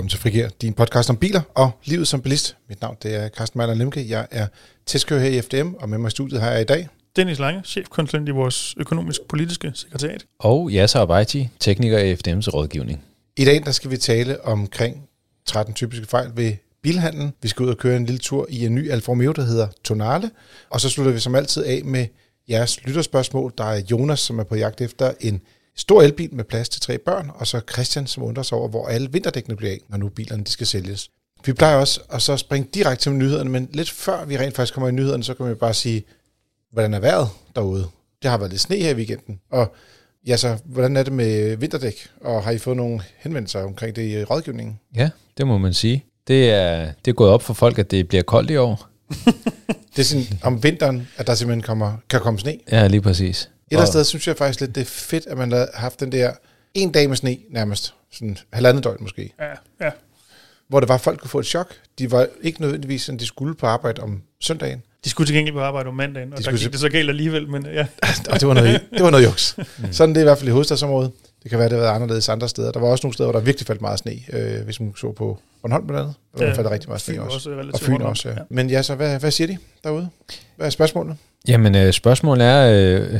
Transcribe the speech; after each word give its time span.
Velkommen 0.00 0.10
til 0.10 0.18
Frigir, 0.18 0.48
din 0.60 0.72
podcast 0.72 1.10
om 1.10 1.16
biler 1.16 1.40
og 1.54 1.70
livet 1.84 2.08
som 2.08 2.22
bilist. 2.22 2.56
Mit 2.68 2.80
navn 2.80 2.96
det 3.02 3.14
er 3.14 3.28
Carsten 3.28 3.58
Meiler 3.58 3.74
Lemke. 3.74 4.08
Jeg 4.08 4.26
er 4.30 4.46
testkører 4.86 5.20
her 5.20 5.28
i 5.28 5.40
FDM, 5.42 5.74
og 5.74 5.88
med 5.88 5.98
mig 5.98 6.08
i 6.08 6.10
studiet 6.10 6.40
har 6.40 6.50
jeg 6.50 6.60
i 6.60 6.64
dag. 6.64 6.88
Dennis 7.16 7.38
Lange, 7.38 7.62
chefkonsulent 7.64 8.28
i 8.28 8.30
vores 8.30 8.74
økonomisk-politiske 8.76 9.72
sekretariat. 9.74 10.24
Og 10.38 10.70
Yasser 10.72 11.00
Abaiti, 11.00 11.48
tekniker 11.58 11.98
i 11.98 12.14
FDM's 12.14 12.48
rådgivning. 12.48 13.04
I 13.36 13.44
dag 13.44 13.62
der 13.64 13.70
skal 13.70 13.90
vi 13.90 13.96
tale 13.96 14.44
omkring 14.44 15.08
13 15.46 15.74
typiske 15.74 16.06
fejl 16.06 16.30
ved 16.34 16.52
bilhandlen. 16.82 17.32
Vi 17.42 17.48
skal 17.48 17.62
ud 17.62 17.70
og 17.70 17.78
køre 17.78 17.96
en 17.96 18.06
lille 18.06 18.18
tur 18.18 18.46
i 18.48 18.66
en 18.66 18.74
ny 18.74 18.90
Alfa 18.90 19.10
Romeo, 19.12 19.32
der 19.32 19.42
hedder 19.42 19.68
Tonale. 19.84 20.30
Og 20.70 20.80
så 20.80 20.88
slutter 20.88 21.12
vi 21.12 21.18
som 21.18 21.34
altid 21.34 21.64
af 21.64 21.82
med 21.84 22.06
jeres 22.48 22.84
lytterspørgsmål. 22.84 23.52
Der 23.58 23.64
er 23.64 23.82
Jonas, 23.90 24.20
som 24.20 24.38
er 24.38 24.44
på 24.44 24.54
jagt 24.54 24.80
efter 24.80 25.12
en 25.20 25.40
stor 25.80 26.02
elbil 26.02 26.34
med 26.34 26.44
plads 26.44 26.68
til 26.68 26.80
tre 26.80 26.98
børn, 26.98 27.30
og 27.34 27.46
så 27.46 27.60
Christian, 27.72 28.06
som 28.06 28.22
undrer 28.22 28.42
sig 28.42 28.58
over, 28.58 28.68
hvor 28.68 28.88
alle 28.88 29.12
vinterdækkene 29.12 29.56
bliver 29.56 29.72
af, 29.72 29.78
når 29.88 29.98
nu 29.98 30.08
bilerne 30.08 30.44
de 30.44 30.50
skal 30.50 30.66
sælges. 30.66 31.10
Vi 31.44 31.52
plejer 31.52 31.76
også 31.76 32.00
at 32.10 32.22
så 32.22 32.36
springe 32.36 32.68
direkte 32.74 33.02
til 33.02 33.12
nyhederne, 33.12 33.50
men 33.50 33.68
lidt 33.72 33.90
før 33.90 34.24
vi 34.24 34.38
rent 34.38 34.56
faktisk 34.56 34.74
kommer 34.74 34.88
i 34.88 34.92
nyhederne, 34.92 35.24
så 35.24 35.34
kan 35.34 35.48
vi 35.48 35.54
bare 35.54 35.74
sige, 35.74 36.04
hvordan 36.72 36.94
er 36.94 37.00
vejret 37.00 37.28
derude? 37.56 37.86
Det 38.22 38.30
har 38.30 38.38
været 38.38 38.50
lidt 38.50 38.60
sne 38.60 38.76
her 38.76 38.90
i 38.90 38.94
weekenden, 38.94 39.40
og 39.50 39.74
ja, 40.26 40.36
så 40.36 40.58
hvordan 40.64 40.96
er 40.96 41.02
det 41.02 41.12
med 41.12 41.56
vinterdæk, 41.56 42.08
og 42.20 42.42
har 42.42 42.50
I 42.50 42.58
fået 42.58 42.76
nogle 42.76 43.00
henvendelser 43.18 43.62
omkring 43.62 43.96
det 43.96 44.02
i 44.02 44.24
rådgivningen? 44.24 44.80
Ja, 44.96 45.10
det 45.36 45.46
må 45.46 45.58
man 45.58 45.74
sige. 45.74 46.04
Det 46.28 46.50
er, 46.50 46.92
det 47.04 47.10
er 47.10 47.14
gået 47.14 47.30
op 47.30 47.42
for 47.42 47.54
folk, 47.54 47.78
at 47.78 47.90
det 47.90 48.08
bliver 48.08 48.22
koldt 48.22 48.50
i 48.50 48.56
år. 48.56 48.88
det 49.96 49.98
er 49.98 50.02
sådan 50.02 50.26
om 50.42 50.62
vinteren, 50.62 51.08
at 51.16 51.26
der 51.26 51.34
simpelthen 51.34 51.62
kommer, 51.62 51.96
kan 52.10 52.20
komme 52.20 52.40
sne. 52.40 52.58
Ja, 52.72 52.86
lige 52.86 53.00
præcis. 53.00 53.50
Et 53.70 53.74
eller 53.74 53.80
andet 53.80 53.92
sted 53.92 54.04
synes 54.04 54.28
jeg 54.28 54.36
faktisk 54.36 54.60
lidt, 54.60 54.74
det 54.74 54.80
er 54.80 54.84
fedt, 54.84 55.26
at 55.26 55.38
man 55.38 55.52
har 55.52 55.68
haft 55.74 56.00
den 56.00 56.12
der 56.12 56.32
en 56.74 56.92
dag 56.92 57.08
med 57.08 57.16
sne 57.16 57.36
nærmest. 57.50 57.94
Sådan 58.12 58.38
halvandet 58.52 58.84
døgn 58.84 58.96
måske. 59.00 59.34
Ja, 59.40 59.84
ja. 59.86 59.90
Hvor 60.68 60.80
det 60.80 60.88
var, 60.88 60.94
at 60.94 61.00
folk 61.00 61.20
kunne 61.20 61.30
få 61.30 61.38
et 61.38 61.46
chok. 61.46 61.74
De 61.98 62.10
var 62.10 62.26
ikke 62.42 62.60
nødvendigvis, 62.60 63.02
sådan, 63.02 63.18
de 63.18 63.26
skulle 63.26 63.54
på 63.54 63.66
arbejde 63.66 64.02
om 64.02 64.22
søndagen. 64.40 64.82
De 65.04 65.10
skulle 65.10 65.26
til 65.26 65.36
gengæld 65.36 65.54
på 65.54 65.60
arbejde 65.60 65.88
om 65.88 65.94
mandagen, 65.94 66.32
og 66.32 66.38
de 66.38 66.44
der 66.44 66.56
gik 66.56 66.72
det 66.72 66.80
så 66.80 66.88
galt 66.88 67.08
alligevel, 67.08 67.48
men 67.48 67.66
ja. 67.66 67.86
og 68.30 68.40
det 68.40 68.48
var 68.48 68.54
noget, 68.54 68.80
det 68.92 69.02
var 69.02 69.10
noget 69.10 69.24
juks. 69.24 69.56
Mm. 69.58 69.92
Sådan 69.92 70.14
det 70.14 70.16
er 70.16 70.20
i 70.20 70.24
hvert 70.24 70.38
fald 70.38 70.48
i 70.48 70.52
hovedstadsområdet. 70.52 71.12
Det 71.42 71.50
kan 71.50 71.58
være, 71.58 71.68
det 71.68 71.76
har 71.76 71.84
været 71.84 71.94
anderledes 71.94 72.28
andre 72.28 72.48
steder. 72.48 72.72
Der 72.72 72.80
var 72.80 72.88
også 72.88 73.06
nogle 73.06 73.14
steder, 73.14 73.30
hvor 73.30 73.38
der 73.38 73.44
virkelig 73.44 73.66
faldt 73.66 73.80
meget 73.80 73.98
sne, 73.98 74.12
øh, 74.32 74.64
hvis 74.64 74.80
man 74.80 74.92
så 74.96 75.12
på 75.12 75.38
Bornholm 75.62 75.86
blandt 75.86 76.00
andet. 76.00 76.14
Der 76.38 76.46
ja, 76.46 76.52
faldt 76.52 76.70
rigtig 76.70 76.88
meget 76.88 77.00
sne 77.00 77.22
også. 77.22 77.50
også 77.50 77.70
og 77.72 77.80
Fyn 77.80 78.02
også, 78.02 78.28
ja. 78.28 78.34
ja. 78.34 78.40
Men 78.48 78.70
ja, 78.70 78.82
så 78.82 78.94
hvad, 78.94 79.20
hvad 79.20 79.30
siger 79.30 79.46
de 79.46 79.56
derude? 79.84 80.08
Hvad 80.56 80.66
er 80.66 80.70
spørgsmålet? 80.70 81.16
Jamen, 81.48 81.74
øh, 81.74 81.92
spørgsmålet 81.92 82.46
er, 82.46 82.72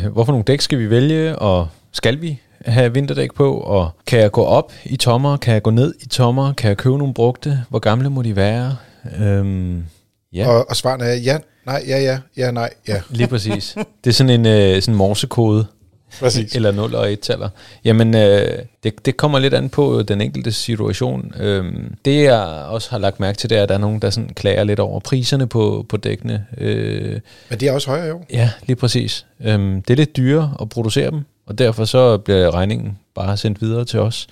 øh, 0.05 0.13
hvorfor 0.13 0.33
nogle 0.33 0.45
dæk 0.45 0.61
skal 0.61 0.79
vi 0.79 0.91
vælge, 0.91 1.37
og 1.39 1.69
skal 1.93 2.21
vi 2.21 2.41
have 2.65 2.95
vinterdæk 2.95 3.35
på, 3.35 3.55
og 3.55 3.91
kan 4.07 4.21
jeg 4.21 4.31
gå 4.31 4.45
op 4.45 4.73
i 4.85 4.97
tommer, 4.97 5.37
kan 5.37 5.55
jeg 5.55 5.63
gå 5.63 5.71
ned 5.71 5.95
i 6.01 6.07
tommer, 6.07 6.53
kan 6.53 6.69
jeg 6.69 6.77
købe 6.77 6.99
nogle 6.99 7.15
brugte, 7.15 7.65
hvor 7.69 7.79
gamle 7.79 8.11
må 8.11 8.23
de 8.23 8.37
være? 8.37 8.77
Øhm, 9.21 9.85
ja. 10.33 10.49
Og, 10.49 10.71
og 10.71 10.77
svaret 10.77 11.03
er 11.03 11.15
ja, 11.15 11.39
nej, 11.67 11.85
ja, 11.87 11.99
ja, 11.99 12.19
ja, 12.37 12.51
nej, 12.51 12.71
ja. 12.89 13.03
Lige 13.11 13.27
præcis. 13.27 13.77
Det 14.05 14.11
er 14.11 14.15
sådan 14.15 14.47
en 14.47 14.47
øh, 14.47 14.83
sådan 14.83 14.95
morsekode. 14.95 15.67
Præcis. 16.21 16.55
Eller 16.55 16.73
0 16.73 16.95
og 16.95 17.13
1-taller. 17.13 17.49
Jamen, 17.85 18.15
øh, 18.15 18.59
det, 18.83 19.07
det 19.07 19.17
kommer 19.17 19.39
lidt 19.39 19.55
an 19.55 19.69
på 19.69 20.03
den 20.03 20.21
enkelte 20.21 20.53
situation. 20.53 21.33
Øhm, 21.41 21.95
det 22.05 22.23
jeg 22.23 22.43
også 22.69 22.91
har 22.91 22.99
lagt 22.99 23.21
mærke 23.21 23.39
til, 23.39 23.51
det 23.51 23.59
er, 23.59 23.63
at 23.63 23.69
der 23.69 23.75
er 23.75 23.79
nogen, 23.79 24.01
der 24.03 24.11
sådan 24.11 24.31
klager 24.35 24.65
lidt 24.65 24.81
over 24.81 25.01
priserne 25.01 25.47
på, 25.47 25.87
på 25.89 25.97
dækkene. 25.97 26.47
Øh, 26.59 27.21
Men 27.49 27.61
de 27.61 27.69
er 27.69 27.73
også 27.73 27.91
højere 27.91 28.07
jo. 28.07 28.21
Ja, 28.33 28.51
lige 28.67 28.77
præcis. 28.77 29.27
Øhm, 29.41 29.83
det 29.83 29.91
er 29.95 29.97
lidt 29.97 30.17
dyrere 30.17 30.57
at 30.61 30.69
producere 30.69 31.11
dem, 31.11 31.21
og 31.47 31.59
derfor 31.59 31.85
så 31.85 32.19
bliver 32.19 32.55
regningen 32.55 32.99
bare 33.15 33.37
sendt 33.37 33.63
videre 33.63 33.85
til 33.85 34.01
os. 34.01 34.27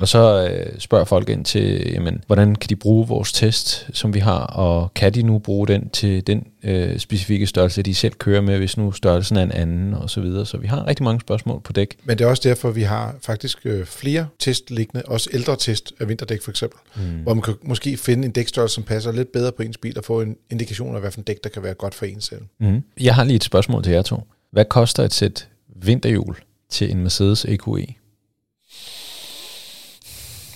Og 0.00 0.08
så 0.08 0.48
øh, 0.50 0.78
spørger 0.78 1.04
folk 1.04 1.28
ind 1.28 1.44
til, 1.44 1.92
jamen, 1.92 2.24
hvordan 2.26 2.54
kan 2.54 2.68
de 2.68 2.76
bruge 2.76 3.08
vores 3.08 3.32
test, 3.32 3.88
som 3.92 4.14
vi 4.14 4.18
har, 4.18 4.38
og 4.38 4.94
kan 4.94 5.14
de 5.14 5.22
nu 5.22 5.38
bruge 5.38 5.66
den 5.68 5.88
til 5.88 6.26
den 6.26 6.46
øh, 6.62 6.98
specifikke 6.98 7.46
størrelse, 7.46 7.82
de 7.82 7.94
selv 7.94 8.12
kører 8.14 8.40
med, 8.40 8.58
hvis 8.58 8.76
nu 8.76 8.92
størrelsen 8.92 9.36
er 9.36 9.42
en 9.42 9.52
anden, 9.52 9.94
og 9.94 10.10
så 10.10 10.20
videre. 10.20 10.46
Så 10.46 10.56
vi 10.56 10.66
har 10.66 10.86
rigtig 10.86 11.04
mange 11.04 11.20
spørgsmål 11.20 11.60
på 11.60 11.72
dæk. 11.72 11.96
Men 12.04 12.18
det 12.18 12.24
er 12.24 12.28
også 12.28 12.48
derfor, 12.48 12.70
vi 12.70 12.82
har 12.82 13.14
faktisk 13.22 13.58
øh, 13.64 13.86
flere 13.86 14.26
test 14.38 14.70
liggende, 14.70 15.02
også 15.06 15.30
ældre 15.32 15.56
test 15.56 15.92
af 16.00 16.08
vinterdæk 16.08 16.42
for 16.42 16.50
eksempel, 16.50 16.78
mm. 16.96 17.02
hvor 17.02 17.34
man 17.34 17.42
kan 17.42 17.54
måske 17.62 17.96
finde 17.96 18.24
en 18.24 18.30
dækstørrelse, 18.30 18.74
som 18.74 18.84
passer 18.84 19.12
lidt 19.12 19.32
bedre 19.32 19.52
på 19.52 19.62
ens 19.62 19.78
bil, 19.78 19.98
og 19.98 20.04
få 20.04 20.20
en 20.20 20.36
indikation 20.50 20.94
af, 20.94 21.00
hvad 21.00 21.10
for 21.10 21.20
en 21.20 21.24
dæk, 21.24 21.44
der 21.44 21.50
kan 21.50 21.62
være 21.62 21.74
godt 21.74 21.94
for 21.94 22.06
en 22.06 22.20
selv. 22.20 22.42
Mm. 22.60 22.82
Jeg 23.00 23.14
har 23.14 23.24
lige 23.24 23.36
et 23.36 23.44
spørgsmål 23.44 23.82
til 23.82 23.92
jer 23.92 24.02
to. 24.02 24.22
Hvad 24.52 24.64
koster 24.64 25.02
et 25.02 25.14
sæt 25.14 25.48
vinterhjul 25.82 26.36
til 26.70 26.90
en 26.90 27.02
Mercedes 27.02 27.44
EQE? 27.44 27.86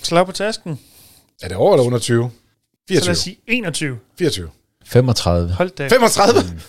Slag 0.03 0.25
på 0.25 0.31
tasken. 0.31 0.79
Er 1.41 1.47
det 1.47 1.57
over 1.57 1.73
eller 1.73 1.85
under 1.85 1.99
20? 1.99 2.31
24. 2.87 2.99
Så 2.99 3.05
lad 3.05 3.11
os 3.11 3.17
sige 3.17 3.37
21. 3.47 3.99
24. 4.17 4.49
35. 4.85 5.51
Hold 5.51 5.69
da. 5.69 5.87
35? 5.87 6.41
Mm. 6.53 6.59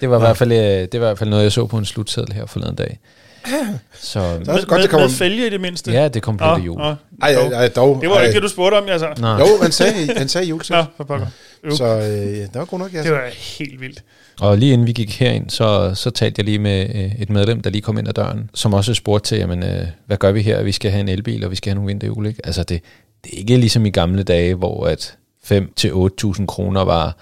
Det 0.00 0.10
var, 0.10 0.16
i 0.16 0.20
hvert 0.20 0.36
fald, 0.36 0.52
øh, 0.52 0.58
det 0.58 0.92
var 0.92 0.98
i 1.06 1.08
hvert 1.08 1.18
fald 1.18 1.30
noget, 1.30 1.42
jeg 1.44 1.52
så 1.52 1.66
på 1.66 1.78
en 1.78 1.84
slutseddel 1.84 2.32
her 2.32 2.46
forleden 2.46 2.74
dag. 2.74 2.98
Så, 4.00 4.18
med, 4.18 4.66
godt, 4.66 4.82
det 4.82 4.90
kommer... 4.90 5.06
med 5.06 5.14
fælge 5.14 5.46
i 5.46 5.50
det 5.50 5.60
mindste? 5.60 5.92
Ja, 5.92 6.08
det 6.08 6.22
kom 6.22 6.36
på 6.36 6.44
det 6.56 6.66
jul. 6.66 6.80
Ej, 6.80 6.94
ej, 7.22 7.32
ej, 7.32 7.68
dog. 7.68 7.98
Det 8.00 8.10
var 8.10 8.20
ikke 8.20 8.34
det, 8.34 8.42
du 8.42 8.48
spurgte 8.48 8.74
om, 8.76 8.88
jeg 8.88 9.00
så. 9.00 9.08
Nå. 9.18 9.28
Jo, 9.28 9.46
han 9.62 9.72
sagde, 9.72 10.14
han 10.16 10.28
sagde 10.28 10.46
julesæt. 10.46 10.76
Nå, 10.76 10.84
for 10.96 11.04
pokker. 11.04 11.26
Så 11.70 11.84
øh, 11.84 12.02
det 12.02 12.50
var 12.54 12.64
godt 12.64 12.82
nok, 12.82 12.92
jeg 12.92 13.04
Det 13.04 13.12
var 13.12 13.30
helt 13.58 13.80
vildt. 13.80 14.02
Og 14.40 14.58
lige 14.58 14.72
inden 14.72 14.86
vi 14.86 14.92
gik 14.92 15.20
herind, 15.20 15.50
så, 15.50 15.94
så 15.94 16.10
talte 16.10 16.40
jeg 16.40 16.44
lige 16.44 16.58
med 16.58 16.86
øh, 16.94 17.22
et 17.22 17.30
medlem, 17.30 17.60
der 17.60 17.70
lige 17.70 17.82
kom 17.82 17.98
ind 17.98 18.08
ad 18.08 18.12
døren, 18.12 18.50
som 18.54 18.74
også 18.74 18.94
spurgte 18.94 19.28
til, 19.28 19.38
jamen, 19.38 19.62
øh, 19.62 19.86
hvad 20.06 20.16
gør 20.16 20.32
vi 20.32 20.42
her? 20.42 20.62
Vi 20.62 20.72
skal 20.72 20.90
have 20.90 21.00
en 21.00 21.08
elbil, 21.08 21.44
og 21.44 21.50
vi 21.50 21.56
skal 21.56 21.70
have 21.70 21.74
nogle 21.74 21.88
vinterhjul, 21.88 22.26
ikke? 22.26 22.40
Altså, 22.44 22.62
det, 22.62 22.82
det 23.24 23.32
er 23.32 23.38
ikke 23.38 23.56
ligesom 23.56 23.86
i 23.86 23.90
gamle 23.90 24.22
dage, 24.22 24.54
hvor 24.54 24.86
at 24.86 25.16
5-8.000 25.52 26.46
kroner 26.46 26.84
var, 26.84 27.16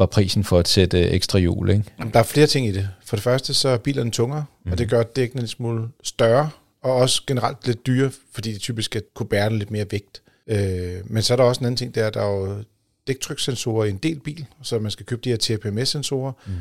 var 0.00 0.06
prisen 0.06 0.44
for 0.44 0.58
at 0.58 0.68
sætte 0.68 1.08
ekstra 1.08 1.38
hjul, 1.38 1.70
ikke? 1.70 1.84
Jamen, 1.98 2.12
der 2.12 2.18
er 2.18 2.24
flere 2.24 2.46
ting 2.46 2.66
i 2.66 2.72
det. 2.72 2.88
For 3.04 3.16
det 3.16 3.22
første, 3.22 3.54
så 3.54 3.68
er 3.68 3.76
bilerne 3.76 4.10
tungere, 4.10 4.44
mm. 4.64 4.72
og 4.72 4.78
det 4.78 4.86
mhm. 4.86 4.90
gør 4.90 5.02
dækkene 5.02 5.42
en 5.42 5.48
smule 5.48 5.88
større, 6.02 6.50
og 6.82 6.92
også 6.92 7.22
generelt 7.26 7.66
lidt 7.66 7.86
dyre, 7.86 8.10
fordi 8.32 8.52
de 8.52 8.58
typisk 8.58 8.86
skal 8.86 9.02
kunne 9.14 9.28
bære 9.28 9.52
lidt 9.52 9.70
mere 9.70 9.86
vægt. 9.90 10.22
Øh, 10.46 10.96
men 11.04 11.22
så 11.22 11.34
er 11.34 11.36
der 11.36 11.44
også 11.44 11.60
en 11.60 11.66
anden 11.66 11.76
ting, 11.76 11.94
der 11.94 12.04
er, 12.04 12.10
der 12.10 12.20
er 12.20 12.30
jo 12.30 12.64
dæktryksensorer 13.06 13.84
i 13.84 13.90
en 13.90 13.96
del 13.96 14.20
bil, 14.20 14.46
så 14.62 14.78
man 14.78 14.90
skal 14.90 15.06
købe 15.06 15.20
de 15.24 15.30
her 15.30 15.36
TPMS-sensorer. 15.36 16.32
Mm. 16.46 16.52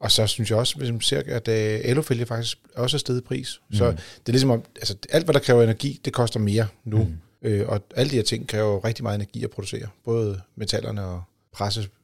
Og 0.00 0.10
så 0.10 0.26
synes 0.26 0.50
jeg 0.50 0.58
også, 0.58 0.76
hvis 0.76 0.90
man 0.90 1.00
ser, 1.00 1.22
at 1.26 1.48
alufælge 1.48 2.26
faktisk 2.26 2.58
også 2.76 2.96
er 2.96 2.98
steget 2.98 3.24
pris. 3.24 3.60
Mm. 3.70 3.76
Så 3.76 3.90
det 3.90 3.98
er 4.26 4.32
ligesom 4.32 4.50
om, 4.50 4.64
altså 4.76 4.96
alt 5.10 5.24
hvad 5.24 5.34
der 5.34 5.40
kræver 5.40 5.62
energi, 5.62 6.00
det 6.04 6.12
koster 6.12 6.40
mere 6.40 6.66
nu. 6.84 6.98
Mm. 6.98 7.48
Øh, 7.48 7.68
og 7.68 7.82
alle 7.96 8.10
de 8.10 8.16
her 8.16 8.22
ting 8.22 8.48
kræver 8.48 8.84
rigtig 8.84 9.02
meget 9.02 9.14
energi 9.14 9.44
at 9.44 9.50
producere. 9.50 9.88
Både 10.04 10.40
metallerne 10.56 11.04
og 11.04 11.22
pressefældene 11.52 12.01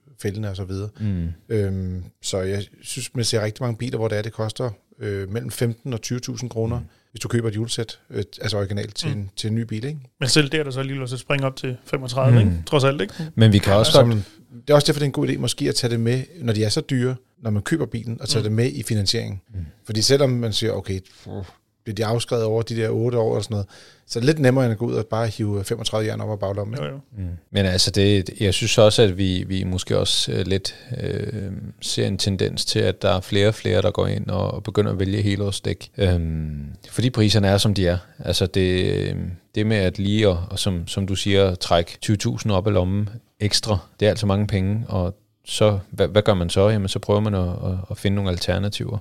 så 0.54 0.64
videre. 0.64 0.88
Mm. 1.00 1.28
Øhm, 1.48 2.04
så 2.22 2.38
jeg 2.38 2.64
synes, 2.82 3.14
man 3.14 3.24
ser 3.24 3.44
rigtig 3.44 3.62
mange 3.62 3.76
biler, 3.76 3.98
hvor 3.98 4.08
det 4.08 4.18
er, 4.18 4.22
det 4.22 4.32
koster 4.32 4.70
øh, 4.98 5.32
mellem 5.32 5.50
15 5.50 5.92
og 5.92 6.00
20.000 6.06 6.48
kroner. 6.48 6.78
Mm 6.78 6.84
hvis 7.10 7.20
du 7.20 7.28
køber 7.28 7.48
et 7.48 7.56
julesæt, 7.56 7.98
øh, 8.10 8.24
altså 8.40 8.56
originalt 8.56 8.94
til, 8.94 9.08
mm. 9.08 9.20
en, 9.20 9.30
til 9.36 9.48
en 9.48 9.54
ny 9.54 9.60
bil. 9.60 9.84
Ikke? 9.84 10.00
Men 10.20 10.28
selv 10.28 10.48
der 10.48 10.60
er 10.60 10.64
der 10.64 10.70
så 10.70 10.82
lige 10.82 11.08
så 11.08 11.16
springe 11.16 11.46
op 11.46 11.56
til 11.56 11.76
35, 11.84 12.32
mm. 12.32 12.38
ikke? 12.38 12.62
trods 12.66 12.84
alt. 12.84 13.00
Ikke? 13.00 13.14
Men 13.34 13.52
vi 13.52 13.58
kan 13.58 13.72
også 13.72 13.92
ja, 14.00 14.04
godt... 14.04 14.16
Det 14.66 14.70
er 14.70 14.74
også 14.74 14.86
derfor, 14.86 14.98
det 14.98 15.04
er 15.04 15.08
en 15.08 15.12
god 15.12 15.28
idé 15.28 15.38
måske 15.38 15.68
at 15.68 15.74
tage 15.74 15.90
det 15.90 16.00
med, 16.00 16.22
når 16.40 16.52
de 16.52 16.64
er 16.64 16.68
så 16.68 16.80
dyre, 16.80 17.16
når 17.42 17.50
man 17.50 17.62
køber 17.62 17.86
bilen, 17.86 18.20
og 18.20 18.28
tage 18.28 18.40
mm. 18.40 18.44
det 18.44 18.52
med 18.52 18.72
i 18.72 18.82
finansieringen. 18.82 19.40
Mm. 19.54 19.66
Fordi 19.84 20.02
selvom 20.02 20.30
man 20.30 20.52
siger, 20.52 20.72
okay, 20.72 21.00
bliver 21.94 22.06
de 22.06 22.12
afskrevet 22.12 22.44
over 22.44 22.62
de 22.62 22.76
der 22.76 22.88
8 22.88 23.18
år 23.18 23.36
og 23.36 23.44
sådan 23.44 23.54
noget, 23.54 23.66
så 24.06 24.18
er 24.18 24.22
lidt 24.22 24.38
nemmere 24.38 24.64
end 24.64 24.72
at 24.72 24.78
gå 24.78 24.86
ud 24.86 24.94
og 24.94 25.06
bare 25.06 25.26
hive 25.26 25.64
35 25.64 26.06
jern 26.06 26.20
op 26.20 26.30
af 26.30 26.38
baglommen. 26.38 26.78
Jo, 26.78 26.84
jo. 26.84 27.00
Mm. 27.16 27.28
Men 27.50 27.66
altså, 27.66 27.90
det, 27.90 28.30
jeg 28.40 28.54
synes 28.54 28.78
også, 28.78 29.02
at 29.02 29.18
vi, 29.18 29.44
vi 29.46 29.64
måske 29.64 29.98
også 29.98 30.32
uh, 30.32 30.38
lidt 30.38 30.74
uh, 30.92 31.52
ser 31.80 32.06
en 32.06 32.18
tendens 32.18 32.64
til, 32.64 32.78
at 32.78 33.02
der 33.02 33.10
er 33.10 33.20
flere 33.20 33.48
og 33.48 33.54
flere, 33.54 33.82
der 33.82 33.90
går 33.90 34.06
ind 34.06 34.26
og, 34.26 34.50
og 34.50 34.62
begynder 34.62 34.92
at 34.92 34.98
vælge 34.98 35.22
helårsdæk. 35.22 35.90
Um, 36.14 36.66
fordi 36.90 37.10
priserne 37.10 37.48
er, 37.48 37.58
som 37.58 37.74
de 37.74 37.86
er. 37.86 37.98
Altså, 38.18 38.46
det, 38.46 39.16
det 39.54 39.66
med 39.66 39.76
at 39.76 39.98
lige, 39.98 40.28
og, 40.28 40.44
og 40.50 40.58
som, 40.58 40.86
som 40.86 41.06
du 41.06 41.14
siger, 41.14 41.54
trække 41.54 41.98
20.000 42.06 42.50
op 42.50 42.66
af 42.66 42.72
lommen 42.72 43.08
ekstra, 43.40 43.78
det 44.00 44.06
er 44.06 44.10
altså 44.10 44.26
mange 44.26 44.46
penge, 44.46 44.84
og 44.88 45.14
så, 45.44 45.78
hvad, 45.90 46.08
hvad 46.08 46.22
gør 46.22 46.34
man 46.34 46.50
så? 46.50 46.68
Jamen, 46.68 46.88
så 46.88 46.98
prøver 46.98 47.20
man 47.20 47.34
at, 47.34 47.48
at, 47.48 47.78
at 47.90 47.98
finde 47.98 48.14
nogle 48.14 48.30
alternativer. 48.30 48.98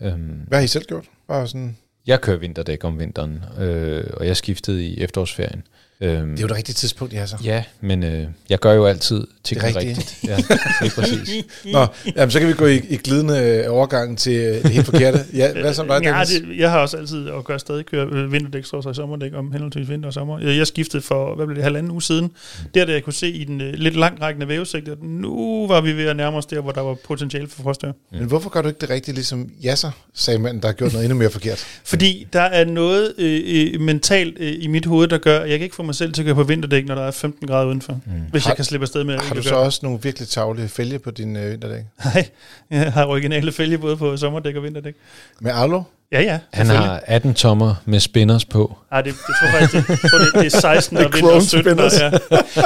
Um, 0.00 0.40
hvad 0.48 0.58
har 0.58 0.64
I 0.64 0.66
selv 0.66 0.84
gjort? 0.84 1.04
Bare 1.28 1.48
sådan 1.48 1.76
jeg 2.06 2.20
kører 2.20 2.36
vinterdæk 2.36 2.84
om 2.84 2.98
vinteren, 2.98 3.44
øh, 3.58 4.04
og 4.16 4.26
jeg 4.26 4.36
skiftede 4.36 4.86
i 4.86 5.00
efterårsferien. 5.00 5.62
Øhm, 6.04 6.30
det 6.30 6.38
er 6.38 6.42
jo 6.42 6.48
det 6.48 6.56
rigtige 6.56 6.74
tidspunkt, 6.74 7.14
ja 7.14 7.26
så. 7.26 7.36
Ja, 7.44 7.64
men 7.80 8.02
øh, 8.02 8.26
jeg 8.50 8.58
gør 8.58 8.72
jo 8.72 8.86
altid 8.86 9.26
ting 9.44 9.60
det 9.60 9.76
rigtigt. 9.76 9.98
rigtigt. 9.98 10.18
Ja, 10.24 10.36
det 10.36 10.96
er 10.96 11.00
præcis. 11.00 11.44
Nå, 11.72 11.86
jamen, 12.16 12.30
så 12.30 12.38
kan 12.38 12.48
vi 12.48 12.52
gå 12.52 12.66
i, 12.66 12.76
i 12.76 12.96
glidende 12.96 13.68
overgang 13.68 14.18
til 14.18 14.32
øh, 14.32 14.62
det 14.62 14.70
helt 14.70 14.86
forkerte. 14.86 15.24
Ja, 15.34 15.52
hvad 15.52 15.74
som 15.74 15.86
dig, 15.86 16.00
ja, 16.02 16.24
det, 16.24 16.58
Jeg 16.58 16.70
har 16.70 16.78
også 16.78 16.96
altid, 16.96 17.28
og 17.28 17.44
gør 17.44 17.58
stadig, 17.58 17.86
køre 17.86 18.06
øh, 18.12 18.32
vinterdæk, 18.32 18.64
så 18.64 18.90
i 18.90 18.94
sommerdæk 18.94 19.34
om 19.34 19.52
henholdsvis 19.52 19.88
vinter 19.88 20.06
og 20.06 20.12
sommer. 20.12 20.38
Jeg, 20.38 20.56
jeg 20.56 20.66
skiftede 20.66 21.02
for, 21.02 21.34
hvad 21.34 21.46
blev 21.46 21.56
det, 21.56 21.64
halvanden 21.64 21.92
uge 21.92 22.02
siden. 22.02 22.24
Mm. 22.24 22.70
Der, 22.74 22.84
der 22.84 22.92
jeg 22.92 23.02
kunne 23.02 23.12
se 23.12 23.30
i 23.30 23.44
den 23.44 23.60
uh, 23.60 23.66
lidt 23.66 23.96
langrækkende 23.96 24.48
vævesigt, 24.48 24.88
at 24.88 25.02
nu 25.02 25.66
var 25.66 25.80
vi 25.80 25.96
ved 25.96 26.06
at 26.06 26.16
nærme 26.16 26.36
os 26.36 26.46
der, 26.46 26.60
hvor 26.60 26.72
der 26.72 26.80
var 26.80 26.94
potentiale 26.94 27.48
for 27.48 27.62
frostør. 27.62 27.92
Mm. 27.92 28.18
Men 28.18 28.28
hvorfor 28.28 28.50
gør 28.50 28.62
du 28.62 28.68
ikke 28.68 28.80
det 28.80 28.90
rigtigt, 28.90 29.14
ligesom 29.14 29.50
Jasser 29.62 29.90
sagde 30.14 30.38
manden, 30.38 30.62
der 30.62 30.68
har 30.68 30.72
gjort 30.72 30.92
noget 30.92 31.04
endnu 31.04 31.18
mere 31.18 31.30
forkert? 31.30 31.66
Fordi 31.84 32.26
der 32.32 32.40
er 32.40 32.64
noget 32.64 33.14
øh, 33.18 33.42
øh, 33.46 33.80
mentalt 33.80 34.36
øh, 34.38 34.52
i 34.58 34.66
mit 34.66 34.86
hoved, 34.86 35.08
der 35.08 35.18
gør, 35.18 35.40
at 35.40 35.50
jeg 35.50 35.58
kan 35.58 35.64
ikke 35.64 35.76
få 35.76 35.82
mig 35.82 35.93
selv 35.94 36.12
til 36.12 36.22
at 36.22 36.26
køre 36.26 36.34
på 36.34 36.42
vinterdæk, 36.42 36.86
når 36.86 36.94
der 36.94 37.02
er 37.02 37.10
15 37.10 37.48
grader 37.48 37.66
udenfor. 37.66 37.92
Mm. 37.92 38.00
Hvis 38.30 38.44
Har- 38.44 38.50
jeg 38.50 38.56
kan 38.56 38.64
slippe 38.64 38.84
afsted 38.84 39.04
med 39.04 39.18
Har 39.18 39.34
du 39.34 39.42
så 39.42 39.50
gøre. 39.50 39.58
også 39.58 39.80
nogle 39.82 39.98
virkelig 40.02 40.28
tavlige 40.28 40.68
fælge 40.68 40.98
på 40.98 41.10
din 41.10 41.36
øh, 41.36 41.50
vinterdæk? 41.52 41.82
Nej, 42.14 42.28
jeg 42.70 42.92
har 42.92 43.06
originale 43.06 43.52
fælge 43.52 43.78
både 43.78 43.96
på 43.96 44.16
sommerdæk 44.16 44.56
og 44.56 44.62
vinterdæk. 44.62 44.94
Med 45.40 45.50
Arlo? 45.52 45.82
Ja, 46.12 46.20
ja. 46.22 46.38
Han 46.52 46.66
selvfølgelig. 46.66 46.90
har 46.90 47.02
18 47.06 47.34
tommer 47.34 47.74
med 47.84 48.00
spinners 48.00 48.44
på. 48.44 48.76
Ej, 48.92 49.02
det, 49.02 49.14
det 49.14 49.34
tror 49.40 49.58
jeg 49.58 49.68
faktisk, 49.70 49.88
det, 49.88 50.02
det, 50.34 50.34
det 50.42 50.54
er 50.54 50.60
16 50.60 50.96
og 50.96 51.02
Med 51.02 51.10
vinter 51.12 51.28
og 51.34 51.42
chrome 51.42 51.62
17. 51.64 51.64
spinners. 51.64 52.00
Ja. 52.00 52.10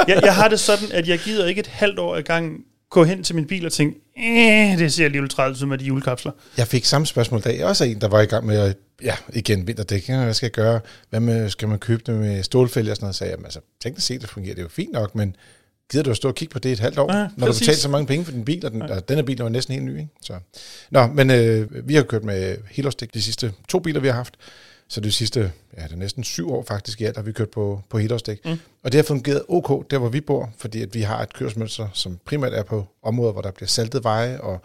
Jeg, 0.07 0.19
jeg 0.23 0.35
har 0.35 0.47
det 0.47 0.59
sådan, 0.59 0.91
at 0.93 1.07
jeg 1.07 1.19
gider 1.19 1.45
ikke 1.45 1.59
et 1.59 1.67
halvt 1.67 1.99
år 1.99 2.17
i 2.17 2.21
gang 2.21 2.53
gå 2.89 3.03
hen 3.03 3.23
til 3.23 3.35
min 3.35 3.45
bil 3.47 3.65
og 3.65 3.71
tænke, 3.71 3.99
eh, 4.19 4.77
det 4.77 4.93
ser 4.93 5.05
alligevel 5.05 5.29
træls 5.29 5.61
ud 5.61 5.67
med 5.67 5.77
de 5.77 5.85
julekapsler. 5.85 6.31
Jeg 6.57 6.67
fik 6.67 6.85
samme 6.85 7.07
spørgsmål 7.07 7.39
i 7.39 7.43
dag. 7.43 7.65
Også 7.65 7.83
en, 7.85 8.01
der 8.01 8.07
var 8.07 8.21
i 8.21 8.25
gang 8.25 8.45
med 8.45 8.57
at, 8.57 8.77
ja, 9.03 9.15
igen, 9.33 9.67
vinterdæk. 9.67 10.09
Ja, 10.09 10.23
Hvad 10.23 10.33
skal 10.33 10.45
jeg 10.45 10.51
gøre? 10.51 10.79
Hvad 11.09 11.19
med, 11.19 11.49
skal 11.49 11.67
man 11.67 11.79
købe 11.79 12.03
det 12.05 12.15
med 12.15 12.43
stålfælge 12.43 12.91
og 12.91 12.95
sådan 12.95 13.05
noget? 13.05 13.15
Så 13.15 13.25
jeg, 13.25 13.35
altså, 13.43 13.59
tænk 13.83 13.95
dig 13.95 14.03
se, 14.03 14.19
det 14.19 14.29
fungerer. 14.29 14.53
Det 14.55 14.61
er 14.61 14.65
jo 14.65 14.69
fint 14.69 14.91
nok, 14.93 15.15
men 15.15 15.35
gider 15.91 16.03
du 16.03 16.11
at 16.11 16.17
stå 16.17 16.27
og 16.27 16.35
kigge 16.35 16.51
på 16.51 16.59
det 16.59 16.71
et 16.71 16.79
halvt 16.79 16.97
år, 16.99 17.13
Ja, 17.15 17.19
når 17.19 17.27
du 17.47 17.51
præcis. 17.51 17.59
betaler 17.59 17.77
så 17.77 17.89
mange 17.89 18.07
penge 18.07 18.25
for 18.25 18.31
din 18.31 18.45
bil, 18.45 18.65
og, 18.65 18.71
den, 18.71 18.81
og 18.81 19.09
denne 19.09 19.23
bil 19.23 19.39
er 19.41 19.45
jo 19.45 19.49
næsten 19.49 19.73
helt 19.73 19.85
ny. 19.85 19.97
Ikke? 19.97 20.09
Så. 20.21 20.33
Nå, 20.91 21.07
men 21.07 21.31
øh, 21.31 21.87
vi 21.87 21.95
har 21.95 22.03
kørt 22.03 22.23
med 22.23 22.57
helårsdæk 22.71 23.13
de 23.13 23.21
sidste 23.21 23.53
to 23.69 23.79
biler, 23.79 23.99
vi 23.99 24.07
har 24.07 24.15
haft. 24.15 24.33
Så 24.89 25.01
de 25.01 25.11
sidste, 25.11 25.51
ja, 25.77 25.83
det 25.83 25.91
er 25.91 25.95
næsten 25.95 26.23
syv 26.23 26.51
år 26.51 26.63
faktisk 26.67 27.01
i 27.01 27.03
alt, 27.03 27.15
har 27.17 27.23
vi 27.23 27.31
kørt 27.31 27.49
på, 27.49 27.81
på 27.89 27.97
helårsdæk. 27.97 28.45
Mm. 28.45 28.59
Og 28.83 28.91
det 28.91 28.95
har 28.95 29.03
fungeret 29.03 29.41
ok, 29.47 29.91
der 29.91 29.97
hvor 29.97 30.09
vi 30.09 30.21
bor, 30.21 30.49
fordi 30.57 30.81
at 30.81 30.93
vi 30.93 31.01
har 31.01 31.21
et 31.21 31.33
kørsmønster, 31.33 31.87
som 31.93 32.19
primært 32.25 32.53
er 32.53 32.63
på 32.63 32.85
områder, 33.03 33.31
hvor 33.31 33.41
der 33.41 33.51
bliver 33.51 33.67
saltet 33.67 34.03
veje, 34.03 34.41
og 34.41 34.61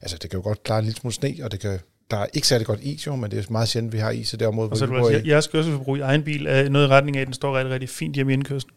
altså, 0.00 0.18
det 0.22 0.30
kan 0.30 0.38
jo 0.38 0.42
godt 0.42 0.62
klare 0.62 0.78
en 0.78 0.84
lille 0.84 1.00
smule 1.00 1.14
sne, 1.14 1.34
og 1.42 1.52
det 1.52 1.60
kan, 1.60 1.78
der 2.10 2.16
er 2.16 2.26
ikke 2.32 2.46
særlig 2.46 2.66
godt 2.66 2.80
is 2.82 3.06
jo, 3.06 3.16
men 3.16 3.30
det 3.30 3.38
er 3.38 3.42
meget 3.52 3.68
sjældent, 3.68 3.92
vi 3.92 3.98
har 3.98 4.10
is 4.10 4.32
i 4.32 4.36
det 4.36 4.46
område, 4.46 4.70
Og 4.70 4.76
så 4.76 4.86
hvor 4.86 4.96
vi 4.96 5.00
bor 5.00 5.10
i. 5.10 5.28
jeres 5.28 5.46
kørselsforbrug 5.46 5.96
i 5.96 6.00
egen 6.00 6.22
bil 6.22 6.46
er 6.46 6.68
noget 6.68 6.86
i 6.86 6.90
retning 6.90 7.16
af, 7.16 7.20
at 7.20 7.26
den 7.26 7.34
står 7.34 7.58
rigtig, 7.58 7.72
rigtig 7.74 7.88
fint 7.88 8.14
hjemme 8.14 8.32
i 8.32 8.34
indkørslen. 8.34 8.72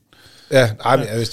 Ja, 0.52 0.72
nej, 0.84 0.98
men 0.98 1.08
jeg 1.08 1.28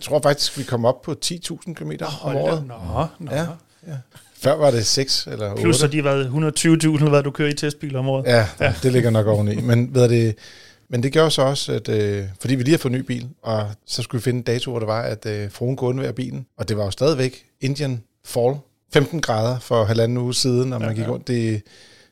tror 0.00 0.20
faktisk, 0.22 0.58
vi 0.58 0.62
kommer 0.62 0.88
op 0.88 1.02
på 1.02 1.16
10.000 1.24 1.74
km 1.74 1.92
om 2.22 2.36
året. 2.36 2.66
Nå, 2.66 3.06
nå. 3.18 3.32
Ja, 3.34 3.46
ja. 3.86 3.96
Før 4.40 4.54
var 4.56 4.70
det 4.70 4.86
6 4.86 5.28
eller 5.32 5.50
8. 5.50 5.62
Plus 5.62 5.76
så 5.76 5.86
de 5.86 6.04
været 6.04 6.24
120.000, 6.24 6.70
eller 6.70 7.08
hvad 7.08 7.22
du 7.22 7.30
kører 7.30 7.48
i 7.48 7.54
testbiler 7.54 7.98
om 7.98 8.08
året. 8.08 8.26
Ja, 8.26 8.46
ja, 8.60 8.74
det 8.82 8.92
ligger 8.92 9.10
nok 9.10 9.26
oveni. 9.26 9.60
Men, 9.60 9.94
ved 9.94 10.08
det, 10.08 10.34
men 10.90 11.02
det 11.02 11.12
gjorde 11.12 11.30
så 11.30 11.42
også, 11.42 11.72
at 11.72 11.88
øh, 11.88 12.24
fordi 12.40 12.54
vi 12.54 12.62
lige 12.62 12.72
har 12.72 12.78
fået 12.78 12.92
en 12.92 12.98
ny 12.98 13.04
bil, 13.04 13.28
og 13.42 13.66
så 13.86 14.02
skulle 14.02 14.20
vi 14.20 14.24
finde 14.24 14.38
en 14.38 14.42
dato, 14.42 14.70
hvor 14.70 14.78
det 14.78 14.88
var, 14.88 15.02
at 15.02 15.26
øh, 15.26 15.50
fruen 15.50 15.76
kunne 15.76 15.88
undvære 15.88 16.12
bilen. 16.12 16.46
Og 16.58 16.68
det 16.68 16.76
var 16.76 16.84
jo 16.84 16.90
stadigvæk 16.90 17.44
Indian 17.60 18.02
Fall. 18.24 18.54
15 18.92 19.20
grader 19.20 19.58
for 19.58 19.84
halvanden 19.84 20.18
uge 20.18 20.34
siden, 20.34 20.72
og 20.72 20.80
man 20.80 20.88
Ja, 20.90 20.94
gik 20.94 21.04
ja. 21.04 21.10
rundt 21.10 21.28
i, 21.28 21.60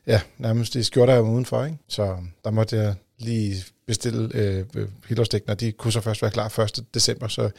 ja, 0.07 0.21
nærmest 0.37 0.75
i 0.75 0.83
skjorter 0.83 1.19
udenfor. 1.19 1.63
Ikke? 1.63 1.77
Så 1.89 2.15
der 2.43 2.51
måtte 2.51 2.75
jeg 2.75 2.93
lige 3.19 3.55
bestille 3.87 4.29
øh, 4.33 4.65
helårsdækken, 5.07 5.49
og 5.49 5.59
de 5.59 5.71
kunne 5.71 5.91
så 5.91 6.01
først 6.01 6.21
være 6.21 6.31
klar 6.31 6.59
1. 6.59 6.83
december. 6.93 7.27
Så 7.27 7.49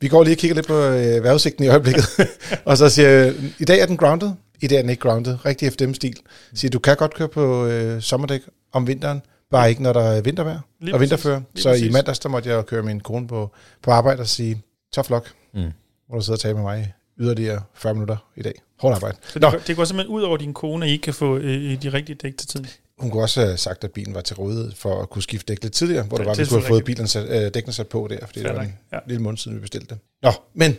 vi 0.00 0.08
går 0.08 0.24
lige 0.24 0.34
og 0.34 0.38
kigger 0.38 0.54
lidt 0.54 0.66
på 0.66 0.74
øh, 0.78 1.24
vejrudsigten 1.24 1.64
i 1.64 1.68
øjeblikket, 1.68 2.04
og 2.64 2.78
så 2.78 2.88
siger 2.88 3.08
jeg, 3.08 3.34
i 3.58 3.64
dag 3.64 3.80
er 3.80 3.86
den 3.86 3.96
grounded, 3.96 4.30
i 4.60 4.66
dag 4.66 4.76
er 4.76 4.80
den 4.82 4.90
ikke 4.90 5.00
grounded, 5.00 5.44
rigtig 5.46 5.72
FDM-stil. 5.72 6.16
Siger, 6.54 6.70
du 6.70 6.78
kan 6.78 6.96
godt 6.96 7.14
køre 7.14 7.28
på 7.28 7.66
øh, 7.66 8.02
sommerdæk 8.02 8.40
om 8.72 8.86
vinteren, 8.86 9.22
bare 9.50 9.68
ikke 9.70 9.82
når 9.82 9.92
der 9.92 10.00
er 10.02 10.20
vintervejr 10.20 10.60
Lige 10.80 10.94
og 10.94 11.00
vinterfører. 11.00 11.40
Så 11.56 11.68
i 11.68 11.72
præcis. 11.72 11.92
mandags, 11.92 12.18
der 12.18 12.28
måtte 12.28 12.50
jeg 12.50 12.66
køre 12.66 12.82
min 12.82 13.00
kone 13.00 13.26
på, 13.28 13.50
på 13.82 13.90
arbejde 13.90 14.20
og 14.20 14.28
sige, 14.28 14.62
tough 14.94 15.10
luck, 15.10 15.32
Mm. 15.54 15.70
hvor 16.08 16.16
du 16.18 16.24
sidder 16.24 16.36
og 16.36 16.40
taler 16.40 16.54
med 16.54 16.62
mig 16.62 16.80
i 17.18 17.22
yderligere 17.22 17.62
40 17.74 17.94
minutter 17.94 18.16
i 18.36 18.42
dag. 18.42 18.62
Hårdt 18.80 18.94
arbejde. 18.94 19.16
Så 19.28 19.38
Nå, 19.38 19.46
det, 19.46 19.52
går, 19.52 19.60
det 19.66 19.76
går 19.76 19.84
simpelthen 19.84 20.14
ud 20.16 20.22
over 20.22 20.36
din 20.36 20.54
kone, 20.54 20.84
at 20.84 20.90
I 20.90 20.92
ikke 20.92 21.02
kan 21.02 21.14
få 21.14 21.36
øh, 21.36 21.82
de 21.82 21.88
rigtige 21.92 22.16
dæk 22.22 22.36
til 22.36 22.48
tiden. 22.48 22.66
Hun 22.98 23.10
kunne 23.10 23.22
også 23.22 23.40
have 23.40 23.56
sagt, 23.56 23.84
at 23.84 23.92
bilen 23.92 24.14
var 24.14 24.20
til 24.20 24.36
rådighed 24.36 24.72
for 24.72 25.02
at 25.02 25.10
kunne 25.10 25.22
skifte 25.22 25.52
dæk 25.52 25.62
lidt 25.62 25.72
tidligere, 25.72 26.04
hvor 26.04 26.16
Ja, 26.18 26.22
det 26.22 26.28
var, 26.28 26.34
vi 26.34 26.44
skulle 26.44 26.62
have 26.62 26.68
fået 26.68 26.84
bilen 26.84 27.06
sat, 27.06 27.44
øh, 27.44 27.54
dækkene 27.54 27.72
sat 27.72 27.88
på 27.88 28.06
der, 28.10 28.26
fordi 28.26 28.40
Fair 28.40 28.48
det 28.48 28.56
var 28.56 28.62
en 28.62 28.78
ja. 28.92 28.98
lille 29.06 29.22
måned 29.22 29.38
siden, 29.38 29.56
vi 29.56 29.60
bestilte 29.60 29.86
det. 29.86 29.98
Nå, 30.22 30.32
men 30.54 30.76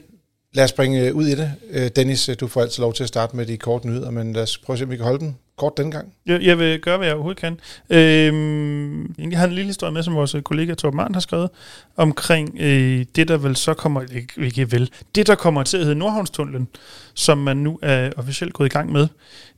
lad 0.53 0.63
os 0.63 0.69
springe 0.69 1.07
øh, 1.07 1.15
ud 1.15 1.27
i 1.27 1.35
det. 1.35 1.51
Øh, 1.69 1.91
Dennis, 1.95 2.29
øh, 2.29 2.35
du 2.39 2.47
får 2.47 2.62
altid 2.62 2.81
lov 2.81 2.94
til 2.94 3.03
at 3.03 3.07
starte 3.07 3.35
med 3.35 3.45
de 3.45 3.57
korte 3.57 3.88
nyheder, 3.88 4.12
men 4.12 4.33
lad 4.33 4.44
os 4.44 4.57
prøve 4.57 4.75
at 4.75 4.79
se, 4.79 4.85
om 4.85 4.91
vi 4.91 4.95
kan 4.95 5.06
holde 5.06 5.19
den 5.19 5.38
kort 5.57 5.78
denne 5.78 5.92
gang. 5.92 6.13
Jeg, 6.25 6.42
jeg 6.42 6.60
vil 6.60 6.80
gøre, 6.80 6.98
hvad 6.98 7.07
jeg 7.07 7.16
overhovedet 7.16 7.42
kan. 7.42 7.60
Øhm, 7.90 9.16
jeg 9.31 9.40
har 9.40 9.48
en 9.48 9.54
lille 9.54 9.68
historie 9.68 9.94
med, 9.94 10.04
som 10.04 10.16
vores 10.16 10.36
kollega 10.44 10.74
Torben 10.74 11.00
Arndt 11.00 11.16
har 11.16 11.22
skrevet, 11.22 11.50
omkring 11.96 12.57
øh, 12.60 13.06
det, 13.16 13.28
der 13.28 13.38
vel 13.38 13.56
så 13.56 13.74
kommer, 13.74 14.02
ikke, 14.02 14.34
ikke 14.38 14.72
vel, 14.72 14.92
det, 15.16 15.28
der 15.28 15.36
kommer 15.36 15.63
til 15.63 15.78
at 15.78 15.84
hedde 15.84 16.00
Nordhavnstunnelen, 16.00 16.68
som 17.13 17.38
man 17.38 17.57
nu 17.57 17.80
er 17.81 18.12
officielt 18.18 18.54
gået 18.54 18.68
i 18.68 18.74
gang 18.74 18.92
med. 18.92 19.07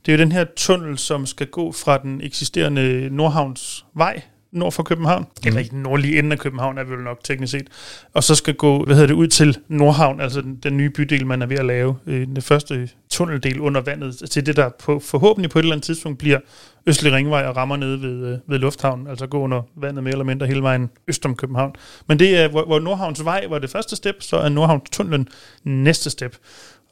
Det 0.06 0.12
er 0.12 0.16
jo 0.16 0.22
den 0.22 0.32
her 0.32 0.44
tunnel, 0.56 0.98
som 0.98 1.26
skal 1.26 1.46
gå 1.46 1.72
fra 1.72 1.98
den 1.98 2.20
eksisterende 2.20 3.08
Nordhavnsvej, 3.10 4.22
nord 4.52 4.72
for 4.72 4.82
København, 4.82 5.22
mm. 5.22 5.48
eller 5.48 5.60
i 5.60 5.64
den 5.64 5.82
nordlige 5.82 6.18
ende 6.18 6.32
af 6.32 6.38
København 6.38 6.78
er 6.78 6.84
vi 6.84 6.90
vel 6.90 7.04
nok 7.04 7.24
teknisk 7.24 7.50
set, 7.50 7.68
og 8.14 8.24
så 8.24 8.34
skal 8.34 8.54
gå, 8.54 8.84
hvad 8.84 8.94
hedder 8.94 9.06
det, 9.06 9.14
ud 9.14 9.26
til 9.26 9.58
Nordhavn, 9.68 10.20
altså 10.20 10.40
den, 10.40 10.56
den 10.56 10.76
nye 10.76 10.90
bydel, 10.90 11.26
man 11.26 11.42
er 11.42 11.46
ved 11.46 11.58
at 11.58 11.64
lave, 11.64 11.96
øh, 12.06 12.26
den 12.26 12.42
første 12.42 12.88
tunneldel 13.10 13.60
under 13.60 13.80
vandet, 13.80 14.30
til 14.30 14.46
det, 14.46 14.56
der 14.56 14.68
på, 14.68 14.98
forhåbentlig 14.98 15.50
på 15.50 15.58
et 15.58 15.62
eller 15.62 15.74
andet 15.74 15.84
tidspunkt 15.84 16.18
bliver 16.18 16.38
Østlig 16.86 17.12
Ringvej 17.12 17.46
og 17.46 17.56
rammer 17.56 17.76
nede 17.76 18.02
ved, 18.02 18.26
øh, 18.26 18.38
ved 18.46 18.58
Lufthavnen, 18.58 19.06
altså 19.06 19.26
gå 19.26 19.38
under 19.38 19.62
vandet 19.76 20.04
mere 20.04 20.12
eller 20.12 20.24
mindre 20.24 20.46
hele 20.46 20.62
vejen 20.62 20.90
øst 21.08 21.26
om 21.26 21.36
København. 21.36 21.74
Men 22.06 22.18
det 22.18 22.38
er, 22.38 22.48
hvor, 22.48 22.64
hvor 22.64 22.78
Nordhavns 22.78 23.24
Vej 23.24 23.46
var 23.48 23.58
det 23.58 23.70
første 23.70 23.96
step, 23.96 24.16
så 24.20 24.36
er 24.36 24.48
Nordhavnstunnelen 24.48 25.28
næste 25.64 26.10
step. 26.10 26.36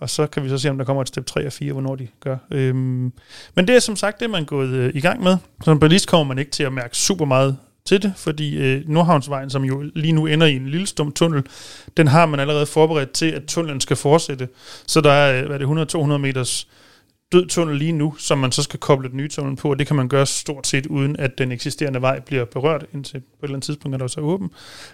Og 0.00 0.10
så 0.10 0.26
kan 0.26 0.44
vi 0.44 0.48
så 0.48 0.58
se, 0.58 0.70
om 0.70 0.78
der 0.78 0.84
kommer 0.84 1.02
et 1.02 1.08
step 1.08 1.26
3 1.26 1.46
og 1.46 1.52
4, 1.52 1.72
hvornår 1.72 1.96
de 1.96 2.08
gør. 2.20 2.36
Øhm, 2.50 3.12
men 3.54 3.68
det 3.68 3.70
er 3.70 3.78
som 3.80 3.96
sagt 3.96 4.20
det, 4.20 4.30
man 4.30 4.42
er 4.42 4.46
gået 4.46 4.68
øh, 4.68 4.92
i 4.94 5.00
gang 5.00 5.22
med. 5.22 5.36
Som 5.64 5.80
ballist 5.80 6.08
kommer 6.08 6.24
man 6.24 6.38
ikke 6.38 6.50
til 6.50 6.62
at 6.62 6.72
mærke 6.72 6.96
super 6.96 7.24
meget 7.24 7.56
til 7.84 8.02
det, 8.02 8.12
fordi 8.16 8.56
øh, 8.56 8.88
Nordhavnsvejen, 8.88 9.50
som 9.50 9.64
jo 9.64 9.84
lige 9.94 10.12
nu 10.12 10.26
ender 10.26 10.46
i 10.46 10.56
en 10.56 10.68
lille 10.68 10.86
stum 10.86 11.12
tunnel, 11.12 11.42
den 11.96 12.06
har 12.06 12.26
man 12.26 12.40
allerede 12.40 12.66
forberedt 12.66 13.12
til, 13.12 13.30
at 13.30 13.42
tunnelen 13.44 13.80
skal 13.80 13.96
fortsætte. 13.96 14.48
Så 14.86 15.00
der 15.00 15.12
er, 15.12 15.40
øh, 15.40 15.46
hvad 15.46 15.60
er 15.60 15.84
det, 15.84 15.94
100-200 15.94 16.16
meters 16.16 16.68
død 17.32 17.46
tunnel 17.46 17.76
lige 17.76 17.92
nu, 17.92 18.14
som 18.18 18.38
man 18.38 18.52
så 18.52 18.62
skal 18.62 18.80
koble 18.80 19.08
den 19.08 19.16
nye 19.16 19.28
tunnel 19.28 19.56
på, 19.56 19.70
og 19.70 19.78
det 19.78 19.86
kan 19.86 19.96
man 19.96 20.08
gøre 20.08 20.26
stort 20.26 20.66
set 20.66 20.86
uden, 20.86 21.16
at 21.16 21.38
den 21.38 21.52
eksisterende 21.52 22.02
vej 22.02 22.20
bliver 22.20 22.44
berørt, 22.44 22.86
indtil 22.94 23.20
på 23.20 23.26
et 23.26 23.42
eller 23.42 23.54
andet 23.54 23.66
tidspunkt 23.66 23.94
er 23.94 23.98
der 23.98 24.06
så 24.06 24.20
åben. 24.20 24.50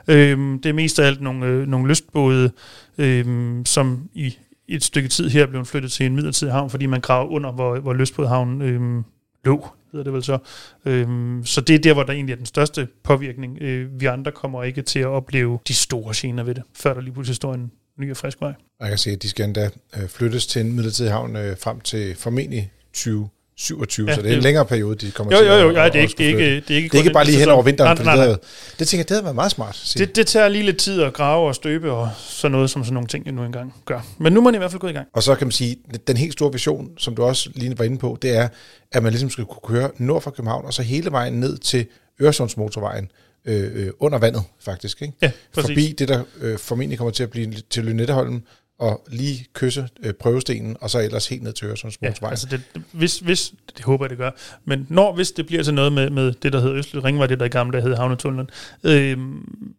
Øhm, 0.08 0.60
det 0.62 0.69
er 0.69 0.72
mest 0.72 0.98
af 0.98 1.06
alt 1.06 1.20
nogle, 1.20 1.46
øh, 1.46 1.66
nogle 1.66 1.88
lystbåde, 1.88 2.50
øhm, 2.98 3.66
som 3.66 4.08
i 4.14 4.37
et 4.74 4.84
stykke 4.84 5.08
tid 5.08 5.28
her 5.28 5.46
blev 5.46 5.64
flyttet 5.64 5.92
til 5.92 6.06
en 6.06 6.14
midlertidig 6.14 6.52
havn, 6.52 6.70
fordi 6.70 6.86
man 6.86 7.00
gravede 7.00 7.30
under, 7.30 7.52
hvor, 7.52 7.80
hvor 7.80 7.92
løsbådhavnen 7.92 8.62
øh, 8.62 9.04
lå, 9.44 9.69
hedder 9.92 10.04
det 10.04 10.12
vel 10.12 10.22
så. 10.22 10.38
Øhm, 10.84 11.44
så 11.44 11.60
det 11.60 11.74
er 11.74 11.78
der, 11.78 11.94
hvor 11.94 12.02
der 12.02 12.12
egentlig 12.12 12.32
er 12.32 12.36
den 12.36 12.46
største 12.46 12.88
påvirkning. 13.02 13.58
Øh, 13.60 14.00
vi 14.00 14.06
andre 14.06 14.32
kommer 14.32 14.62
ikke 14.62 14.82
til 14.82 14.98
at 14.98 15.06
opleve 15.06 15.58
de 15.69 15.74
store 15.74 16.12
gener 16.17 16.43
ved 16.43 16.55
det, 16.55 16.62
før 16.74 16.94
der 16.94 17.00
lige 17.00 17.12
pludselig 17.12 17.36
står 17.36 17.55
en 17.55 17.72
ny 17.98 18.10
og 18.10 18.17
frisk 18.17 18.41
vej. 18.41 18.52
Jeg 18.81 18.88
kan 18.88 18.98
se, 18.98 19.10
at 19.10 19.22
de 19.22 19.29
skal 19.29 19.44
endda 19.44 19.70
øh, 19.96 20.08
flyttes 20.08 20.46
til 20.46 20.60
en 20.60 20.72
midlertidig 20.72 21.12
havn 21.12 21.36
øh, 21.36 21.56
frem 21.58 21.81
til 21.81 22.14
formentlig 22.17 22.72
20 22.93 23.29
27, 23.56 24.09
ja, 24.09 24.15
så 24.15 24.23
det 24.23 24.32
er 24.32 24.37
en 24.37 24.43
længere 24.43 24.65
periode, 24.65 25.06
de 25.06 25.11
kommer 25.11 25.32
jo, 25.32 25.39
til 25.39 25.49
jo, 25.49 25.55
jo, 25.55 25.69
at, 25.69 25.77
ja, 25.77 25.85
det, 25.85 25.97
er 25.97 26.01
ikke, 26.01 26.15
det, 26.19 26.25
er 26.25 26.29
ikke, 26.29 26.44
det 26.44 26.71
er 26.71 26.77
ikke, 26.77 26.89
det 26.89 26.94
er 26.94 26.99
ikke, 26.99 27.13
bare 27.13 27.25
lige 27.25 27.39
hen 27.39 27.49
over 27.49 27.63
vinteren. 27.63 27.97
Nej, 27.97 28.05
nej, 28.05 28.17
nej. 28.17 28.27
Det, 28.27 28.41
det 28.79 28.89
tænker 28.89 29.01
jeg, 29.01 29.09
det 29.09 29.15
havde 29.15 29.25
været 29.25 29.35
meget 29.35 29.51
smart. 29.51 29.77
Sige. 29.77 30.06
Det, 30.06 30.17
det 30.17 30.27
tager 30.27 30.49
lige 30.49 30.65
lidt 30.65 30.77
tid 30.77 31.03
at 31.03 31.13
grave 31.13 31.49
og 31.49 31.55
støbe 31.55 31.93
og 31.93 32.11
sådan 32.17 32.53
noget, 32.53 32.71
som 32.71 32.85
sådan 32.85 32.94
nogle 32.94 33.09
ting 33.09 33.32
nu 33.32 33.44
engang 33.44 33.75
gør. 33.85 34.01
Men 34.19 34.32
nu 34.32 34.41
må 34.41 34.44
man 34.44 34.55
i 34.55 34.59
hvert 34.59 34.71
fald 34.71 34.81
gå 34.81 34.89
i 34.89 34.93
gang. 34.93 35.09
Og 35.13 35.23
så 35.23 35.35
kan 35.35 35.47
man 35.47 35.53
sige, 35.53 35.77
den 36.06 36.17
helt 36.17 36.32
store 36.32 36.53
vision, 36.53 36.89
som 36.99 37.15
du 37.15 37.23
også 37.23 37.51
lige 37.55 37.79
var 37.79 37.85
inde 37.85 37.99
på, 37.99 38.19
det 38.23 38.37
er, 38.37 38.49
at 38.93 39.03
man 39.03 39.13
ligesom 39.13 39.31
skal 39.31 39.44
kunne 39.44 39.79
køre 39.79 39.91
nord 39.99 40.23
for 40.23 40.31
København, 40.31 40.65
og 40.65 40.75
så 40.75 40.82
hele 40.82 41.11
vejen 41.11 41.32
ned 41.32 41.59
til 41.59 41.87
Øresundsmotorvejen, 42.23 43.11
øh, 43.44 43.71
øh 43.75 43.91
under 44.01 44.19
vandet 44.19 44.43
faktisk. 44.61 45.03
Ikke? 45.03 45.15
Ja. 45.23 45.31
Forbi 45.53 45.94
det, 45.99 46.09
der 46.09 46.23
øh, 46.41 46.59
formentlig 46.59 46.99
kommer 46.99 47.13
til 47.13 47.23
at 47.23 47.31
blive 47.31 47.55
til 47.71 47.85
Lynetteholmen, 47.85 48.43
og 48.82 49.05
lige 49.08 49.46
kysse 49.55 49.89
øh, 50.03 50.12
prøvestenen, 50.15 50.77
og 50.81 50.91
så 50.91 51.01
ellers 51.01 51.29
helt 51.29 51.43
ned 51.43 51.53
til 51.53 51.69
Ja, 52.03 52.29
altså 52.29 52.46
det, 52.51 52.62
hvis, 52.93 53.19
hvis, 53.19 53.55
det 53.77 53.84
håber 53.84 54.05
jeg, 54.05 54.10
det 54.10 54.19
gør, 54.19 54.31
men 54.65 54.86
når, 54.89 55.15
hvis 55.15 55.32
det 55.32 55.46
bliver 55.46 55.62
til 55.62 55.74
noget 55.74 55.93
med, 55.93 56.10
med 56.10 56.32
det, 56.32 56.53
der 56.53 56.60
hedder 56.60 56.77
Østlig 56.77 57.05
Ringvej, 57.05 57.27
det 57.27 57.41
der 57.41 57.46
i 57.46 57.48
gamle, 57.48 57.79
der 57.79 57.84
hed 57.84 57.94
Havnetunnelen, 57.94 58.51
øh, 58.84 59.17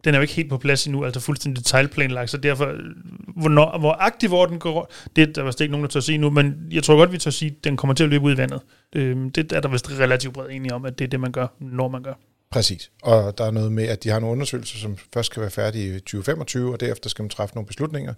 den 0.04 0.14
er 0.14 0.16
jo 0.16 0.22
ikke 0.22 0.34
helt 0.34 0.50
på 0.50 0.58
plads 0.58 0.86
endnu, 0.86 1.06
altså 1.06 1.20
fuldstændig 1.20 1.64
detaljplanlagt, 1.64 2.30
så 2.30 2.38
derfor, 2.38 2.66
øh, 2.66 2.80
hvornår, 3.36 3.78
hvor 3.80 3.96
aktiv 4.00 4.30
hvor 4.30 4.46
den 4.46 4.60
går, 4.60 4.92
det 5.16 5.30
er 5.30 5.34
der 5.34 5.44
vist 5.44 5.62
ikke 5.62 5.72
nogen, 5.72 5.84
der 5.84 5.90
tør 5.90 6.00
sige 6.00 6.18
nu, 6.18 6.30
men 6.30 6.56
jeg 6.72 6.84
tror 6.84 6.96
godt, 6.96 7.12
vi 7.12 7.18
tør 7.18 7.32
sige, 7.32 7.52
at 7.52 7.64
den 7.64 7.78
kommer 7.78 7.94
til 7.94 8.04
at 8.04 8.10
løbe 8.10 8.26
ud 8.26 8.34
i 8.34 8.38
vandet. 8.38 8.62
Øh, 8.96 9.18
det 9.36 9.52
er 9.52 9.60
der 9.60 9.70
vist 9.70 9.92
relativt 9.92 10.34
bred 10.34 10.50
enige 10.52 10.74
om, 10.74 10.86
at 10.86 11.00
det 11.00 11.06
er 11.06 11.10
det, 11.10 11.20
man 11.20 11.32
gør, 11.32 11.48
når 11.60 11.88
man 11.88 12.04
gør. 12.04 12.14
Præcis. 12.54 12.92
Og 13.04 13.38
der 13.38 13.46
er 13.46 13.52
noget 13.52 13.72
med, 13.72 13.84
at 13.84 14.04
de 14.04 14.10
har 14.10 14.20
nogle 14.20 14.32
undersøgelser, 14.32 14.78
som 14.78 14.98
først 15.14 15.26
skal 15.26 15.42
være 15.42 15.52
færdige 15.52 15.96
i 15.96 16.00
2025, 16.00 16.74
og 16.74 16.80
derefter 16.80 17.10
skal 17.10 17.24
man 17.24 17.30
træffe 17.30 17.56
nogle 17.56 17.68
beslutninger. 17.68 18.14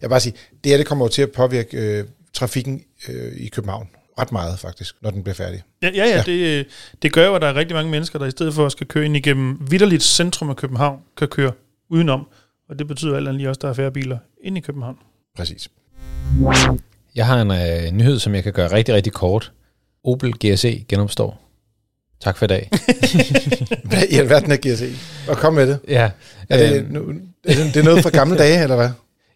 Jeg 0.00 0.08
vil 0.08 0.08
bare 0.10 0.20
sige, 0.20 0.34
det 0.64 0.70
her 0.70 0.76
det 0.76 0.86
kommer 0.86 1.04
jo 1.04 1.08
til 1.08 1.22
at 1.22 1.32
påvirke 1.32 1.76
øh, 1.78 2.04
trafikken 2.32 2.84
øh, 3.08 3.32
i 3.36 3.48
København 3.48 3.88
ret 4.18 4.32
meget 4.32 4.58
faktisk, 4.58 4.94
når 5.02 5.10
den 5.10 5.22
bliver 5.22 5.34
færdig. 5.34 5.62
Ja, 5.82 5.90
ja, 5.94 6.04
ja, 6.04 6.08
Ja. 6.08 6.16
ja. 6.16 6.22
Det, 6.22 6.58
øh, 6.58 6.64
det 7.02 7.12
gør 7.12 7.26
jo, 7.26 7.34
at 7.34 7.42
der 7.42 7.48
er 7.48 7.54
rigtig 7.54 7.74
mange 7.74 7.90
mennesker, 7.90 8.18
der 8.18 8.26
i 8.26 8.30
stedet 8.30 8.54
for 8.54 8.66
at 8.66 8.72
skal 8.72 8.86
køre 8.86 9.04
ind 9.04 9.16
igennem 9.16 9.70
vidderligt 9.70 10.02
centrum 10.02 10.50
af 10.50 10.56
København, 10.56 11.00
kan 11.16 11.28
køre 11.28 11.52
udenom. 11.90 12.26
Og 12.68 12.78
det 12.78 12.88
betyder 12.88 13.16
alt 13.16 13.28
andet 13.28 13.40
lige 13.40 13.48
også, 13.48 13.58
at 13.58 13.62
der 13.62 13.68
er 13.68 13.72
færre 13.72 13.90
biler 13.92 14.18
ind 14.44 14.58
i 14.58 14.60
København. 14.60 14.96
Præcis. 15.36 15.68
Jeg 17.14 17.26
har 17.26 17.42
en 17.42 17.50
øh, 17.50 17.92
nyhed, 17.92 18.18
som 18.18 18.34
jeg 18.34 18.42
kan 18.42 18.52
gøre 18.52 18.72
rigtig, 18.72 18.94
rigtig 18.94 19.12
kort. 19.12 19.52
Opel 20.04 20.32
GSE 20.32 20.84
genopstår. 20.88 21.45
Tak 22.20 22.36
for 22.36 22.44
i 22.44 22.48
dag. 22.48 22.70
Hvad 23.84 24.02
i 24.10 24.14
alverden 24.14 24.52
er 24.52 24.56
GSE? 24.56 24.90
Og 25.28 25.36
kom 25.36 25.54
med 25.54 25.66
det. 25.66 25.78
ja, 25.88 26.10
Er 26.48 26.56
det, 26.68 26.76
øhm, 26.76 26.92
nu, 26.92 27.00
er 27.44 27.54
det, 27.54 27.74
det 27.74 27.76
er 27.76 27.84
noget 27.84 28.02
fra 28.02 28.10
gamle 28.10 28.38
dage, 28.44 28.62
eller 28.62 28.76
hvad? 28.76 28.90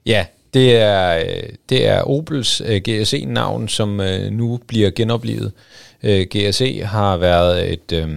Ja, 0.06 0.25
det 0.54 0.76
er, 0.76 1.18
øh, 1.18 1.42
det 1.68 1.87
er 1.87 2.00
Opels 2.02 2.62
øh, 2.64 2.80
GSE-navn, 2.88 3.68
som 3.68 4.00
øh, 4.00 4.32
nu 4.32 4.60
bliver 4.66 4.90
genoplevet. 4.90 5.52
Øh, 6.02 6.26
GSE 6.37 6.82
har 6.84 7.16
været 7.16 7.72
et, 7.72 7.92
øh, 7.92 8.08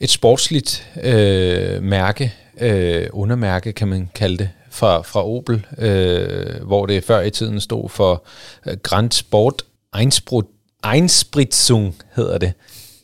et 0.00 0.10
sportsligt 0.10 0.86
øh, 1.02 1.82
mærke, 1.82 2.34
øh, 2.60 3.06
undermærke 3.12 3.72
kan 3.72 3.88
man 3.88 4.10
kalde 4.14 4.38
det, 4.38 4.50
fra, 4.70 5.00
fra 5.02 5.26
Opel, 5.28 5.66
øh, 5.78 6.62
hvor 6.66 6.86
det 6.86 7.04
før 7.04 7.20
i 7.20 7.30
tiden 7.30 7.60
stod 7.60 7.88
for 7.88 8.24
Grand 8.82 9.10
Sport 9.12 9.62
Einsprut- 9.96 10.88
Einspritzung, 10.94 11.94
hedder 12.16 12.38
det. 12.38 12.52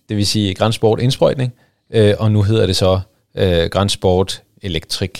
Det 0.08 0.16
vil 0.16 0.26
sige 0.26 0.54
Grand 0.54 0.72
Sport 0.72 1.00
indsprøjtning, 1.00 1.52
øh, 1.94 2.14
og 2.18 2.32
nu 2.32 2.42
hedder 2.42 2.66
det 2.66 2.76
så 2.76 3.00
øh, 3.36 3.64
Grand 3.70 3.88
Sport 3.88 4.42
Electric. 4.62 5.10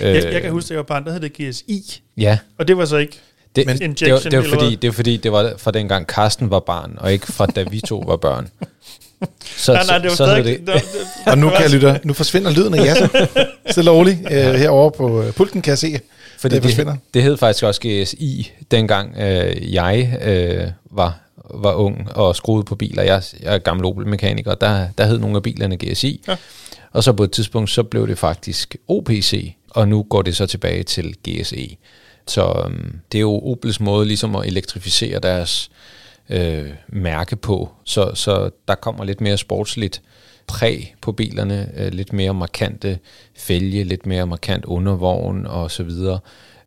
Øh, 0.00 0.08
Jeg, 0.14 0.32
jeg 0.32 0.42
kan 0.42 0.50
huske, 0.50 0.66
at 0.66 0.70
jeg 0.70 0.76
var 0.76 0.82
barn, 0.82 1.04
der 1.04 1.12
hed 1.12 1.20
det 1.20 1.32
GSI, 1.32 2.02
Ja, 2.16 2.38
og 2.58 2.68
det 2.68 2.76
var 2.78 2.84
så 2.84 2.96
ikke... 2.96 3.18
det, 3.56 3.66
Men- 3.66 3.78
Men, 3.80 3.90
det, 3.92 4.02
Injection, 4.02 4.32
var, 4.32 4.40
det, 4.40 4.50
var 4.50 4.58
fordi, 4.58 4.74
det 4.74 4.88
var 4.88 4.92
fordi, 4.92 5.16
det 5.16 5.32
var 5.32 5.52
fra 5.58 5.70
dengang 5.70 6.06
Karsten 6.06 6.50
var 6.50 6.60
barn, 6.60 6.94
og 6.98 7.12
ikke 7.12 7.26
fra 7.32 7.46
da 7.46 7.62
vi 7.62 7.80
to 7.80 8.04
var 8.06 8.16
børn. 8.16 8.48
Så, 9.56 9.72
Nej, 9.72 9.84
nej, 9.86 9.98
det 9.98 10.04
var 10.04 10.10
så 10.10 10.24
stadig... 10.26 10.44
det, 10.44 10.66
Det, 10.66 10.74
det, 10.74 10.82
Og 11.32 11.38
nu 11.38 11.50
kan 11.50 11.60
jeg 11.62 11.70
lytte, 11.70 12.00
nu 12.04 12.12
forsvinder 12.12 12.50
lyden 12.50 12.74
af 12.74 12.84
jasser. 12.84 13.08
Stille 13.70 13.90
og 13.90 13.96
roligt. 13.96 14.18
Øh, 14.32 14.54
herovre 14.54 14.90
på 14.90 15.22
øh, 15.22 15.32
pulten 15.32 15.62
kan 15.62 15.70
jeg 15.70 15.78
se, 15.78 15.98
fordi 16.38 16.54
det 16.54 16.62
forsvinder. 16.62 16.92
det, 16.92 17.00
det 17.14 17.22
hed 17.22 17.36
faktisk 17.36 17.64
også 17.64 17.80
GSI, 17.80 18.52
dengang 18.70 19.16
øh, 19.18 19.74
jeg 19.74 20.18
øh, 20.24 20.66
var, 20.90 21.18
var 21.54 21.74
ung 21.74 22.16
og 22.16 22.36
skruede 22.36 22.64
på 22.64 22.74
biler. 22.74 23.02
Jeg, 23.02 23.22
jeg 23.40 23.54
er 23.54 23.58
gammel 23.58 23.86
Opel-mekaniker, 23.86 24.54
der, 24.54 24.88
der 24.98 25.06
hed 25.06 25.18
nogle 25.18 25.36
af 25.36 25.42
bilerne 25.42 25.76
GSI. 25.76 26.24
Ja. 26.28 26.36
Og 26.92 27.04
så 27.04 27.12
på 27.12 27.24
et 27.24 27.32
tidspunkt, 27.32 27.70
så 27.70 27.82
blev 27.82 28.08
det 28.08 28.18
faktisk 28.18 28.76
OPC, 28.88 29.54
og 29.70 29.88
nu 29.88 30.02
går 30.02 30.22
det 30.22 30.36
så 30.36 30.46
tilbage 30.46 30.82
til 30.82 31.14
GSE. 31.28 31.76
Så 32.26 32.62
øhm, 32.66 33.00
det 33.12 33.18
er 33.18 33.22
jo 33.22 33.40
Opels 33.44 33.80
måde 33.80 34.06
ligesom 34.06 34.36
at 34.36 34.46
elektrificere 34.46 35.18
deres 35.18 35.70
øh, 36.30 36.70
mærke 36.88 37.36
på, 37.36 37.70
så, 37.84 38.10
så 38.14 38.50
der 38.68 38.74
kommer 38.74 39.04
lidt 39.04 39.20
mere 39.20 39.36
sportsligt 39.36 40.02
præg 40.46 40.94
på 41.00 41.12
bilerne, 41.12 41.70
øh, 41.76 41.92
lidt 41.92 42.12
mere 42.12 42.34
markante 42.34 42.98
fælge, 43.36 43.84
lidt 43.84 44.06
mere 44.06 44.26
markant 44.26 44.64
undervogn 44.64 45.46
og 45.46 45.70
så 45.70 45.82
videre. 45.82 46.18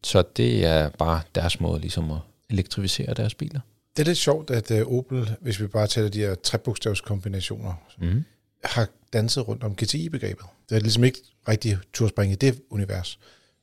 Så 0.03 0.23
det 0.37 0.65
er 0.65 0.89
bare 0.89 1.21
deres 1.35 1.59
måde 1.59 1.79
ligesom 1.79 2.11
at 2.11 2.17
elektrificere 2.49 3.13
deres 3.13 3.35
biler. 3.35 3.59
Det 3.97 4.03
er 4.03 4.05
lidt 4.07 4.17
sjovt, 4.17 4.49
at 4.51 4.71
uh, 4.71 4.97
Opel, 4.97 5.35
hvis 5.41 5.59
vi 5.61 5.67
bare 5.67 5.87
tæller 5.87 6.09
de 6.09 6.19
her 6.19 6.35
trebogstavskombinationer, 6.35 7.73
Mm. 8.01 8.23
har 8.63 8.87
danset 9.13 9.47
rundt 9.47 9.63
om 9.63 9.75
GTI-begrebet. 9.75 10.45
Det 10.69 10.75
er 10.75 10.79
ligesom 10.79 11.03
ikke 11.03 11.19
rigtig 11.47 11.77
turspringe 11.93 12.33
i 12.33 12.35
det 12.35 12.61
univers. 12.69 13.19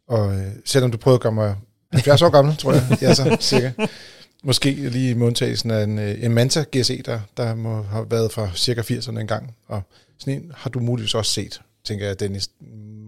Og 0.08 0.34
øh, 0.34 0.46
selvom 0.64 0.90
du 0.90 0.96
prøver 0.98 1.14
at 1.14 1.20
gøre 1.20 1.32
mig 1.32 1.56
70 1.92 2.22
år 2.22 2.28
gammel, 2.30 2.56
tror 2.56 2.72
jeg, 2.72 2.86
jeg 3.00 3.10
er 3.10 3.14
så 3.14 3.36
cirka. 3.40 3.70
Måske 4.44 4.70
lige 4.70 5.10
i 5.10 5.14
modtagelsen 5.14 5.70
af 5.70 5.82
en, 5.84 5.98
øh, 5.98 6.24
en 6.24 6.32
Manta 6.34 6.64
GSE, 6.76 7.02
der, 7.02 7.20
der 7.36 7.54
må 7.54 7.82
have 7.82 8.10
været 8.10 8.32
fra 8.32 8.50
cirka 8.54 8.80
80'erne 8.80 9.18
engang. 9.18 9.56
Og 9.66 9.82
sådan 10.18 10.34
en 10.42 10.52
har 10.54 10.70
du 10.70 10.80
muligvis 10.80 11.14
også 11.14 11.32
set, 11.32 11.60
tænker 11.86 12.06
jeg, 12.06 12.20
Dennis. 12.20 12.50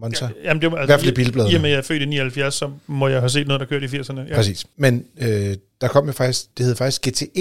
Monza? 0.01 0.25
Ja, 0.25 0.31
jamen, 0.45 0.63
det 0.63 0.73
var, 0.73 0.79
altså, 0.79 0.85
I 0.85 0.95
hvert 0.95 1.01
fald 1.01 1.13
i 1.13 1.15
bilbladene. 1.25 1.53
I 1.53 1.55
og 1.55 1.61
med, 1.61 1.71
at 1.71 1.73
jeg 1.73 1.79
er 1.79 1.83
født 1.83 2.03
i 2.03 2.07
79, 2.07 2.55
så 2.55 2.71
må 2.87 3.09
jeg 3.09 3.21
have 3.21 3.29
set 3.31 3.47
noget, 3.47 3.61
der 3.61 3.67
kørte 3.67 3.87
i 3.87 3.89
80'erne. 3.89 4.21
Ja. 4.21 4.35
Præcis. 4.35 4.67
Men 4.77 5.05
øh, 5.19 5.57
der 5.81 5.89
kom 5.89 6.07
jo 6.07 6.13
faktisk, 6.13 6.59
det 6.59 6.67
hed 6.67 6.75
faktisk 6.75 7.03
GTE 7.09 7.41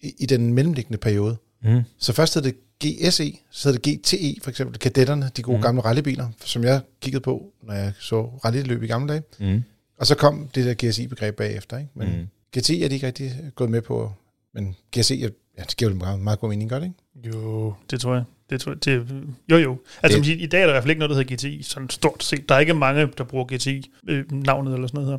i, 0.00 0.14
i 0.18 0.26
den 0.26 0.54
mellemliggende 0.54 0.98
periode. 0.98 1.36
Mm. 1.62 1.82
Så 1.98 2.12
først 2.12 2.34
hed 2.34 2.42
det 2.42 2.54
GSE, 2.84 3.38
så 3.50 3.68
hed 3.68 3.78
det 3.78 4.02
GTE, 4.02 4.36
for 4.42 4.50
eksempel 4.50 4.78
kadetterne, 4.78 5.30
de 5.36 5.42
gode 5.42 5.56
mm. 5.56 5.62
gamle 5.62 5.80
rallybiler, 5.80 6.28
som 6.44 6.64
jeg 6.64 6.80
kiggede 7.00 7.20
på, 7.20 7.52
når 7.62 7.74
jeg 7.74 7.92
så 7.98 8.22
rallyløb 8.22 8.82
i 8.82 8.86
gamle 8.86 9.12
dage. 9.12 9.22
Mm. 9.38 9.62
Og 9.98 10.06
så 10.06 10.14
kom 10.14 10.48
det 10.54 10.64
der 10.64 10.88
GSI-begreb 10.90 11.36
bagefter. 11.36 11.78
Ikke? 11.78 11.90
Men 11.94 12.08
Mm. 12.08 12.26
GTI 12.58 12.82
er 12.82 12.88
de 12.88 12.94
ikke 12.94 13.06
rigtig 13.06 13.32
gået 13.54 13.70
med 13.70 13.82
på, 13.82 14.12
men 14.54 14.76
GSE, 14.98 15.14
ja, 15.14 15.62
det 15.62 15.76
giver 15.76 15.90
jo 15.90 15.96
meget, 15.96 16.20
meget 16.20 16.38
god 16.40 16.48
mening, 16.48 16.70
gør 16.70 16.78
det 16.78 16.86
ikke? 16.86 17.36
Jo, 17.36 17.74
det 17.90 18.00
tror 18.00 18.14
jeg. 18.14 18.24
Det 18.50 18.60
tror 18.60 18.72
jeg 18.72 18.84
det, 18.84 19.06
jo, 19.50 19.56
jo. 19.56 19.78
Altså, 20.02 20.18
Det- 20.18 20.26
det, 20.26 20.40
i 20.40 20.46
dag 20.46 20.60
er 20.62 20.66
der 20.66 20.72
i 20.72 20.74
hvert 20.74 20.82
fald 20.82 20.90
ikke 20.90 20.98
noget, 20.98 21.10
der 21.10 21.16
hedder 21.22 21.36
GTI, 21.36 21.62
sådan 21.62 21.90
stort 21.90 22.24
set. 22.24 22.48
Der 22.48 22.54
er 22.54 22.58
ikke 22.58 22.74
mange, 22.74 23.08
der 23.18 23.24
bruger 23.24 23.44
GTI-navnet 23.44 24.74
eller 24.74 24.86
sådan 24.86 25.00
noget 25.02 25.10
her. 25.12 25.18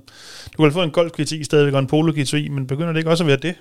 Du 0.58 0.64
kan 0.64 0.72
få 0.72 0.84
en 0.84 0.92
Golf 0.92 1.12
GTI 1.22 1.44
stadigvæk 1.44 1.74
og 1.74 1.80
en 1.80 1.88
Polo 1.88 2.14
GTI, 2.22 2.48
men 2.50 2.68
begynder 2.68 2.92
det 2.92 2.98
ikke 3.00 3.10
også 3.10 3.24
at 3.24 3.28
være 3.28 3.38
det? 3.42 3.56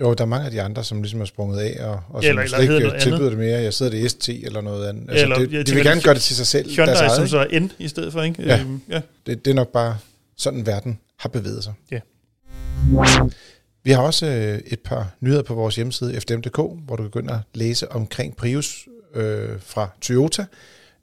Jo, 0.00 0.14
der 0.14 0.24
er 0.24 0.28
mange 0.28 0.46
af 0.46 0.50
de 0.52 0.62
andre, 0.62 0.84
som 0.84 1.02
ligesom 1.02 1.20
er 1.20 1.24
sprunget 1.24 1.58
af, 1.60 1.84
og, 1.88 2.00
og 2.08 2.22
Ja, 2.22 2.28
som 2.28 2.38
eller- 2.38 2.42
eller 2.56 2.66
slet 2.66 2.84
ikke 2.84 3.00
tilbyder 3.00 3.28
det 3.28 3.38
mere. 3.38 3.60
Jeg 3.60 3.74
sidder 3.74 3.92
det 3.92 4.10
ST 4.10 4.28
eller 4.28 4.60
noget 4.60 4.88
andet. 4.88 5.10
Altså, 5.10 5.22
Eller, 5.24 5.38
det, 5.38 5.52
jeg 5.52 5.66
de 5.66 5.74
vil 5.74 5.84
gerne 5.84 6.00
gøre 6.02 6.14
det 6.14 6.22
til 6.22 6.36
sig 6.36 6.46
selv. 6.46 6.64
deres 6.64 6.76
Hyundai, 6.76 6.94
eget, 6.94 7.16
som 7.16 7.26
så 7.26 7.38
er 7.50 7.60
N 7.60 7.72
i 7.78 7.88
stedet 7.88 8.12
for, 8.12 8.22
ikke? 8.22 8.42
Ja. 8.42 8.60
Øhm, 8.60 8.80
ja. 8.90 9.00
det, 9.26 9.44
det 9.44 9.50
er 9.50 9.54
nok 9.54 9.68
bare 9.72 9.98
sådan, 10.36 10.66
verden 10.66 10.98
har 11.18 11.28
bevæget 11.28 11.64
sig. 11.64 11.72
Ja. 11.90 12.00
Vi 13.88 13.92
har 13.92 14.02
også 14.02 14.26
øh, 14.26 14.60
et 14.66 14.80
par 14.80 15.16
nyheder 15.20 15.42
på 15.42 15.54
vores 15.54 15.76
hjemmeside, 15.76 16.20
fdm.dk, 16.20 16.56
hvor 16.56 16.96
du 16.96 17.02
kan 17.02 17.10
begynde 17.10 17.32
at 17.34 17.40
læse 17.54 17.92
omkring 17.92 18.36
Prius 18.36 18.88
øh, 19.14 19.60
fra 19.60 19.88
Toyota. 20.00 20.46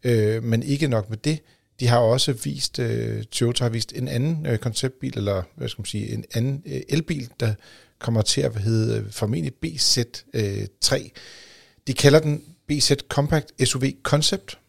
Øh, 0.03 0.43
men 0.43 0.63
ikke 0.63 0.87
nok 0.87 1.09
med 1.09 1.17
det. 1.17 1.39
De 1.79 1.87
har 1.87 1.97
også 1.97 2.33
vist, 2.33 2.79
øh, 2.79 3.23
Toyota 3.23 3.63
har 3.63 3.69
vist 3.69 3.93
en 3.95 4.07
anden 4.07 4.45
øh, 4.45 4.57
konceptbil, 4.57 5.17
eller 5.17 5.43
hvad 5.55 5.69
skal 5.69 5.81
man 5.81 5.85
sige, 5.85 6.13
en 6.13 6.25
anden 6.33 6.63
øh, 6.65 6.81
elbil, 6.89 7.29
der 7.39 7.53
kommer 7.99 8.21
til 8.21 8.41
at 8.41 8.57
hedde 8.57 8.99
øh, 8.99 9.11
formentlig 9.11 9.53
BZ3. 9.65 11.09
De 11.87 11.93
kalder 11.93 12.19
den 12.19 12.43
BZ 12.67 12.91
Compact 13.09 13.67
SUV 13.67 13.83
Concept. 14.03 14.59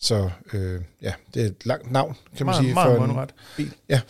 Så 0.00 0.30
øh, 0.52 0.80
ja, 1.02 1.12
det 1.34 1.42
er 1.42 1.46
et 1.46 1.66
langt 1.66 1.92
navn, 1.92 2.16
kan 2.36 2.46
man 2.46 2.52
Meget, 2.52 2.64
sige, 2.64 2.74
meget 2.74 2.96
for 2.96 3.02
en 3.04 3.08
mundret. 3.08 3.34
bil. 3.56 3.74
Ja. 3.88 4.00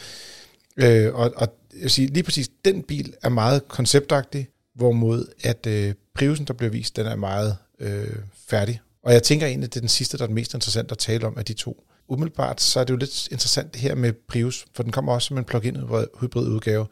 Øh, 0.76 1.14
og, 1.14 1.33
og 1.37 1.60
jeg 1.73 1.83
vil 1.83 1.91
sige, 1.91 2.09
lige 2.09 2.23
præcis 2.23 2.50
den 2.65 2.83
bil 2.83 3.15
er 3.23 3.29
meget 3.29 3.69
konceptagtig, 3.69 4.49
hvorimod 4.75 5.27
at 5.43 5.67
øh, 5.67 5.95
Priusen, 6.15 6.47
der 6.47 6.55
bliver 6.55 6.71
vist, 6.71 6.97
den 6.97 7.07
er 7.07 7.17
meget 7.17 7.57
øh, 7.79 8.17
færdig. 8.49 8.81
Og 9.03 9.12
jeg 9.12 9.23
tænker 9.23 9.47
egentlig, 9.47 9.67
at 9.67 9.75
det 9.75 9.79
er 9.79 9.83
den 9.83 9.89
sidste, 9.89 10.19
der 10.19 10.23
er 10.23 10.27
den 10.27 10.35
mest 10.35 10.55
interessant 10.55 10.93
at 10.93 10.99
tale 10.99 11.27
om 11.27 11.39
af 11.39 11.45
de 11.45 11.53
to. 11.53 11.85
Umiddelbart 12.09 12.61
så 12.61 12.81
er 12.81 12.85
det 12.85 12.93
jo 12.93 12.99
lidt 12.99 13.29
interessant 13.31 13.73
det 13.75 13.81
her 13.81 13.95
med 13.95 14.12
Prius, 14.12 14.67
for 14.75 14.83
den 14.83 14.93
kommer 14.93 15.12
også 15.12 15.29
som 15.29 15.39
en 15.39 15.45
plug-in 15.45 15.77
hybrid 16.21 16.49
udgave. 16.49 16.87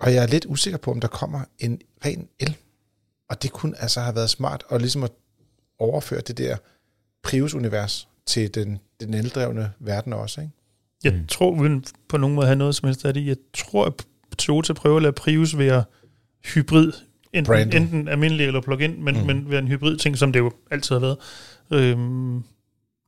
Og 0.00 0.14
jeg 0.14 0.22
er 0.22 0.26
lidt 0.26 0.46
usikker 0.48 0.78
på, 0.78 0.90
om 0.90 1.00
der 1.00 1.08
kommer 1.08 1.44
en 1.58 1.80
ren 2.04 2.28
el. 2.38 2.56
Og 3.28 3.42
det 3.42 3.52
kunne 3.52 3.82
altså 3.82 4.00
have 4.00 4.14
været 4.14 4.30
smart 4.30 4.64
at 4.70 4.80
ligesom 4.80 5.02
at 5.02 5.10
overføre 5.78 6.20
det 6.20 6.38
der 6.38 6.56
Prius-univers 7.22 8.08
til 8.26 8.54
den, 8.54 8.78
den 9.00 9.14
eldrevne 9.14 9.72
verden 9.78 10.12
også. 10.12 10.40
Ikke? 10.40 10.52
Jeg 11.04 11.12
Mm. 11.12 11.26
tror, 11.26 11.50
uden 11.50 11.84
på 12.08 12.16
nogen 12.16 12.34
måde 12.36 12.46
have 12.46 12.56
noget 12.56 12.74
som 12.74 12.86
helst 12.86 13.04
af 13.04 13.14
det, 13.14 13.26
jeg 13.26 13.36
tror, 13.54 13.84
at 13.84 13.92
Toyota 14.38 14.72
prøver 14.72 14.96
at 14.96 15.02
lade 15.02 15.12
Prius 15.12 15.58
være 15.58 15.84
hybrid. 16.44 16.92
Enten, 17.32 17.44
Branded. 17.52 17.80
enten 17.80 18.08
almindelig 18.08 18.46
eller 18.46 18.60
plug-in, 18.60 19.04
men, 19.04 19.20
Mm. 19.20 19.26
men 19.26 19.50
være 19.50 19.58
en 19.58 19.68
hybrid 19.68 19.96
ting, 19.96 20.18
som 20.18 20.32
det 20.32 20.40
jo 20.40 20.52
altid 20.70 20.94
har 20.94 21.00
været. 21.00 21.16
Øhm, 21.72 22.42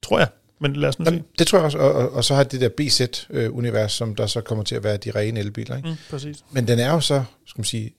tror 0.03 0.19
jeg. 0.19 0.29
Men 0.61 0.77
lad 0.77 0.89
os 0.89 0.99
nu 0.99 1.05
se. 1.05 1.11
Jamen, 1.11 1.25
det 1.39 1.47
tror 1.47 1.59
jeg 1.59 1.65
også, 1.65 1.79
og, 1.79 1.93
og, 1.93 2.11
og 2.13 2.25
så 2.25 2.35
har 2.35 2.45
det 2.45 2.61
der 2.61 2.69
BZ-univers, 2.69 3.93
som 3.93 4.15
der 4.15 4.27
så 4.27 4.41
kommer 4.41 4.65
til 4.65 4.75
at 4.75 4.85
være 4.85 4.97
de 4.97 5.11
rene 5.11 5.41
elbiler. 5.41 5.77
Ikke? 5.77 5.89
Mm, 5.89 5.95
præcis. 6.11 6.45
Men 6.53 6.69
den 6.69 6.79
er 6.79 6.91
jo 6.93 7.01
så, 7.01 7.25
skal 7.47 7.59
man 7.61 7.65
sige, 7.65 7.91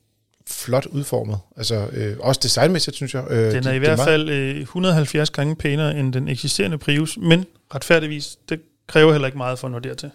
flot 0.47 0.85
udformet. 0.85 1.37
Altså 1.57 1.87
øh, 1.93 2.17
også 2.19 2.39
designmæssigt, 2.43 2.95
synes 2.95 3.13
jeg. 3.13 3.23
Øh, 3.29 3.51
Den 3.51 3.63
de- 3.63 3.69
er 3.69 3.73
i 3.73 3.73
det 3.73 3.81
hvert 3.81 3.99
fald 3.99 4.29
øh, 4.29 4.61
170 4.61 5.29
gange 5.29 5.55
pænere 5.55 5.99
end 5.99 6.13
den 6.13 6.27
eksisterende 6.27 6.77
Prius, 6.77 7.17
men 7.17 7.45
retfærdigvis, 7.75 8.37
det 8.49 8.59
kræver 8.87 9.11
heller 9.11 9.25
ikke 9.27 9.37
meget 9.37 9.59
for 9.59 9.67
at 9.67 9.71
nå 9.71 9.79
dertil. 9.79 10.09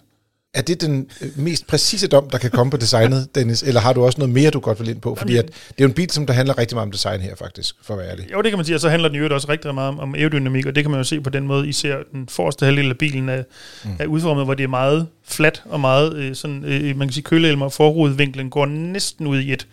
Er 0.54 0.62
det 0.62 0.80
den 0.80 1.10
øh, 1.20 1.28
mest 1.38 1.66
præcise 1.66 2.06
dom, 2.08 2.30
der 2.30 2.38
kan 2.38 2.50
komme 2.50 2.70
på 2.70 2.76
designet, 2.76 3.28
Dennis? 3.34 3.62
Eller 3.62 3.80
har 3.80 3.92
du 3.92 4.04
også 4.04 4.18
noget 4.18 4.34
mere, 4.34 4.50
du 4.50 4.60
godt 4.60 4.80
vil 4.80 4.88
ind 4.88 5.00
på? 5.00 5.14
Fordi 5.14 5.36
at 5.36 5.46
det 5.46 5.52
er 5.54 5.74
jo 5.80 5.86
en 5.86 5.92
bil, 5.94 6.10
som 6.10 6.26
der 6.26 6.34
handler 6.34 6.58
rigtig 6.58 6.76
meget 6.76 6.86
om 6.86 6.92
design 6.92 7.20
her, 7.20 7.34
faktisk, 7.34 7.76
for 7.82 7.94
at 7.94 8.00
være 8.00 8.10
ærlig. 8.10 8.32
Jo, 8.32 8.42
det 8.42 8.50
kan 8.50 8.58
man 8.58 8.64
sige, 8.64 8.76
og 8.76 8.80
så 8.80 8.88
handler 8.88 9.08
den 9.08 9.18
jo 9.18 9.34
også 9.34 9.48
rigtig 9.48 9.74
meget 9.74 9.88
om, 9.88 9.98
om 10.00 10.14
aerodynamik, 10.14 10.66
og 10.66 10.74
det 10.74 10.84
kan 10.84 10.90
man 10.90 11.00
jo 11.00 11.04
se 11.04 11.20
på 11.20 11.30
den 11.30 11.46
måde, 11.46 11.68
især 11.68 11.96
den 12.12 12.28
forreste 12.28 12.64
halvdel 12.64 12.90
af 12.90 12.98
bilen 12.98 13.28
er, 13.28 13.42
Mm. 13.84 13.90
er 13.98 14.06
udformet, 14.06 14.44
hvor 14.44 14.54
det 14.54 14.64
er 14.64 14.68
meget 14.68 15.06
fladt 15.24 15.62
og 15.66 15.80
meget 15.80 16.14
øh, 16.16 16.34
sådan, 16.34 16.64
øh, 16.64 16.96
man 16.96 17.08
kan 17.08 17.12
sige, 17.12 17.24
køleelmer 17.24 17.66
og 17.66 17.72
forrudevinklen 17.72 18.50
går 18.50 18.66
næsten 18.66 19.26
ud 19.26 19.40
i 19.40 19.52
et. 19.52 19.66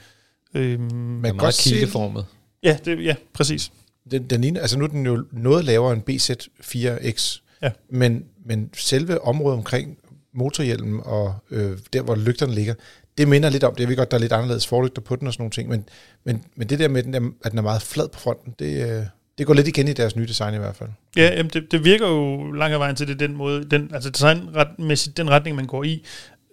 Øhm, 0.54 0.82
Man 0.94 1.24
kan 1.32 1.38
godt 1.38 1.58
kiggeformet. 1.58 2.26
ja, 2.64 2.78
det, 2.86 3.04
ja, 3.06 3.16
præcis. 3.34 3.72
den, 4.12 4.24
den 4.24 4.42
ligner, 4.42 4.62
altså 4.62 4.78
nu 4.80 4.84
er 4.84 4.90
den 4.90 5.06
jo 5.06 5.26
noget 5.32 5.66
lavere 5.66 5.94
end 5.94 6.02
BZ4X, 6.10 7.42
Ja. 7.62 7.70
men, 7.90 8.24
men 8.48 8.70
selve 8.74 9.22
området 9.22 9.58
omkring 9.58 9.98
motorhjelmen 10.34 11.02
og 11.06 11.36
øh, 11.52 11.78
der, 11.94 12.02
hvor 12.02 12.16
lygterne 12.16 12.56
ligger, 12.56 12.74
det 13.18 13.28
minder 13.28 13.50
lidt 13.50 13.64
om 13.64 13.76
det. 13.76 13.80
Jeg 13.80 13.90
ved 13.90 13.96
godt, 13.96 14.12
der 14.12 14.18
er 14.18 14.22
lidt 14.22 14.34
anderledes 14.34 14.68
forlygter 14.68 15.02
på 15.02 15.16
den 15.16 15.28
og 15.28 15.34
sådan 15.34 15.42
nogle 15.42 15.52
ting, 15.52 15.70
men, 15.70 15.86
men, 16.24 16.44
men 16.56 16.70
det 16.70 16.80
der 16.80 16.88
med, 16.88 17.04
den 17.04 17.16
er, 17.16 17.30
at 17.44 17.52
den 17.52 17.58
er 17.58 17.64
meget 17.64 17.82
flad 17.82 18.08
på 18.08 18.20
fronten, 18.20 18.56
det, 18.60 18.90
øh, 18.90 19.04
det 19.38 19.46
går 19.48 19.54
lidt 19.54 19.68
igen 19.68 19.88
i 19.88 19.94
deres 19.94 20.16
nye 20.16 20.28
design 20.28 20.54
i 20.54 20.58
hvert 20.58 20.76
fald. 20.76 20.90
Ja, 21.16 21.36
jamen, 21.36 21.50
det, 21.54 21.72
det 21.72 21.86
virker 21.86 22.08
jo 22.08 22.52
langt 22.52 22.74
af 22.74 22.80
vejen 22.80 22.96
til 22.96 23.08
det 23.08 23.20
den 23.20 23.36
måde, 23.36 23.64
den, 23.64 23.90
altså 23.94 24.10
designmæssigt 24.10 25.18
den 25.18 25.30
retning, 25.30 25.56
man 25.56 25.66
går 25.66 25.84
i. 25.84 26.06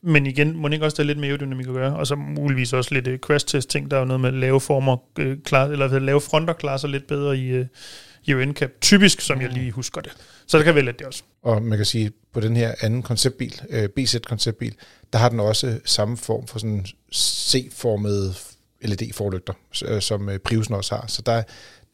Men 0.02 0.26
igen, 0.26 0.56
må 0.56 0.68
det 0.68 0.74
ikke 0.74 0.86
også 0.86 0.96
der 0.96 1.02
er 1.02 1.06
lidt 1.06 1.18
med 1.18 1.28
aerodynamik 1.28 1.66
at 1.66 1.72
gøre, 1.72 1.96
og 1.96 2.06
så 2.06 2.14
muligvis 2.14 2.72
også 2.72 2.94
lidt 2.94 3.08
uh, 3.08 3.16
crash 3.16 3.46
test 3.46 3.70
ting, 3.70 3.90
der 3.90 3.96
er 3.96 4.00
jo 4.00 4.06
noget 4.06 4.20
med 4.20 4.32
lave 4.32 4.60
former, 4.60 4.96
øh, 5.18 5.36
klar, 5.44 5.64
eller 5.64 5.84
altså 5.84 5.98
lave 5.98 6.20
fronter 6.20 6.54
klarer 6.54 6.76
sig 6.76 6.90
lidt 6.90 7.06
bedre 7.06 7.38
i, 7.38 7.46
øh, 7.46 7.66
Euro 8.28 8.44
NCAP, 8.44 8.70
typisk, 8.80 9.20
som 9.20 9.40
jeg 9.40 9.50
lige 9.50 9.70
husker 9.70 10.00
det. 10.00 10.12
Så 10.46 10.56
det 10.56 10.64
kan 10.64 10.74
vel 10.74 10.86
det 10.86 11.02
også. 11.02 11.22
Og 11.42 11.62
man 11.62 11.78
kan 11.78 11.86
sige, 11.86 12.12
på 12.32 12.40
den 12.40 12.56
her 12.56 12.74
anden 12.80 13.02
konceptbil, 13.02 13.60
øh, 13.70 13.88
BZ-konceptbil, 13.88 14.74
der 15.12 15.18
har 15.18 15.28
den 15.28 15.40
også 15.40 15.78
samme 15.84 16.16
form 16.16 16.46
for 16.46 16.58
sådan 16.58 16.86
C-formede 17.14 18.34
LED-forlygter, 18.84 19.52
øh, 19.84 20.02
som 20.02 20.28
øh, 20.28 20.38
Priusen 20.38 20.74
også 20.74 20.94
har. 20.94 21.04
Så 21.06 21.22
der, 21.26 21.42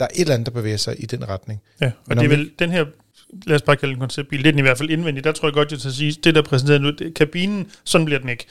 der 0.00 0.06
er 0.06 0.08
et 0.14 0.20
eller 0.20 0.34
andet, 0.34 0.46
der 0.46 0.52
bevæger 0.52 0.76
sig 0.76 1.02
i 1.02 1.06
den 1.06 1.28
retning. 1.28 1.60
Ja, 1.80 1.86
og 1.86 1.92
Men 2.06 2.18
det 2.18 2.24
er 2.24 2.28
vel 2.28 2.50
den 2.58 2.70
her, 2.70 2.84
lad 3.46 3.56
os 3.56 3.62
bare 3.62 3.76
kalde 3.76 3.92
den 3.92 4.00
konceptbil, 4.00 4.38
det 4.38 4.48
er 4.48 4.52
den 4.52 4.58
i 4.58 4.62
hvert 4.62 4.78
fald 4.78 4.90
indvendigt. 4.90 5.24
Der 5.24 5.32
tror 5.32 5.48
jeg 5.48 5.54
godt, 5.54 5.72
jeg 5.72 5.80
skal 5.80 5.92
sige, 5.92 6.12
det 6.12 6.34
der 6.34 6.42
er 6.42 6.44
præsenteret 6.44 6.82
nu, 6.82 6.90
det, 6.90 7.14
kabinen, 7.14 7.70
sådan 7.84 8.04
bliver 8.04 8.20
den 8.20 8.28
ikke. 8.28 8.46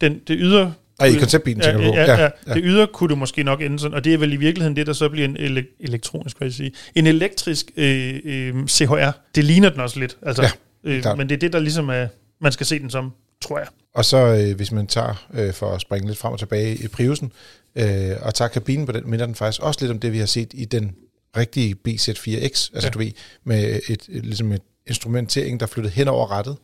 Den, 0.00 0.20
det 0.28 0.36
ydre 0.40 0.74
Ej, 1.00 1.06
i 1.06 1.14
konceptbilen, 1.14 1.62
ja, 1.62 1.66
tænker 1.70 1.84
du 1.86 1.90
på? 1.92 1.96
ja, 1.96 2.04
ja, 2.16 2.30
ja. 2.46 2.54
Det 2.54 2.62
ydre 2.64 2.86
kunne 2.86 3.08
du 3.08 3.16
måske 3.16 3.42
nok 3.42 3.62
ende 3.62 3.78
sådan, 3.78 3.94
og 3.94 4.04
det 4.04 4.14
er 4.14 4.18
vel 4.18 4.32
i 4.32 4.36
virkeligheden 4.36 4.76
det, 4.76 4.86
der 4.86 4.92
så 4.92 5.08
bliver 5.08 5.28
en 5.28 5.36
ele- 5.36 5.76
elektronisk, 5.80 6.38
hvad 6.38 6.46
jeg 6.48 6.52
sige, 6.54 6.72
en 6.94 7.06
elektrisk 7.06 7.70
øh, 7.76 8.20
øh, 8.24 8.66
CHR. 8.66 9.10
Det 9.34 9.44
ligner 9.44 9.70
den 9.70 9.80
også 9.80 10.00
lidt, 10.00 10.16
altså, 10.22 10.42
Ja, 10.42 10.50
øh, 10.84 11.02
klart. 11.02 11.18
men 11.18 11.28
det 11.28 11.34
er 11.34 11.38
det, 11.38 11.52
der 11.52 11.58
ligesom 11.58 11.88
er, 11.88 12.06
man 12.40 12.52
skal 12.52 12.66
se 12.66 12.78
den 12.78 12.90
som, 12.90 13.12
tror 13.40 13.58
jeg. 13.58 13.68
Og 13.94 14.04
så 14.04 14.16
øh, 14.16 14.56
hvis 14.56 14.72
man 14.72 14.86
tager, 14.86 15.26
øh, 15.34 15.52
for 15.52 15.70
at 15.74 15.80
springe 15.80 16.06
lidt 16.08 16.18
frem 16.18 16.32
og 16.32 16.38
tilbage 16.38 16.74
i 16.76 16.88
Priusen, 16.88 17.32
øh, 17.76 18.10
og 18.22 18.34
tager 18.34 18.48
kabinen 18.48 18.86
på 18.86 18.92
den, 18.92 19.10
minder 19.10 19.26
den 19.26 19.34
faktisk 19.34 19.62
også 19.62 19.80
lidt 19.80 19.90
om 19.92 19.98
det, 20.00 20.12
vi 20.12 20.18
har 20.18 20.26
set 20.26 20.50
i 20.54 20.64
den 20.64 20.94
rigtige 21.36 21.74
BZ4X, 21.88 22.44
altså 22.44 22.68
Ja. 22.74 22.80
ja. 22.82 22.88
du 22.88 22.98
ved, 22.98 23.10
med 23.44 23.80
et, 23.88 23.90
et, 24.08 24.24
ligesom 24.24 24.52
et 24.52 24.62
instrumentering, 24.86 25.60
der 25.60 25.66
er 25.66 25.70
flyttet 25.70 25.92
hen 25.92 26.08
over 26.08 26.30
rettet. 26.30 26.56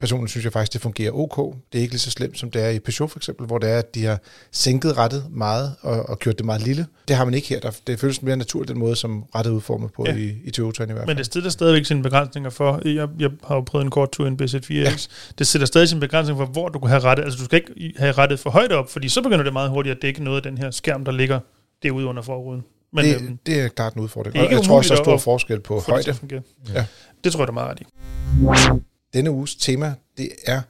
Personligt 0.00 0.30
synes 0.30 0.44
jeg 0.44 0.52
faktisk, 0.52 0.72
det 0.72 0.80
fungerer 0.80 1.10
ok. 1.12 1.54
Det 1.72 1.78
er 1.78 1.82
ikke 1.82 1.92
lige 1.92 2.00
så 2.00 2.10
slemt, 2.10 2.38
som 2.38 2.50
det 2.50 2.62
er 2.64 2.68
i 2.68 2.78
Peugeot 2.78 3.10
for 3.10 3.18
eksempel, 3.18 3.46
hvor 3.46 3.58
det 3.58 3.70
er, 3.70 3.78
at 3.78 3.94
de 3.94 4.04
har 4.04 4.20
sænket 4.52 4.96
rettet 4.96 5.24
meget 5.30 5.74
og, 5.80 6.08
og 6.08 6.18
gjort 6.18 6.38
det 6.38 6.46
meget 6.46 6.62
lille. 6.62 6.86
Det 7.08 7.16
har 7.16 7.24
man 7.24 7.34
ikke 7.34 7.48
her. 7.48 7.60
Der, 7.60 7.70
det 7.86 8.00
føles 8.00 8.22
mere 8.22 8.36
naturligt, 8.36 8.68
den 8.68 8.78
måde, 8.78 8.96
som 8.96 9.24
rettet 9.34 9.50
er 9.50 9.54
udformet 9.54 9.92
på 9.92 10.04
Ja. 10.06 10.12
ja. 10.12 10.18
i, 10.18 10.34
i 10.44 10.50
Toyotaen 10.50 10.90
i 10.90 10.92
hvert 10.92 11.00
fald. 11.02 11.08
Men 11.08 11.16
det 11.16 11.26
stiller 11.26 11.50
stadigvæk 11.50 11.84
sine 11.84 12.02
begrænsninger 12.02 12.50
for, 12.50 12.88
jeg, 12.88 13.08
jeg 13.18 13.30
har 13.44 13.54
jo 13.54 13.60
prøvet 13.60 13.84
en 13.84 13.90
kort 13.90 14.12
tur 14.12 14.24
i 14.24 14.28
en 14.28 14.38
BZ4X, 14.42 14.70
ja. 14.70 14.92
det 15.38 15.46
sætter 15.46 15.66
stadig 15.66 15.88
sine 15.88 16.00
begrænsninger 16.00 16.46
for, 16.46 16.52
hvor 16.52 16.68
du 16.68 16.78
kan 16.78 16.88
have 16.88 17.00
rettet. 17.00 17.24
Altså 17.24 17.38
du 17.38 17.44
skal 17.44 17.56
ikke 17.56 17.92
have 17.98 18.12
rettet 18.12 18.40
for 18.40 18.50
højt 18.50 18.72
op, 18.72 18.90
fordi 18.90 19.08
så 19.08 19.22
begynder 19.22 19.44
det 19.44 19.52
meget 19.52 19.70
hurtigt 19.70 19.96
at 19.96 20.02
dække 20.02 20.24
noget 20.24 20.36
af 20.36 20.42
den 20.42 20.58
her 20.58 20.70
skærm, 20.70 21.04
der 21.04 21.12
ligger 21.12 21.40
derude 21.82 22.06
under 22.06 22.22
forruden. 22.22 22.62
Men 22.92 23.04
det, 23.04 23.14
øhm, 23.22 23.38
det 23.46 23.60
er 23.60 23.68
klart 23.68 23.94
en 23.94 24.00
udfordring. 24.00 24.32
det 24.32 24.38
er 24.40 24.44
ikke 24.44 24.54
jeg 24.56 24.64
tror 24.64 24.76
også, 24.76 24.94
der 24.94 25.00
er 25.00 25.04
stor 25.04 25.18
forskel 25.18 25.60
på 25.60 25.74
det 25.74 25.86
højde. 25.86 26.10
at 26.10 26.16
fungere. 26.16 26.42
Ja. 26.74 26.84
Det 27.24 27.32
tror 27.32 27.40
jeg, 27.40 27.46
du 27.48 27.52
er 27.52 27.54
meget 27.54 27.70
ret 27.70 27.80
i. 27.80 28.82
Denne 29.16 29.30
uges 29.30 29.56
tema, 29.56 29.94
det 30.18 30.28
er 30.46 30.60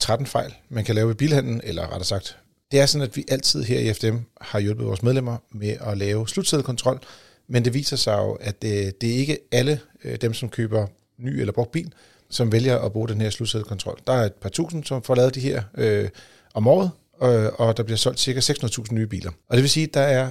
13 0.00 0.26
fejl, 0.26 0.54
man 0.68 0.84
kan 0.84 0.94
lave 0.94 1.10
i 1.10 1.14
bilhandlen, 1.14 1.60
eller 1.64 1.82
rettere 1.82 2.04
sagt, 2.04 2.36
det 2.72 2.80
er 2.80 2.86
sådan, 2.86 3.08
at 3.08 3.16
vi 3.16 3.24
altid 3.28 3.62
her 3.62 3.78
i 3.78 3.92
FDM 3.92 4.16
har 4.40 4.58
hjulpet 4.60 4.86
vores 4.86 5.02
medlemmer 5.02 5.36
med 5.50 5.76
at 5.80 5.98
lave 5.98 6.28
slutsædekontrol, 6.28 7.00
men 7.48 7.64
det 7.64 7.74
viser 7.74 7.96
sig 7.96 8.12
jo, 8.18 8.32
at 8.32 8.62
det, 8.62 9.00
det 9.00 9.10
er 9.10 9.14
ikke 9.16 9.38
alle 9.52 9.80
øh, 10.04 10.16
dem, 10.16 10.34
som 10.34 10.48
køber 10.48 10.86
ny 11.18 11.28
eller 11.40 11.52
brugt 11.52 11.72
bil, 11.72 11.92
som 12.30 12.52
vælger 12.52 12.78
at 12.78 12.92
bruge 12.92 13.08
den 13.08 13.20
her 13.20 13.30
slutsædekontrol. 13.30 13.98
Der 14.06 14.12
er 14.12 14.24
et 14.26 14.32
par 14.34 14.48
tusind, 14.48 14.84
som 14.84 15.02
får 15.02 15.14
lavet 15.14 15.34
de 15.34 15.40
her 15.40 15.62
øh, 15.78 16.08
om 16.54 16.66
året, 16.66 16.90
øh, 17.22 17.50
og 17.54 17.76
der 17.76 17.82
bliver 17.82 17.96
solgt 17.96 18.20
ca. 18.20 18.30
600.000 18.52 18.94
nye 18.94 19.06
biler. 19.06 19.30
Og 19.48 19.56
det 19.56 19.62
vil 19.62 19.70
sige, 19.70 19.84
at 19.86 19.94
der 19.94 20.00
er 20.00 20.30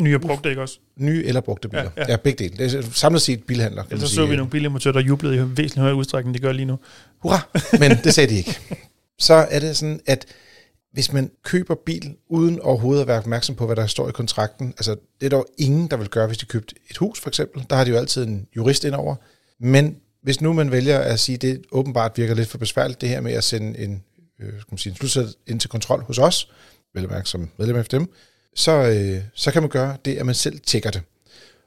Nye 0.00 0.14
og 0.14 0.20
brugte 0.20 0.48
ikke 0.48 0.62
også. 0.62 0.78
nye 0.96 1.24
eller 1.24 1.40
brugte 1.40 1.68
biler. 1.68 1.82
Ja, 1.82 1.90
Ja, 1.96 2.04
ja. 2.08 2.16
begge 2.16 2.44
dele. 2.44 2.56
Det 2.64 2.74
er 2.74 2.82
samlet 2.92 3.22
set 3.22 3.44
bilhandler. 3.44 3.82
Kan 3.82 3.92
Ellers 3.92 4.08
så, 4.10 4.14
sige. 4.14 4.24
så 4.24 4.30
vi 4.30 4.36
nogle 4.36 4.50
bilimportører, 4.50 4.92
der 4.92 5.00
jublede 5.00 5.36
i 5.36 5.38
væsentligt 5.40 5.76
højere 5.78 5.94
udstrækning, 5.96 6.34
de 6.34 6.38
gør 6.40 6.52
lige 6.52 6.66
nu. 6.66 6.78
Hurra! 7.22 7.48
Men 7.80 7.90
det 8.04 8.14
sagde 8.14 8.30
de 8.30 8.36
ikke. 8.36 8.58
Så 9.18 9.34
er 9.34 9.58
det 9.58 9.76
sådan, 9.76 10.00
at 10.06 10.26
hvis 10.92 11.12
man 11.12 11.30
køber 11.42 11.74
bil 11.86 12.16
uden 12.28 12.60
overhovedet 12.60 13.00
at 13.02 13.08
være 13.08 13.18
opmærksom 13.18 13.54
på, 13.54 13.66
hvad 13.66 13.76
der 13.76 13.86
står 13.86 14.08
i 14.08 14.12
kontrakten, 14.12 14.68
altså 14.68 14.96
det 15.20 15.26
er 15.26 15.30
dog 15.30 15.38
jo 15.38 15.64
ingen, 15.64 15.88
der 15.88 15.96
vil 15.96 16.08
gøre, 16.08 16.26
hvis 16.26 16.38
de 16.38 16.46
købte 16.46 16.74
et 16.90 16.96
hus 16.96 17.20
for 17.20 17.28
eksempel. 17.28 17.66
Der 17.70 17.76
har 17.76 17.84
de 17.84 17.90
jo 17.90 17.96
altid 17.96 18.24
en 18.24 18.46
jurist 18.56 18.84
indover. 18.84 19.16
Men 19.60 19.96
hvis 20.22 20.40
nu 20.40 20.52
man 20.52 20.70
vælger 20.70 20.98
at 20.98 21.20
sige, 21.20 21.34
at 21.34 21.42
det 21.42 21.64
åbenbart 21.72 22.12
virker 22.16 22.34
lidt 22.34 22.48
for 22.48 22.58
besværligt, 22.58 23.00
det 23.00 23.08
her 23.08 23.20
med 23.20 23.32
at 23.32 23.44
sende 23.44 23.78
en, 23.78 24.04
øh, 24.40 24.48
skal 24.48 24.72
man 24.72 24.78
sige, 24.78 24.90
en 24.90 24.96
slutsæt 24.96 25.26
ind 25.46 25.60
til 25.60 25.70
kontrol 25.70 26.02
hos 26.02 26.18
os, 26.18 26.50
vel 26.94 27.08
mærke 27.08 27.28
som 27.28 27.50
medlem 27.58 27.76
af 27.76 27.84
dem, 27.84 28.12
så, 28.54 28.72
øh, 28.72 29.22
så 29.34 29.50
kan 29.50 29.62
man 29.62 29.70
gøre 29.70 29.96
det, 30.04 30.16
at 30.16 30.26
man 30.26 30.34
selv 30.34 30.60
tjekker 30.60 30.90
det. 30.90 31.02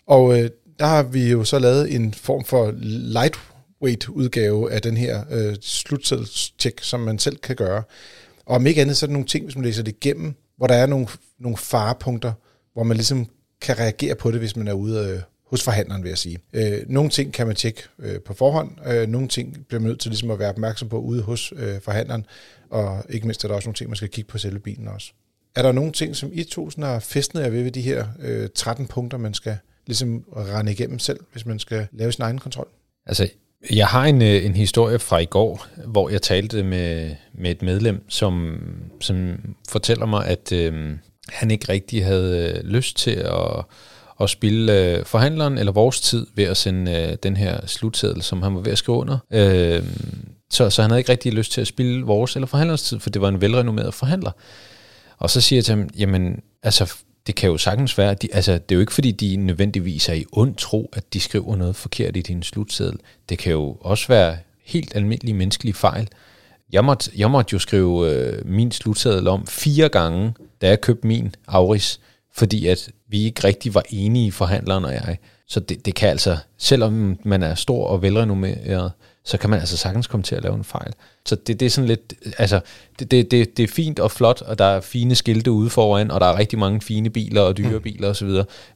Og 0.07 0.39
øh, 0.39 0.49
der 0.79 0.85
har 0.85 1.03
vi 1.03 1.31
jo 1.31 1.43
så 1.43 1.59
lavet 1.59 1.95
en 1.95 2.13
form 2.13 2.43
for 2.43 2.73
light 2.81 3.35
udgave 4.09 4.71
af 4.71 4.81
den 4.81 4.97
her 4.97 5.23
øh, 5.31 5.55
slutseddelstjek, 5.61 6.79
som 6.81 6.99
man 6.99 7.19
selv 7.19 7.37
kan 7.37 7.55
gøre. 7.55 7.83
Og 8.45 8.55
om 8.55 8.67
ikke 8.67 8.81
andet, 8.81 8.97
så 8.97 9.05
er 9.05 9.07
der 9.07 9.13
nogle 9.13 9.27
ting, 9.27 9.45
hvis 9.45 9.55
man 9.55 9.65
læser 9.65 9.83
det 9.83 9.95
igennem, 10.01 10.33
hvor 10.57 10.67
der 10.67 10.75
er 10.75 10.85
nogle, 10.85 11.07
nogle 11.39 11.57
farepunkter, 11.57 12.33
hvor 12.73 12.83
man 12.83 12.97
ligesom 12.97 13.27
kan 13.61 13.79
reagere 13.79 14.15
på 14.15 14.31
det, 14.31 14.39
hvis 14.39 14.55
man 14.55 14.67
er 14.67 14.73
ude 14.73 15.09
øh, 15.09 15.19
hos 15.45 15.63
forhandleren, 15.63 16.03
vil 16.03 16.09
jeg 16.09 16.17
sige. 16.17 16.39
Øh, 16.53 16.79
nogle 16.87 17.09
ting 17.09 17.33
kan 17.33 17.47
man 17.47 17.55
tjekke 17.55 17.83
øh, 17.99 18.19
på 18.19 18.33
forhånd, 18.33 18.87
øh, 18.87 19.07
nogle 19.07 19.27
ting 19.27 19.65
bliver 19.67 19.81
man 19.81 19.89
nødt 19.89 19.99
til 19.99 20.09
ligesom 20.11 20.31
at 20.31 20.39
være 20.39 20.49
opmærksom 20.49 20.89
på 20.89 20.99
ude 20.99 21.21
hos 21.21 21.53
øh, 21.55 21.81
forhandleren, 21.81 22.25
og 22.69 23.03
ikke 23.09 23.27
mindst 23.27 23.43
er 23.43 23.47
der 23.47 23.55
også 23.55 23.67
nogle 23.67 23.75
ting, 23.75 23.89
man 23.89 23.95
skal 23.95 24.09
kigge 24.09 24.27
på 24.27 24.37
selve 24.37 24.59
bilen 24.59 24.87
også. 24.87 25.11
Er 25.55 25.61
der 25.61 25.71
nogle 25.71 25.91
ting, 25.91 26.15
som 26.15 26.29
I 26.33 26.39
1000 26.39 26.85
har 26.85 26.99
festnet 26.99 27.41
jer 27.41 27.49
ved 27.49 27.63
ved 27.63 27.71
de 27.71 27.81
her 27.81 28.07
øh, 28.19 28.49
13 28.55 28.87
punkter, 28.87 29.17
man 29.17 29.33
skal 29.33 29.57
ligesom 29.87 30.25
rende 30.35 30.71
igennem 30.71 30.99
selv, 30.99 31.19
hvis 31.31 31.45
man 31.45 31.59
skal 31.59 31.87
lave 31.91 32.11
sin 32.11 32.21
egen 32.21 32.39
kontrol? 32.39 32.67
Altså, 33.05 33.29
jeg 33.69 33.87
har 33.87 34.05
en, 34.05 34.21
øh, 34.21 34.45
en 34.45 34.55
historie 34.55 34.99
fra 34.99 35.17
i 35.17 35.25
går, 35.25 35.67
hvor 35.85 36.09
jeg 36.09 36.21
talte 36.21 36.63
med, 36.63 37.15
med 37.33 37.51
et 37.51 37.61
medlem, 37.61 38.05
som, 38.09 38.59
som 39.01 39.37
fortæller 39.69 40.05
mig, 40.05 40.25
at 40.25 40.51
øh, 40.51 40.91
han 41.29 41.51
ikke 41.51 41.69
rigtig 41.69 42.05
havde 42.05 42.53
øh, 42.55 42.63
lyst 42.63 42.97
til 42.97 43.11
at, 43.11 43.65
at 44.21 44.29
spille 44.29 44.79
øh, 44.79 45.05
forhandleren 45.05 45.57
eller 45.57 45.71
vores 45.71 46.01
tid 46.01 46.27
ved 46.35 46.43
at 46.43 46.57
sende 46.57 46.91
øh, 46.91 47.17
den 47.23 47.37
her 47.37 47.67
slutseddel, 47.67 48.21
som 48.21 48.41
han 48.41 48.55
var 48.55 48.61
ved 48.61 48.71
at 48.71 48.77
skrive 48.77 48.97
under. 48.97 49.17
Øh, 49.31 49.83
så, 50.51 50.69
så 50.69 50.81
han 50.81 50.91
havde 50.91 50.99
ikke 50.99 51.11
rigtig 51.11 51.33
lyst 51.33 51.51
til 51.51 51.61
at 51.61 51.67
spille 51.67 52.05
vores 52.05 52.35
eller 52.35 52.47
forhandlerens 52.47 52.83
tid, 52.83 52.99
for 52.99 53.09
det 53.09 53.21
var 53.21 53.29
en 53.29 53.41
velrenommeret 53.41 53.93
forhandler. 53.93 54.31
Og 55.17 55.29
så 55.29 55.41
siger 55.41 55.57
jeg 55.57 55.65
til 55.65 55.75
ham, 55.75 55.89
jamen, 55.97 56.41
altså, 56.63 56.93
det 57.27 57.35
kan 57.35 57.49
jo 57.49 57.57
sagtens 57.57 57.97
være, 57.97 58.11
at 58.11 58.21
de, 58.21 58.27
altså, 58.33 58.53
det 58.53 58.71
er 58.71 58.75
jo 58.75 58.79
ikke 58.79 58.93
fordi, 58.93 59.11
de 59.11 59.35
nødvendigvis 59.35 60.09
er 60.09 60.13
i 60.13 60.25
ond 60.31 60.55
tro, 60.55 60.89
at 60.93 61.13
de 61.13 61.19
skriver 61.19 61.55
noget 61.55 61.75
forkert 61.75 62.17
i 62.17 62.21
din 62.21 62.43
slutseddel. 62.43 62.99
Det 63.29 63.37
kan 63.37 63.51
jo 63.51 63.77
også 63.81 64.07
være 64.07 64.37
helt 64.65 64.95
almindelige 64.95 65.35
menneskelige 65.35 65.73
fejl. 65.73 66.07
Jeg 66.71 66.85
måtte, 66.85 67.11
jeg 67.17 67.31
måtte 67.31 67.53
jo 67.53 67.59
skrive 67.59 68.11
øh, 68.11 68.45
min 68.45 68.71
slutseddel 68.71 69.27
om 69.27 69.47
fire 69.47 69.89
gange, 69.89 70.33
da 70.61 70.67
jeg 70.67 70.81
købte 70.81 71.07
min 71.07 71.35
Auris, 71.47 71.99
fordi 72.33 72.67
at 72.67 72.89
vi 73.07 73.23
ikke 73.23 73.43
rigtig 73.43 73.73
var 73.73 73.83
enige, 73.89 74.31
forhandleren 74.31 74.85
og 74.85 74.93
jeg. 74.93 75.17
Så 75.47 75.59
det, 75.59 75.85
det 75.85 75.95
kan 75.95 76.09
altså, 76.09 76.37
selvom 76.57 77.19
man 77.23 77.43
er 77.43 77.55
stor 77.55 77.87
og 77.87 78.01
velrenommeret, 78.01 78.91
så 79.23 79.37
kan 79.37 79.49
man 79.49 79.59
altså 79.59 79.77
sagtens 79.77 80.07
komme 80.07 80.23
til 80.23 80.35
at 80.35 80.43
lave 80.43 80.55
en 80.55 80.63
fejl. 80.63 80.93
Så 81.25 81.35
det, 81.35 81.59
det 81.59 81.65
er 81.65 81.69
sådan 81.69 81.87
lidt, 81.87 82.13
altså, 82.37 82.59
det, 82.99 83.11
det, 83.11 83.31
det, 83.31 83.57
det 83.57 83.63
er 83.63 83.67
fint 83.67 83.99
og 83.99 84.11
flot, 84.11 84.41
og 84.41 84.57
der 84.57 84.65
er 84.65 84.81
fine 84.81 85.15
skilte 85.15 85.51
ude 85.51 85.69
foran, 85.69 86.11
og 86.11 86.21
der 86.21 86.27
er 86.27 86.37
rigtig 86.37 86.59
mange 86.59 86.81
fine 86.81 87.09
biler 87.09 87.41
og 87.41 87.57
dyre 87.57 87.79
biler 87.79 88.09
osv., 88.09 88.29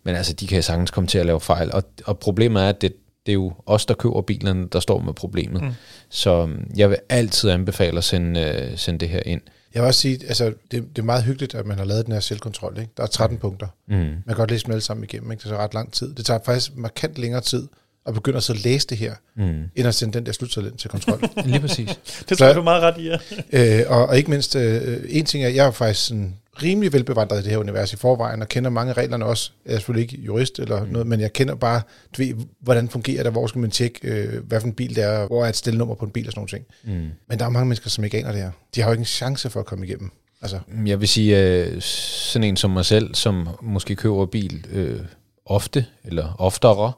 men 0.04 0.16
altså, 0.16 0.34
de 0.34 0.48
kan 0.48 0.64
sagtens 0.64 0.92
komme 0.92 1.08
til 1.08 1.18
at 1.18 1.26
lave 1.26 1.42
fejl, 1.42 1.72
og, 1.74 1.84
og 2.06 2.20
problemet 2.20 2.64
er, 2.64 2.70
at 2.70 2.82
det, 2.82 2.94
det 3.26 3.32
er 3.32 3.34
jo 3.34 3.54
os, 3.66 3.86
der 3.86 3.94
køber 3.94 4.22
bilerne, 4.22 4.68
der 4.68 4.80
står 4.80 5.00
med 5.00 5.14
problemet. 5.14 5.62
Mm. 5.62 5.72
Så 6.10 6.42
øhm, 6.42 6.72
jeg 6.78 6.90
vil 6.90 6.98
altid 7.10 7.50
anbefale 7.50 7.98
at 7.98 8.04
sende, 8.04 8.40
øh, 8.40 8.78
sende 8.78 9.00
det 9.00 9.10
her 9.10 9.22
ind. 9.26 9.42
Jeg 9.74 9.82
vil 9.82 9.88
også 9.88 10.02
sige, 10.02 10.20
altså, 10.28 10.46
det, 10.46 10.84
det 10.96 10.98
er 10.98 11.04
meget 11.04 11.24
hyggeligt, 11.24 11.56
at 11.56 11.66
man 11.66 11.78
har 11.78 11.86
lavet 11.86 12.06
den 12.06 12.14
her 12.14 12.20
selvkontrol. 12.20 12.78
Ikke? 12.80 12.92
Der 12.98 13.04
er 13.04 13.08
13 13.08 13.38
punkter. 13.38 13.68
Mm. 13.88 13.96
Man 13.96 14.24
kan 14.28 14.36
godt 14.36 14.52
læse 14.52 14.66
dem 14.66 14.72
alle 14.72 14.82
sammen 14.82 15.04
igennem. 15.04 15.32
Ikke? 15.32 15.42
Det 15.42 15.50
tager 15.50 15.64
ret 15.64 15.74
lang 15.74 15.94
tid. 15.94 16.14
Det 16.14 16.26
tager 16.26 16.40
faktisk 16.46 16.76
markant 16.76 17.18
længere 17.18 17.42
tid 17.42 17.68
at 18.08 18.14
begynde 18.14 18.38
at 18.38 18.44
så 18.44 18.54
læse 18.54 18.88
det 18.88 18.98
her, 18.98 19.14
Mm. 19.36 19.64
end 19.76 19.88
at 19.88 19.96
sende 19.96 20.14
den 20.14 20.26
der 20.26 20.32
slutseddel 20.32 20.72
ind 20.72 20.78
til 20.80 20.90
kontrol. 20.90 21.22
Lige 21.46 21.60
præcis. 21.60 22.00
Det 22.30 22.38
tror 22.38 22.46
jeg, 22.46 22.56
du 22.56 22.64
meget 22.64 22.82
ret 22.82 22.98
i, 23.02 23.08
ja. 23.08 23.18
øh, 23.82 23.92
og, 23.92 24.06
og 24.06 24.18
ikke 24.18 24.30
mindst, 24.30 24.56
øh, 24.56 24.98
en 25.10 25.26
ting 25.26 25.44
er, 25.44 25.50
jeg 25.50 25.68
er 25.68 25.72
faktisk 25.72 26.06
sådan 26.08 26.36
rimelig 26.64 26.94
velbevandret 26.94 27.40
i 27.40 27.44
det 27.44 27.52
her 27.52 27.58
univers 27.58 27.94
i 27.94 27.96
forvejen, 27.96 28.42
og 28.42 28.48
kender 28.50 28.70
mange 28.70 28.90
af 28.90 28.98
reglerne 28.98 29.26
også. 29.26 29.52
Jeg 29.66 29.74
er 29.74 29.78
selvfølgelig 29.78 30.14
ikke 30.14 30.26
jurist 30.26 30.60
eller 30.60 30.86
mm. 30.86 30.92
noget, 30.92 31.08
men 31.08 31.20
jeg 31.20 31.34
kender 31.34 31.56
bare, 31.56 31.82
du 32.18 32.22
ved, 32.22 32.34
hvordan 32.60 32.90
fungerer 32.90 33.24
det, 33.24 33.32
hvor 33.32 33.48
skal 33.48 33.60
man 33.62 33.72
tjekke, 33.72 34.00
øh, 34.04 34.44
hvad 34.48 34.60
for 34.60 34.68
en 34.68 34.74
bil 34.74 34.96
det 34.96 35.04
er, 35.04 35.28
hvor 35.28 35.46
er 35.46 35.50
et 35.50 35.56
stelnummer 35.56 35.96
på 35.96 36.06
en 36.06 36.12
bil 36.12 36.28
og 36.28 36.32
sådan 36.32 36.40
nogle 36.40 36.50
ting. 36.50 36.66
Mm. 37.02 37.10
Men 37.30 37.40
der 37.40 37.46
er 37.46 37.50
mange 37.50 37.66
mennesker, 37.66 37.90
som 37.90 38.04
ikke 38.04 38.18
aner 38.18 38.32
det 38.32 38.42
her. 38.42 38.52
De 38.76 38.82
har 38.82 38.88
jo 38.90 38.92
ikke 38.94 39.02
en 39.02 39.06
chance 39.06 39.50
for 39.50 39.60
at 39.60 39.66
komme 39.66 39.86
igennem. 39.86 40.12
Altså, 40.42 40.60
Jeg 40.86 41.00
vil 41.00 41.08
sige, 41.08 41.40
øh, 41.40 41.82
sådan 41.82 42.44
en 42.48 42.58
som 42.58 42.72
mig 42.72 42.86
selv, 42.86 43.16
som 43.16 43.48
måske 43.62 43.96
køber 43.96 44.26
bil 44.26 44.66
øh, 44.72 45.00
ofte, 45.46 45.86
eller 46.04 46.36
oftere, 46.40 46.92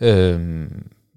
øh, 0.00 0.66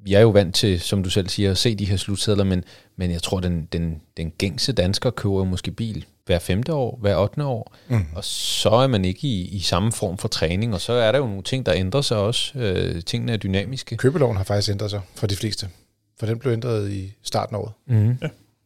jeg 0.07 0.17
er 0.17 0.21
jo 0.21 0.29
vant 0.29 0.55
til, 0.55 0.79
som 0.79 1.03
du 1.03 1.09
selv 1.09 1.29
siger, 1.29 1.51
at 1.51 1.57
se 1.57 1.75
de 1.75 1.85
her 1.85 1.97
slutsedler, 1.97 2.43
men, 2.43 2.63
men 2.95 3.11
jeg 3.11 3.21
tror, 3.21 3.39
den, 3.39 3.67
den, 3.71 4.01
den 4.17 4.31
gængse 4.37 4.73
dansker 4.73 5.09
køber 5.09 5.37
jo 5.37 5.43
måske 5.43 5.71
bil 5.71 6.05
hver 6.25 6.39
femte 6.39 6.73
år, 6.73 6.97
hver 7.01 7.15
ottende 7.15 7.45
år, 7.47 7.75
Mm. 7.87 8.05
og 8.15 8.23
så 8.23 8.69
er 8.69 8.87
man 8.87 9.05
ikke 9.05 9.27
i, 9.27 9.41
i 9.47 9.59
samme 9.59 9.91
form 9.91 10.17
for 10.17 10.27
træning, 10.27 10.73
og 10.73 10.81
så 10.81 10.93
er 10.93 11.11
der 11.11 11.19
jo 11.19 11.27
nogle 11.27 11.43
ting, 11.43 11.65
der 11.65 11.73
ændrer 11.73 12.01
sig 12.01 12.17
også. 12.17 12.59
Øh, 12.59 13.01
tingene 13.03 13.31
er 13.33 13.37
dynamiske. 13.37 13.97
købeloven 13.97 14.37
har 14.37 14.43
faktisk 14.43 14.69
ændret 14.69 14.89
sig 14.89 15.01
for 15.15 15.27
de 15.27 15.35
fleste. 15.35 15.69
For 16.19 16.25
den 16.25 16.39
blev 16.39 16.51
ændret 16.53 16.91
i 16.91 17.13
starten 17.23 17.55
af 17.55 17.59
året. 17.59 17.71
Mm. 17.87 18.17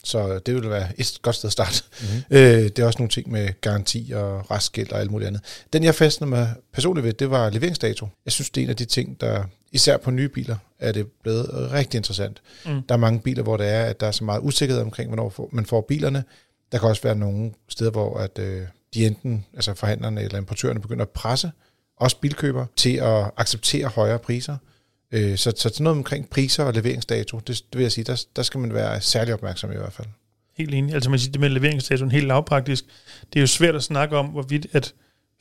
Så 0.03 0.39
det 0.45 0.56
vil 0.56 0.69
være 0.69 0.88
et 0.97 1.17
godt 1.21 1.36
sted 1.36 1.47
at 1.47 1.51
starte. 1.51 1.84
Mm. 2.01 2.08
Øh, 2.38 2.41
det 2.63 2.80
er 2.80 2.86
også 2.86 2.99
nogle 2.99 3.10
ting 3.10 3.32
med 3.32 3.49
garanti 3.62 4.12
og 4.15 4.51
restgæld 4.51 4.91
og 4.91 4.99
alt 4.99 5.12
muligt 5.12 5.27
andet. 5.27 5.41
Den 5.73 5.84
jeg 5.84 5.95
fastnede 5.95 6.30
mig 6.30 6.49
personligt 6.73 7.06
ved, 7.06 7.13
det 7.13 7.30
var 7.30 7.49
leveringsdato. 7.49 8.08
Jeg 8.25 8.32
synes, 8.34 8.49
det 8.49 8.62
er 8.62 8.65
en 8.65 8.69
af 8.69 8.75
de 8.75 8.86
ting, 8.86 9.21
der 9.21 9.43
især 9.71 9.97
på 9.97 10.12
nye 10.12 10.30
biler 10.30 10.56
er 10.80 10.91
det 10.91 11.08
blevet 11.23 11.71
rigtig 11.71 11.97
interessant. 11.97 12.41
Mm. 12.65 12.82
Der 12.84 12.95
er 12.95 12.99
mange 12.99 13.19
biler, 13.19 13.43
hvor 13.43 13.58
det 13.58 13.67
er, 13.67 13.84
at 13.84 13.99
der 13.99 14.08
er 14.08 14.12
så 14.12 14.23
meget 14.23 14.41
usikkerhed 14.43 14.82
omkring, 14.84 15.10
hvornår 15.10 15.49
man 15.51 15.65
får 15.65 15.82
bilerne. 15.82 16.23
Der 16.71 16.77
kan 16.77 16.89
også 16.89 17.01
være 17.01 17.15
nogle 17.15 17.51
steder, 17.69 17.91
hvor 17.91 18.17
at, 18.17 18.39
øh, 18.39 18.62
de 18.93 19.06
enten, 19.06 19.45
altså 19.53 19.73
forhandlerne 19.73 20.21
eller 20.21 20.38
importørerne, 20.38 20.80
begynder 20.80 21.06
at 21.06 21.10
presse 21.10 21.51
også 21.97 22.19
bilkøber 22.19 22.65
til 22.75 22.95
at 22.95 23.32
acceptere 23.38 23.88
højere 23.88 24.19
priser. 24.19 24.58
Øh, 25.12 25.38
så, 25.38 25.53
så 25.56 25.69
til 25.69 25.84
noget 25.84 25.97
omkring 25.97 26.30
priser 26.30 26.63
og 26.63 26.73
leveringsdato, 26.73 27.39
det, 27.39 27.47
det 27.47 27.77
vil 27.77 27.82
jeg 27.82 27.91
sige, 27.91 28.03
der, 28.03 28.25
der 28.36 28.43
skal 28.43 28.60
man 28.60 28.73
være 28.73 29.01
særlig 29.01 29.34
opmærksom 29.34 29.71
i 29.71 29.75
hvert 29.75 29.93
fald. 29.93 30.08
Helt 30.58 30.73
enig. 30.73 30.93
Altså 30.93 31.10
man 31.10 31.19
siger, 31.19 31.32
det 31.32 31.41
med 31.41 31.49
leveringsdatoen 31.49 32.12
helt 32.12 32.27
lavpraktisk. 32.27 32.86
Det 33.34 33.39
er 33.39 33.41
jo 33.41 33.47
svært 33.47 33.75
at 33.75 33.84
snakke 33.84 34.17
om, 34.17 34.25
hvorvidt 34.25 34.67
at 34.71 34.93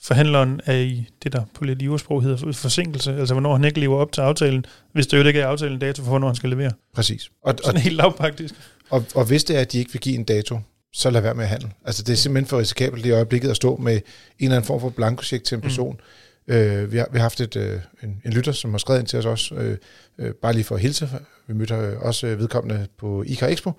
forhandleren 0.03 0.61
er 0.67 0.77
i 0.77 1.09
det, 1.23 1.33
der 1.33 1.43
på 1.55 1.65
lidt 1.65 1.79
livsprog 1.79 2.23
hedder 2.23 2.53
forsinkelse, 2.53 3.17
altså 3.19 3.35
hvornår 3.35 3.53
han 3.57 3.65
ikke 3.65 3.81
lever 3.81 3.97
op 3.97 4.13
til 4.13 4.21
aftalen, 4.21 4.65
hvis 4.93 5.07
der 5.07 5.19
jo 5.19 5.25
ikke 5.25 5.41
er 5.41 5.47
aftalen 5.47 5.79
dato 5.79 6.03
for, 6.03 6.09
hvornår 6.09 6.27
han 6.27 6.37
skal 6.37 6.51
levere. 6.51 6.73
Præcis. 6.95 7.31
Og, 7.43 7.53
og, 7.53 7.59
Sådan 7.65 7.81
helt 7.81 7.97
lavpraktisk. 7.97 8.55
og, 8.91 9.05
og 9.15 9.25
hvis 9.25 9.45
det 9.45 9.57
er, 9.57 9.61
at 9.61 9.73
de 9.73 9.79
ikke 9.79 9.93
vil 9.93 10.01
give 10.01 10.15
en 10.15 10.25
dato, 10.25 10.61
så 10.93 11.11
lad 11.11 11.21
være 11.21 11.35
med 11.35 11.45
at 11.45 11.51
handle. 11.51 11.71
Altså 11.85 12.03
det 12.03 12.13
er 12.13 12.17
simpelthen 12.17 12.49
for 12.49 12.59
risikabelt 12.59 13.07
i 13.07 13.11
øjeblikket 13.11 13.51
at 13.51 13.57
stå 13.57 13.77
med 13.77 13.93
en 13.95 14.01
eller 14.39 14.57
anden 14.57 14.67
form 14.67 14.81
for 14.81 14.89
blankocheck 14.89 15.45
til 15.45 15.55
en 15.55 15.61
person. 15.61 15.93
Mm. 16.49 16.55
Øh, 16.55 16.93
vi, 16.93 16.99
har, 16.99 17.09
vi 17.13 17.19
har 17.19 17.23
haft 17.23 17.41
et, 17.41 17.57
øh, 17.57 17.81
en, 18.03 18.21
en 18.25 18.33
lytter, 18.33 18.53
som 18.53 18.71
har 18.71 18.79
skrevet 18.79 19.01
ind 19.01 19.07
til 19.07 19.19
os 19.19 19.27
også, 19.27 19.55
øh, 19.55 19.77
øh, 20.19 20.33
bare 20.35 20.53
lige 20.53 20.65
for 20.65 20.75
at 20.75 20.81
hilse. 20.81 21.09
Vi 21.47 21.55
mødte 21.55 21.75
øh, 21.75 22.01
også 22.01 22.27
øh, 22.27 22.39
vedkommende 22.39 22.87
på 22.99 23.23
IK 23.27 23.43
Expo, 23.43 23.73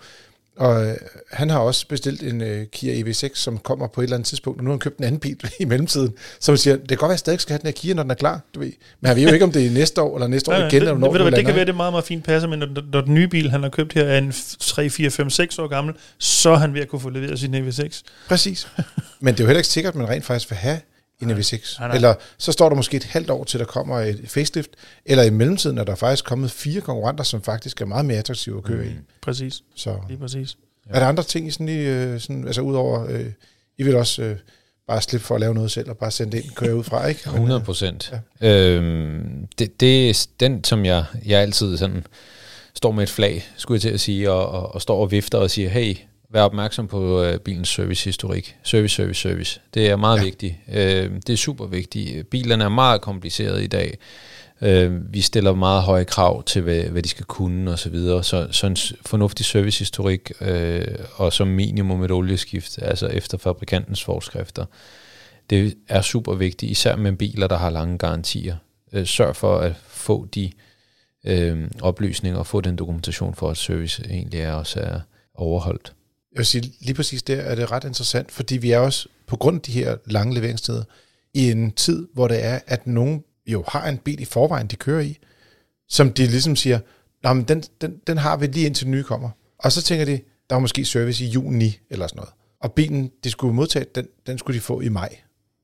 og 0.58 0.86
øh, 0.88 0.96
han 1.32 1.50
har 1.50 1.60
også 1.60 1.88
bestilt 1.88 2.24
en 2.24 2.42
øh, 2.42 2.66
Kia 2.72 3.04
EV6, 3.04 3.30
som 3.34 3.58
kommer 3.58 3.88
på 3.88 4.02
et 4.02 4.04
eller 4.04 4.16
andet 4.16 4.28
tidspunkt, 4.28 4.60
og 4.60 4.64
nu 4.64 4.70
har 4.70 4.74
han 4.74 4.80
købt 4.80 4.98
en 4.98 5.04
anden 5.04 5.20
bil 5.20 5.38
i 5.60 5.66
mellemtiden. 5.66 6.14
Så 6.40 6.52
man 6.52 6.58
siger, 6.58 6.76
det 6.76 6.88
kan 6.88 6.98
godt 6.98 7.02
være, 7.02 7.10
at 7.10 7.14
jeg 7.14 7.20
stadig 7.20 7.40
skal 7.40 7.54
have 7.54 7.60
den 7.60 7.68
her 7.68 7.72
Kia, 7.72 7.94
når 7.94 8.04
den 8.04 8.12
er 8.12 8.16
klar, 8.16 8.42
du 8.56 8.60
ved. 8.60 8.72
Men 9.02 9.08
han 9.08 9.16
ved 9.16 9.24
jo 9.24 9.34
ikke, 9.34 9.46
om 9.46 9.52
det 9.52 9.66
er 9.66 9.72
næste 9.72 10.02
år, 10.02 10.16
eller 10.16 10.28
næste 10.28 10.52
år 10.52 10.56
igen, 10.56 10.66
det, 10.72 10.74
eller 10.74 10.98
når 10.98 11.14
du, 11.14 11.22
hvad, 11.24 11.32
det 11.32 11.46
kan 11.46 11.56
være, 11.56 11.66
det 11.66 11.76
meget, 11.76 11.94
meget 11.94 12.06
fint 12.06 12.24
passer, 12.24 12.50
men 12.50 12.60
når, 12.60 12.68
når 12.92 13.02
den 13.02 13.14
nye 13.14 13.28
bil, 13.28 13.52
han 13.52 13.64
har 13.64 13.70
købt 13.70 13.94
her, 13.94 14.04
er 14.04 14.18
en 14.18 14.34
3, 14.60 14.90
4, 14.90 15.10
5, 15.10 15.30
6 15.30 15.60
år 15.60 15.68
gammel, 15.68 15.94
så 16.18 16.50
er 16.50 16.58
han 16.58 16.74
ved 16.74 16.82
at 16.82 16.88
kunne 16.88 17.00
få 17.00 17.10
leveret 17.10 17.40
sin 17.40 17.56
EV6. 17.56 18.02
Præcis. 18.28 18.68
Men 19.20 19.34
det 19.34 19.40
er 19.40 19.44
jo 19.44 19.48
heller 19.48 19.60
ikke 19.60 19.68
sikkert, 19.68 19.94
at 19.94 20.00
man 20.00 20.10
rent 20.10 20.26
faktisk 20.26 20.50
vil 20.50 20.58
have 20.58 20.80
en 21.22 21.32
EV6. 21.32 21.80
Nej, 21.80 21.88
nej. 21.88 21.96
Eller 21.96 22.14
så 22.38 22.52
står 22.52 22.70
der 22.70 22.76
måske 22.76 22.98
et 22.98 23.04
halvt 23.04 23.30
år 23.30 23.44
til, 23.44 23.60
der 23.60 23.66
kommer 23.66 24.00
et 24.00 24.22
facelift. 24.28 24.70
Eller 25.06 25.24
i 25.24 25.30
mellemtiden 25.30 25.78
er 25.78 25.84
der 25.84 25.96
faktisk 25.96 26.26
kommet 26.26 26.52
fire 26.52 26.82
konkurrenter, 26.82 27.24
som 27.24 27.42
faktisk 27.42 27.82
er 27.82 27.86
meget 27.86 28.06
mere 28.06 28.18
attraktive 28.18 28.58
at 28.58 28.64
køre 28.64 28.84
mm. 28.84 28.90
i. 28.90 28.94
Præcis, 29.22 29.62
Så 29.76 29.96
lige 30.08 30.18
præcis. 30.20 30.58
ja. 30.90 30.96
er 30.96 31.00
der 31.00 31.08
andre 31.08 31.24
ting, 31.24 31.48
I 31.48 31.52
sådan, 31.52 31.66
lige, 31.66 32.04
øh, 32.04 32.20
sådan, 32.20 32.46
altså 32.46 32.62
udover, 32.62 33.06
øh, 33.10 33.26
I 33.78 33.84
vil 33.84 33.96
også 33.96 34.22
øh, 34.24 34.38
bare 34.88 35.02
slippe 35.02 35.28
for 35.28 35.36
at 35.36 35.42
lave 35.42 35.54
noget 35.54 35.72
selv, 35.72 35.90
og 35.90 35.98
bare 35.98 36.12
sende 36.12 36.38
det 36.38 36.44
ind, 36.44 36.52
køre 36.56 36.76
ud 36.76 36.84
fra, 36.84 37.08
ikke? 37.08 37.22
Men, 37.26 37.34
100 37.34 37.62
procent. 37.62 38.14
Ja. 38.42 38.48
Øhm, 38.50 39.48
det, 39.60 39.80
det 39.80 40.10
er 40.10 40.28
den, 40.40 40.64
som 40.64 40.86
jeg, 40.86 41.06
jeg 41.26 41.42
altid 41.42 41.78
sådan 41.78 42.08
står 42.74 42.92
med 42.92 43.04
et 43.04 43.10
flag, 43.10 43.46
skulle 43.56 43.76
jeg 43.76 43.82
til 43.82 43.90
at 43.90 44.00
sige, 44.00 44.32
og, 44.32 44.50
og, 44.50 44.76
og 44.76 44.82
står 44.82 45.02
og 45.02 45.12
vifter 45.12 45.38
og 45.38 45.52
siger, 45.52 45.70
hey, 45.70 45.96
vær 46.30 46.42
opmærksom 46.42 46.88
på 46.88 47.24
øh, 47.24 47.40
bilens 47.40 47.70
servicehistorik. 47.70 48.56
Service, 48.64 48.96
service, 48.96 49.22
service. 49.22 49.62
Det 49.74 49.90
er 49.90 49.96
meget 49.96 50.18
Ja. 50.20 50.24
vigtigt. 50.24 50.56
Øh, 50.74 51.12
det 51.28 51.30
er 51.30 51.38
super 51.38 51.66
vigtigt. 51.66 52.30
Bilerne 52.30 52.64
er 52.64 52.70
meget 52.70 53.02
komplicerede 53.02 53.64
i 53.64 53.68
dag. 53.68 53.98
Øh, 54.62 55.14
vi 55.14 55.22
stiller 55.22 55.54
meget 55.56 55.84
høje 55.84 56.04
krav 56.04 56.44
til, 56.44 56.62
hvad, 56.62 56.84
hvad 56.84 57.02
de 57.04 57.10
skal 57.10 57.26
kunne 57.26 57.72
og 57.72 57.80
så 57.80 57.90
videre. 57.90 58.24
Så, 58.24 58.48
så 58.52 58.68
en 58.68 58.78
fornuftig 59.06 59.46
servicehistorik 59.46 60.32
øh, 60.42 60.86
og 61.16 61.34
som 61.34 61.48
minimum 61.48 62.04
et 62.04 62.12
olieskift, 62.12 62.80
altså 62.82 63.08
efter 63.08 63.38
fabrikantens 63.38 64.04
forskrifter, 64.04 64.66
det 65.50 65.74
er 65.88 66.02
super 66.02 66.34
vigtigt, 66.36 66.72
især 66.72 66.96
med 66.96 67.14
biler, 67.14 67.48
der 67.48 67.58
har 67.58 67.70
lange 67.70 67.98
garantier. 67.98 68.56
Øh, 68.94 69.06
sørg 69.06 69.36
for 69.36 69.58
at 69.58 69.74
få 69.88 70.28
de 70.36 70.52
øh, 71.26 71.68
oplysninger 71.82 72.40
og 72.40 72.48
få 72.48 72.62
den 72.62 72.76
dokumentation 72.76 73.36
for, 73.36 73.50
at 73.50 73.58
service 73.58 74.04
egentlig 74.10 74.40
er 74.40 74.54
også 74.54 74.80
er 74.80 75.00
overholdt. 75.36 75.94
Jeg 76.32 76.38
vil 76.38 76.46
sige, 76.46 76.74
lige 76.80 76.94
præcis 76.94 77.24
der 77.24 77.36
er 77.36 77.56
det 77.56 77.72
ret 77.72 77.84
interessant, 77.84 78.32
fordi 78.32 78.58
vi 78.58 78.72
er 78.72 78.80
også 78.80 79.10
på 79.28 79.36
grund 79.36 79.56
af 79.56 79.62
de 79.62 79.72
her 79.72 79.98
lange 80.06 80.34
leveringstider 80.34 80.84
i 81.34 81.52
en 81.52 81.72
tid, 81.72 82.08
hvor 82.14 82.28
det 82.28 82.46
er, 82.46 82.60
at 82.68 82.88
nogen 82.88 83.24
jo 83.48 83.64
har 83.68 83.90
en 83.90 83.98
bil 83.98 84.22
i 84.22 84.26
forvejen, 84.26 84.68
de 84.68 84.76
kører 84.76 85.02
i, 85.02 85.18
som 85.90 86.14
de 86.14 86.26
ligesom 86.26 86.56
siger, 86.56 86.80
Nå, 87.24 87.34
men 87.34 87.44
den, 87.44 87.64
den, 87.82 87.98
den 88.08 88.18
har 88.18 88.38
vi 88.38 88.48
lige 88.48 88.66
indtil 88.66 88.86
den 88.86 88.92
nye 88.92 89.04
kommer. 89.04 89.30
Og 89.60 89.72
så 89.72 89.82
tænker 89.82 90.06
de, 90.06 90.20
der 90.50 90.56
er 90.56 90.60
måske 90.60 90.86
service 90.86 91.26
i 91.26 91.28
juni 91.28 91.80
eller 91.90 92.08
sådan 92.08 92.18
noget. 92.18 92.34
Og 92.62 92.74
bilen, 92.74 93.12
de 93.24 93.32
skulle 93.32 93.56
modtage, 93.56 93.86
den, 93.96 94.08
den 94.28 94.38
skulle 94.38 94.56
de 94.56 94.62
få 94.62 94.82
i 94.82 94.90
maj. 94.90 95.18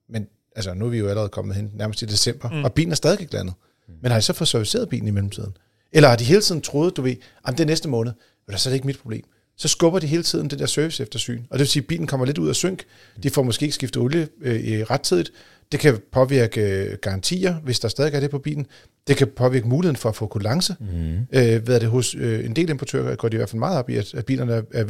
Men 0.09 0.27
altså, 0.55 0.73
nu 0.73 0.85
er 0.85 0.89
vi 0.89 0.97
jo 0.97 1.07
allerede 1.07 1.29
kommet 1.29 1.55
hen 1.55 1.71
nærmest 1.73 2.01
i 2.01 2.05
december, 2.05 2.49
mm. 2.49 2.63
og 2.63 2.73
bilen 2.73 2.91
er 2.91 2.95
stadig 2.95 3.21
ikke 3.21 3.33
landet. 3.33 3.53
Men 4.01 4.11
har 4.11 4.17
de 4.17 4.21
så 4.21 4.33
fået 4.33 4.47
serviceret 4.47 4.89
bilen 4.89 5.07
i 5.07 5.11
mellemtiden? 5.11 5.57
Eller 5.91 6.09
har 6.09 6.15
de 6.15 6.23
hele 6.23 6.41
tiden 6.41 6.61
troet, 6.61 6.97
du 6.97 7.01
ved, 7.01 7.15
at 7.47 7.53
det 7.53 7.59
er 7.59 7.65
næste 7.65 7.89
måned, 7.89 8.13
men 8.47 8.57
så 8.57 8.69
er 8.69 8.71
det 8.71 8.75
ikke 8.75 8.87
mit 8.87 8.99
problem. 8.99 9.23
Så 9.57 9.67
skubber 9.67 9.99
de 9.99 10.07
hele 10.07 10.23
tiden 10.23 10.49
det 10.49 10.59
der 10.59 10.65
service 10.65 11.03
eftersyn. 11.03 11.41
Og 11.49 11.53
det 11.53 11.59
vil 11.59 11.67
sige, 11.67 11.81
at 11.81 11.87
bilen 11.87 12.07
kommer 12.07 12.25
lidt 12.25 12.37
ud 12.37 12.49
af 12.49 12.55
synk. 12.55 12.83
De 13.23 13.29
får 13.29 13.43
måske 13.43 13.63
ikke 13.63 13.75
skiftet 13.75 14.01
olie 14.01 14.27
øh, 14.41 14.59
i 14.59 14.83
rettidigt. 14.83 15.31
Det 15.71 15.79
kan 15.79 15.99
påvirke 16.11 16.61
øh, 16.61 16.97
garantier, 17.01 17.53
hvis 17.53 17.79
der 17.79 17.87
stadig 17.87 18.13
er 18.13 18.19
det 18.19 18.29
på 18.29 18.39
bilen. 18.39 18.67
Det 19.07 19.17
kan 19.17 19.27
påvirke 19.27 19.67
muligheden 19.67 19.95
for 19.95 20.09
at 20.09 20.15
få 20.15 20.27
kulance. 20.27 20.75
Mm. 20.79 21.39
Øh, 21.39 21.63
hvad 21.63 21.79
det 21.79 21.89
hos 21.89 22.15
øh, 22.15 22.45
en 22.45 22.55
del 22.55 22.69
importører 22.69 23.15
går 23.15 23.29
de 23.29 23.35
i 23.35 23.37
hvert 23.37 23.49
fald 23.49 23.59
meget 23.59 23.77
op 23.77 23.89
i, 23.89 23.95
at, 23.95 24.13
at 24.13 24.25
bilerne 24.25 24.53
er, 24.53 24.61
er 24.73 24.83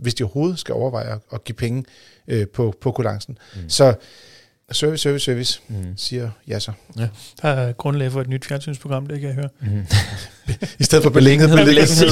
hvis 0.00 0.14
de 0.14 0.24
overhovedet 0.24 0.58
skal 0.58 0.74
overveje 0.74 1.12
at, 1.12 1.18
at 1.32 1.44
give 1.44 1.56
penge 1.56 1.84
øh, 2.28 2.48
på, 2.48 2.74
på 2.80 2.92
kulancen. 2.92 3.38
Mm. 3.56 3.68
Så 3.68 3.94
service, 4.72 5.02
service, 5.02 5.24
service, 5.24 5.60
mm. 5.68 5.96
siger 5.96 6.30
jeg 6.46 6.62
så. 6.62 6.72
Der 7.42 7.48
er 7.48 7.72
grundlag 7.72 8.12
for 8.12 8.20
et 8.20 8.28
nyt 8.28 8.44
fjernsynsprogram, 8.44 9.06
det 9.06 9.20
kan 9.20 9.28
jeg 9.28 9.34
høre. 9.34 9.48
I 10.80 10.84
stedet 10.84 11.02
for 11.02 11.10
beliggenhed. 11.10 11.58
Beliggenhed. 11.64 12.10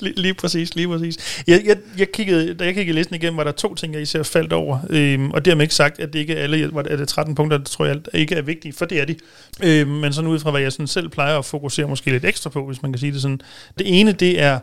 lige, 0.00 0.20
lige 0.20 0.34
præcis, 0.34 0.74
lige 0.74 0.88
præcis. 0.88 1.42
Jeg, 1.46 1.62
jeg, 1.66 1.76
jeg 1.98 2.12
kiggede, 2.12 2.54
da 2.54 2.64
jeg 2.64 2.74
kiggede 2.74 2.96
listen 2.96 3.14
igennem, 3.14 3.36
var 3.36 3.44
der 3.44 3.52
to 3.52 3.74
ting, 3.74 3.94
jeg 3.94 4.02
især 4.02 4.22
faldt 4.22 4.52
over. 4.52 4.78
Øhm, 4.90 5.30
og 5.30 5.44
dermed 5.44 5.62
ikke 5.62 5.74
sagt, 5.74 6.00
at 6.00 6.12
det 6.12 6.18
ikke 6.18 6.34
er 6.34 6.42
alle, 6.42 6.70
var 6.72 6.82
det, 6.82 6.92
er 6.92 6.96
det 6.96 7.08
13 7.08 7.34
punkter, 7.34 7.58
det 7.58 7.66
tror 7.66 7.84
jeg 7.84 7.94
alt, 7.94 8.08
ikke 8.14 8.34
er 8.34 8.42
vigtige, 8.42 8.72
for 8.72 8.84
det 8.84 9.00
er 9.00 9.04
de. 9.04 9.16
Øhm, 9.62 9.90
men 9.90 10.12
sådan 10.12 10.30
ud 10.30 10.38
fra, 10.38 10.50
hvad 10.50 10.60
jeg 10.60 10.72
sådan 10.72 10.86
selv 10.86 11.08
plejer 11.08 11.38
at 11.38 11.44
fokusere 11.44 11.88
måske 11.88 12.10
lidt 12.10 12.24
ekstra 12.24 12.50
på, 12.50 12.66
hvis 12.66 12.82
man 12.82 12.92
kan 12.92 12.98
sige 12.98 13.12
det 13.12 13.22
sådan. 13.22 13.40
Det 13.78 14.00
ene, 14.00 14.12
det 14.12 14.40
er 14.40 14.58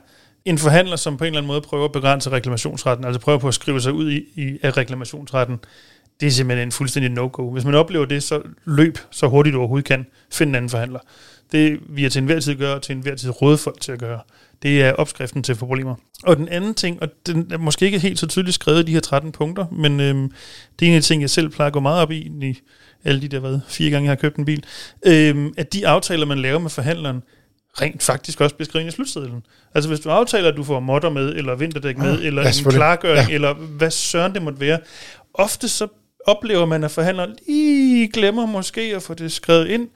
en 0.45 0.57
forhandler, 0.57 0.95
som 0.95 1.17
på 1.17 1.23
en 1.23 1.27
eller 1.27 1.39
anden 1.39 1.47
måde 1.47 1.61
prøver 1.61 1.85
at 1.85 1.91
begrænse 1.91 2.31
reklamationsretten, 2.31 3.05
altså 3.05 3.19
prøver 3.21 3.39
på 3.39 3.47
at 3.47 3.53
skrive 3.53 3.81
sig 3.81 3.93
ud 3.93 4.11
i, 4.11 4.23
i 4.35 4.59
af 4.63 4.77
reklamationsretten. 4.77 5.59
Det 6.19 6.27
er 6.27 6.31
simpelthen 6.31 6.67
en 6.67 6.71
fuldstændig 6.71 7.11
no-go. 7.11 7.51
Hvis 7.51 7.65
man 7.65 7.75
oplever 7.75 8.05
det, 8.05 8.23
så 8.23 8.41
løb 8.65 8.97
så 9.11 9.27
hurtigt 9.27 9.53
du 9.53 9.59
overhovedet 9.59 9.85
kan. 9.85 10.05
Find 10.31 10.49
en 10.49 10.55
anden 10.55 10.69
forhandler. 10.69 10.99
Det 11.51 11.79
vi 11.89 12.05
er 12.05 12.09
til 12.09 12.19
enhver 12.19 12.39
tid 12.39 12.55
gør, 12.55 12.73
og 12.73 12.81
til 12.81 12.95
enhver 12.95 13.15
tid 13.15 13.41
råde 13.41 13.57
folk 13.57 13.81
til 13.81 13.91
at 13.91 13.99
gøre. 13.99 14.19
Det 14.63 14.83
er 14.83 14.93
opskriften 14.93 15.43
til 15.43 15.55
for 15.55 15.65
problemer. 15.65 15.95
Og 16.23 16.37
den 16.37 16.49
anden 16.49 16.73
ting, 16.73 17.01
og 17.01 17.09
den 17.27 17.51
er 17.51 17.57
måske 17.57 17.85
ikke 17.85 17.99
helt 17.99 18.19
så 18.19 18.27
tydeligt 18.27 18.55
skrevet 18.55 18.79
i 18.79 18.83
de 18.83 18.91
her 18.91 18.99
13 18.99 19.31
punkter, 19.31 19.65
men 19.71 19.99
øhm, 19.99 20.31
det 20.79 20.85
er 20.85 20.89
en 20.89 20.95
af 20.95 21.01
de 21.01 21.07
ting, 21.07 21.21
jeg 21.21 21.29
selv 21.29 21.49
plejer 21.49 21.67
at 21.67 21.73
gå 21.73 21.79
meget 21.79 22.01
op 22.01 22.11
i, 22.11 22.31
i 22.41 22.59
alle 23.03 23.21
de 23.21 23.27
der, 23.27 23.39
hvad, 23.39 23.59
fire 23.67 23.89
gange 23.89 24.05
jeg 24.05 24.11
har 24.11 24.21
købt 24.21 24.37
en 24.37 24.45
bil, 24.45 24.63
øhm, 25.05 25.53
at 25.57 25.73
de 25.73 25.87
aftaler, 25.87 26.25
man 26.25 26.39
laver 26.39 26.59
med 26.59 26.69
forhandleren, 26.69 27.23
rent 27.81 28.03
faktisk 28.03 28.41
også 28.41 28.55
bliver 28.55 28.65
skrevet 28.65 28.87
i 28.87 28.91
slutsedlen. 28.91 29.45
Altså 29.75 29.89
hvis 29.89 29.99
du 29.99 30.09
aftaler, 30.09 30.49
at 30.49 30.57
du 30.57 30.63
får 30.63 30.79
modder 30.79 31.09
med, 31.09 31.35
eller 31.35 31.55
vinterdæk 31.55 31.97
med, 31.97 32.19
Ah, 32.19 32.25
eller 32.25 32.41
ja, 32.41 32.47
en 32.47 32.53
selvfølgelig. 32.53 32.77
klargøring, 32.77 33.29
Ja. 33.29 33.35
eller 33.35 33.53
hvad 33.53 33.91
søren 33.91 34.33
det 34.33 34.41
måtte 34.41 34.59
være, 34.59 34.79
ofte 35.33 35.69
så 35.69 35.87
oplever 36.25 36.65
man, 36.65 36.83
at 36.83 36.91
forhandleren 36.91 37.35
lige 37.47 38.07
glemmer 38.11 38.45
måske 38.45 38.81
at 38.95 39.03
få 39.03 39.13
det 39.13 39.31
skrevet 39.31 39.67
ind, 39.67 39.89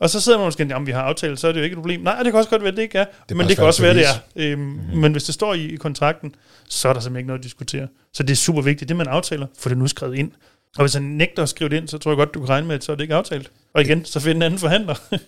og 0.00 0.10
så 0.10 0.20
sidder 0.20 0.38
man 0.38 0.46
måske, 0.46 0.66
jamen 0.70 0.86
vi 0.86 0.92
har 0.92 1.02
aftalt, 1.02 1.40
så 1.40 1.48
er 1.48 1.52
det 1.52 1.58
jo 1.60 1.64
ikke 1.64 1.74
et 1.74 1.78
problem. 1.78 2.00
Nej, 2.00 2.16
det 2.22 2.32
kan 2.32 2.34
også 2.34 2.50
godt 2.50 2.62
være, 2.62 2.72
det 2.72 2.82
ikke 2.82 2.98
er, 2.98 3.04
det 3.04 3.14
men 3.28 3.38
bare 3.38 3.48
det 3.48 3.56
kan 3.56 3.66
også 3.66 3.82
være, 3.82 3.94
det 3.94 4.02
er. 4.06 4.12
Øhm, 4.36 4.60
mm-hmm. 4.60 4.98
Men 4.98 5.12
hvis 5.12 5.24
det 5.24 5.34
står 5.34 5.54
i, 5.54 5.64
i 5.72 5.76
kontrakten, 5.76 6.34
så 6.68 6.88
er 6.88 6.92
der 6.92 7.00
simpelthen 7.00 7.20
ikke 7.20 7.26
noget 7.26 7.38
at 7.38 7.44
diskutere. 7.44 7.86
Så 8.12 8.22
det 8.22 8.30
er 8.30 8.36
super 8.36 8.62
vigtigt, 8.62 8.88
det 8.88 8.96
man 8.96 9.06
aftaler, 9.08 9.46
få 9.58 9.68
det 9.68 9.78
nu 9.78 9.86
skrevet 9.86 10.16
ind. 10.16 10.30
Og 10.76 10.82
hvis 10.82 10.94
han 10.94 11.02
nægter 11.02 11.42
at 11.42 11.48
skrive 11.48 11.68
det 11.70 11.76
ind, 11.76 11.88
så 11.88 11.98
tror 11.98 12.10
jeg 12.10 12.16
godt, 12.16 12.34
du 12.34 12.40
kan 12.40 12.48
regne 12.48 12.66
med, 12.66 12.74
at 12.74 12.84
så 12.84 12.92
er 12.92 12.96
det 12.96 13.02
ikke 13.02 13.14
aftalt. 13.14 13.50
Og 13.74 13.82
igen, 13.82 14.04
så 14.04 14.20
find 14.20 14.36
en 14.36 14.42
anden 14.42 14.58
forhandler. 14.58 14.94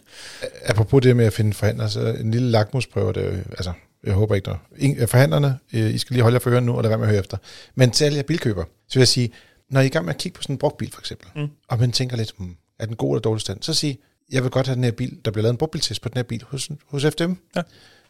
Apropos 0.70 1.02
det 1.02 1.16
med 1.16 1.24
at 1.24 1.32
finde 1.32 1.54
forhandlere, 1.54 1.90
så 1.90 2.00
en 2.00 2.30
lille 2.30 2.50
lakmusprøve, 2.50 3.12
det, 3.12 3.44
altså, 3.50 3.72
jeg 4.04 4.14
håber 4.14 4.34
ikke 4.34 4.48
noget. 4.48 4.60
Ingen, 4.78 5.08
forhandlerne, 5.08 5.58
øh, 5.72 5.94
I 5.94 5.98
skal 5.98 6.14
lige 6.14 6.22
holde 6.22 6.34
jer 6.34 6.40
for 6.40 6.50
ørerne 6.50 6.66
nu, 6.66 6.76
og 6.76 6.82
lade 6.82 6.90
være 6.90 6.98
med 6.98 7.06
at 7.06 7.10
høre 7.10 7.20
efter. 7.20 7.36
Men 7.74 7.90
til 7.90 8.04
alle 8.04 8.16
jer 8.16 8.22
bilkøber, 8.22 8.64
så 8.88 8.94
vil 8.94 9.00
jeg 9.00 9.08
sige, 9.08 9.30
når 9.70 9.80
I 9.80 9.82
er 9.82 9.86
i 9.86 9.90
gang 9.90 10.04
med 10.04 10.14
at 10.14 10.20
kigge 10.20 10.36
på 10.36 10.42
sådan 10.42 10.54
en 10.54 10.58
brugt 10.58 10.76
bil 10.76 10.92
for 10.92 11.00
eksempel, 11.00 11.28
mm. 11.36 11.48
og 11.68 11.78
man 11.78 11.92
tænker 11.92 12.16
lidt, 12.16 12.32
hmm, 12.38 12.56
er 12.78 12.86
den 12.86 12.96
god 12.96 13.14
eller 13.14 13.20
dårlig 13.20 13.40
stand, 13.40 13.62
så 13.62 13.74
sig, 13.74 13.98
jeg 14.32 14.42
vil 14.42 14.50
godt 14.50 14.66
have 14.66 14.76
den 14.76 14.84
her 14.84 14.90
bil, 14.90 15.18
der 15.24 15.30
bliver 15.30 15.42
lavet 15.42 15.52
en 15.52 15.58
brugtbiltest 15.58 16.02
på 16.02 16.08
den 16.08 16.16
her 16.16 16.22
bil 16.22 16.44
hos, 16.48 16.70
hos 16.86 17.04
FDM. 17.04 17.32
Ja. 17.56 17.62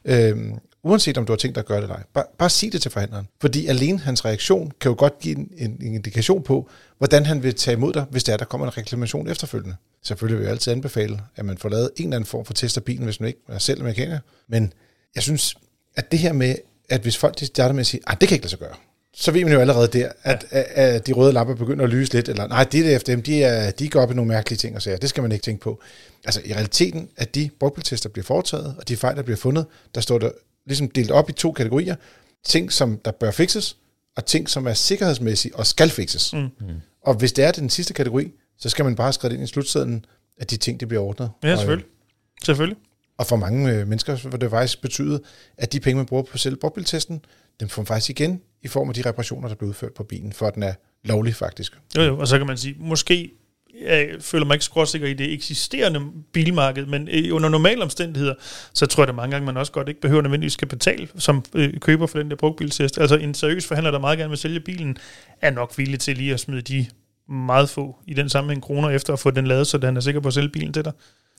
Øhm, 0.04 0.58
uanset 0.82 1.18
om 1.18 1.26
du 1.26 1.32
har 1.32 1.36
tænkt 1.36 1.54
dig 1.54 1.60
at 1.60 1.66
gøre 1.66 1.76
det 1.76 1.82
eller 1.82 1.96
ej. 1.96 2.02
Bare, 2.14 2.24
bare 2.38 2.50
sig 2.50 2.72
det 2.72 2.82
til 2.82 2.90
forhandleren. 2.90 3.28
Fordi 3.40 3.66
alene 3.66 3.98
hans 3.98 4.24
reaktion 4.24 4.72
kan 4.80 4.88
jo 4.88 4.94
godt 4.98 5.18
give 5.18 5.38
en, 5.38 5.50
en, 5.56 5.70
en 5.82 5.94
indikation 5.94 6.42
på, 6.42 6.68
hvordan 6.98 7.26
han 7.26 7.42
vil 7.42 7.54
tage 7.54 7.76
imod 7.76 7.92
dig, 7.92 8.04
hvis 8.10 8.24
der 8.24 8.32
er, 8.32 8.36
der 8.36 8.44
kommer 8.44 8.66
en 8.66 8.76
reklamation 8.76 9.28
efterfølgende. 9.28 9.76
Selvfølgelig 10.02 10.38
vil 10.38 10.44
jeg 10.44 10.52
altid 10.52 10.72
anbefale, 10.72 11.20
at 11.36 11.44
man 11.44 11.58
får 11.58 11.68
lavet 11.68 11.90
en 11.96 12.04
eller 12.04 12.16
anden 12.16 12.26
form 12.26 12.44
for 12.44 12.54
test 12.54 12.76
af 12.76 12.84
bilen, 12.84 13.04
hvis 13.04 13.20
man 13.20 13.26
ikke 13.26 13.40
er 13.48 13.58
selv 13.58 13.82
mekaniker. 13.84 14.18
Men 14.48 14.72
jeg 15.14 15.22
synes, 15.22 15.54
at 15.96 16.10
det 16.10 16.18
her 16.18 16.32
med, 16.32 16.54
at 16.88 17.00
hvis 17.00 17.16
folk 17.16 17.40
de 17.40 17.46
starter 17.46 17.72
med 17.74 17.80
at 17.80 17.86
sige, 17.86 18.00
at 18.06 18.20
det 18.20 18.28
kan 18.28 18.34
ikke 18.34 18.44
lade 18.44 18.50
sig 18.50 18.58
gøre, 18.58 18.74
så 19.14 19.32
ved 19.32 19.44
man 19.44 19.52
jo 19.52 19.60
allerede 19.60 19.88
der, 19.88 20.12
at, 20.22 20.46
ja. 20.52 20.58
at, 20.58 20.64
at 20.94 21.06
de 21.06 21.12
røde 21.12 21.32
lamper 21.32 21.54
begynder 21.54 21.84
at 21.84 21.90
lyse 21.90 22.12
lidt, 22.12 22.28
eller 22.28 22.46
nej, 22.46 22.64
det 22.64 22.84
der 22.84 22.98
FDM, 22.98 23.20
de, 23.20 23.42
er, 23.42 23.70
de 23.70 23.88
går 23.88 24.00
op 24.00 24.10
i 24.10 24.14
nogle 24.14 24.28
mærkelige 24.28 24.58
ting 24.58 24.76
og 24.76 24.82
sager. 24.82 24.96
Det 24.96 25.08
skal 25.08 25.22
man 25.22 25.32
ikke 25.32 25.42
tænke 25.42 25.62
på. 25.62 25.80
Altså 26.24 26.40
i 26.44 26.54
realiteten, 26.54 27.08
at 27.16 27.34
de 27.34 27.50
brugbiltester 27.58 28.08
bliver 28.08 28.24
foretaget, 28.24 28.74
og 28.78 28.88
de 28.88 28.96
fejl, 28.96 29.16
der 29.16 29.22
bliver 29.22 29.36
fundet, 29.36 29.66
der 29.94 30.00
står 30.00 30.18
der 30.18 30.30
ligesom 30.66 30.88
delt 30.88 31.10
op 31.10 31.30
i 31.30 31.32
to 31.32 31.52
kategorier. 31.52 31.96
Ting, 32.44 32.72
som 32.72 32.98
der 33.04 33.10
bør 33.10 33.30
fikses, 33.30 33.76
og 34.16 34.26
ting, 34.26 34.50
som 34.50 34.66
er 34.66 34.74
sikkerhedsmæssige 34.74 35.56
og 35.56 35.66
skal 35.66 35.90
fikses. 35.90 36.32
Mm. 36.32 36.38
Mm. 36.38 36.66
Og 37.02 37.14
hvis 37.14 37.32
det 37.32 37.44
er 37.44 37.52
den 37.52 37.70
sidste 37.70 37.94
kategori, 37.94 38.32
så 38.58 38.68
skal 38.68 38.84
man 38.84 38.96
bare 38.96 39.12
skrive 39.12 39.34
ind 39.34 39.42
i 39.42 39.46
slutsedlen, 39.46 40.04
at 40.38 40.50
de 40.50 40.56
ting, 40.56 40.80
de 40.80 40.86
bliver 40.86 41.02
ordnet. 41.02 41.30
Ja, 41.42 41.56
selvfølgelig. 41.56 41.86
Og, 41.86 42.46
selvfølgelig. 42.46 42.78
Og 43.18 43.26
for 43.26 43.36
mange 43.36 43.72
øh, 43.72 43.88
mennesker 43.88 44.28
vil 44.28 44.40
det 44.40 44.50
faktisk 44.50 44.82
betyde, 44.82 45.22
at 45.56 45.72
de 45.72 45.80
penge, 45.80 45.96
man 45.96 46.06
bruger 46.06 46.22
på 46.22 46.38
selv 46.38 46.56
brugbiltesten, 46.56 47.24
dem 47.60 47.68
får 47.68 47.82
man 47.82 47.86
faktisk 47.86 48.10
igen 48.10 48.40
i 48.62 48.68
form 48.68 48.88
af 48.88 48.94
de 48.94 49.08
reparationer, 49.08 49.48
der 49.48 49.54
bliver 49.54 49.68
udført 49.68 49.94
på 49.94 50.02
bilen, 50.02 50.32
for 50.32 50.46
at 50.46 50.54
den 50.54 50.62
er 50.62 50.74
lovlig 51.04 51.34
faktisk. 51.34 51.72
Jo, 51.96 52.02
jo, 52.02 52.18
og 52.18 52.28
så 52.28 52.38
kan 52.38 52.46
man 52.46 52.56
sige, 52.56 52.76
måske 52.78 53.32
jeg 53.80 54.08
føler 54.20 54.46
mig 54.46 54.54
ikke 54.54 54.64
skråsikker 54.64 55.08
i 55.08 55.14
det 55.14 55.32
eksisterende 55.32 56.00
bilmarked, 56.32 56.86
men 56.86 57.32
under 57.32 57.48
normale 57.48 57.82
omstændigheder, 57.82 58.34
så 58.74 58.86
tror 58.86 59.02
jeg 59.02 59.08
da 59.08 59.12
mange 59.12 59.30
gange, 59.30 59.46
man 59.46 59.56
også 59.56 59.72
godt 59.72 59.88
ikke 59.88 60.00
behøver 60.00 60.22
nødvendigvis 60.22 60.52
skal 60.52 60.68
betale 60.68 61.08
som 61.16 61.44
øh, 61.54 61.80
køber 61.80 62.06
for 62.06 62.18
den 62.18 62.30
der 62.30 62.36
brugtbiltest. 62.36 62.98
Altså 62.98 63.16
en 63.16 63.34
seriøs 63.34 63.66
forhandler, 63.66 63.90
der 63.90 63.98
meget 63.98 64.18
gerne 64.18 64.28
vil 64.28 64.38
sælge 64.38 64.60
bilen, 64.60 64.96
er 65.40 65.50
nok 65.50 65.78
villig 65.78 66.00
til 66.00 66.16
lige 66.16 66.34
at 66.34 66.40
smide 66.40 66.62
de 66.62 66.86
meget 67.28 67.70
få 67.70 67.96
i 68.06 68.14
den 68.14 68.28
sammenhæng 68.28 68.62
kroner 68.62 68.90
efter 68.90 69.12
at 69.12 69.18
få 69.18 69.30
den 69.30 69.46
lavet, 69.46 69.66
så 69.66 69.78
den 69.78 69.96
er 69.96 70.00
sikker 70.00 70.20
på 70.20 70.28
at 70.28 70.34
sælge 70.34 70.48
bilen 70.48 70.72
til 70.72 70.84
dig. 70.84 70.92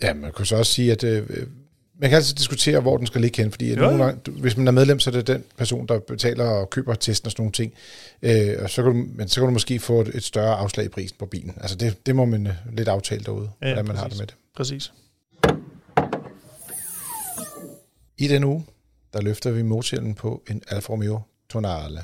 Ja, 0.04 0.14
man 0.14 0.32
kan 0.38 0.46
så 0.46 0.56
også 0.56 0.74
sige, 0.74 0.92
at 0.92 1.04
øh, 1.04 1.28
man 2.04 2.10
kan 2.10 2.18
altid 2.18 2.36
diskutere, 2.36 2.80
hvor 2.80 2.98
den 2.98 3.08
skal 3.08 3.22
ligge 3.22 3.42
hen, 3.42 3.52
fordi 3.52 3.70
jo, 3.70 3.76
nogle 3.76 4.04
gange, 4.04 4.32
hvis 4.32 4.58
man 4.58 4.68
er 4.68 4.72
medlem, 4.72 5.00
så 5.00 5.10
er 5.10 5.12
det 5.12 5.28
den 5.28 5.44
person, 5.58 5.88
der 5.88 6.00
betaler 6.00 6.46
og 6.46 6.70
køber 6.70 6.96
testen 6.96 7.28
og 7.28 7.32
sådan 7.32 7.42
nogle 7.42 7.52
ting. 7.52 7.74
Øh, 8.22 8.64
og 8.64 8.70
så 8.70 8.84
kan 8.84 8.92
du, 8.92 9.06
men 9.16 9.28
så 9.28 9.40
kan 9.40 9.48
du 9.48 9.54
måske 9.54 9.80
få 9.80 10.02
et, 10.02 10.08
et 10.16 10.24
større 10.24 10.56
afslag 10.56 10.86
i 10.86 10.90
prisen 10.90 11.16
på 11.20 11.26
bilen. 11.26 11.54
Altså 11.62 11.76
det, 11.76 12.06
det 12.06 12.16
må 12.16 12.26
man 12.26 12.48
øh, 12.48 12.54
lidt 12.72 12.88
aftale 12.88 13.24
derude, 13.24 13.50
ja, 13.62 13.68
hvordan 13.68 13.86
man 13.86 13.96
præcis. 13.96 14.02
har 14.02 14.10
det 14.10 14.18
med 14.18 14.28
det. 14.28 14.36
Præcis. 14.56 14.94
I 18.18 18.28
den 18.28 18.44
uge, 18.44 18.66
der 19.14 19.22
løfter 19.22 19.52
vi 19.52 19.62
motorhjelmen 19.62 20.14
på 20.14 20.44
en 20.50 20.62
Alfa 20.68 20.94
Romeo 20.94 21.20
Tonale. 21.50 22.02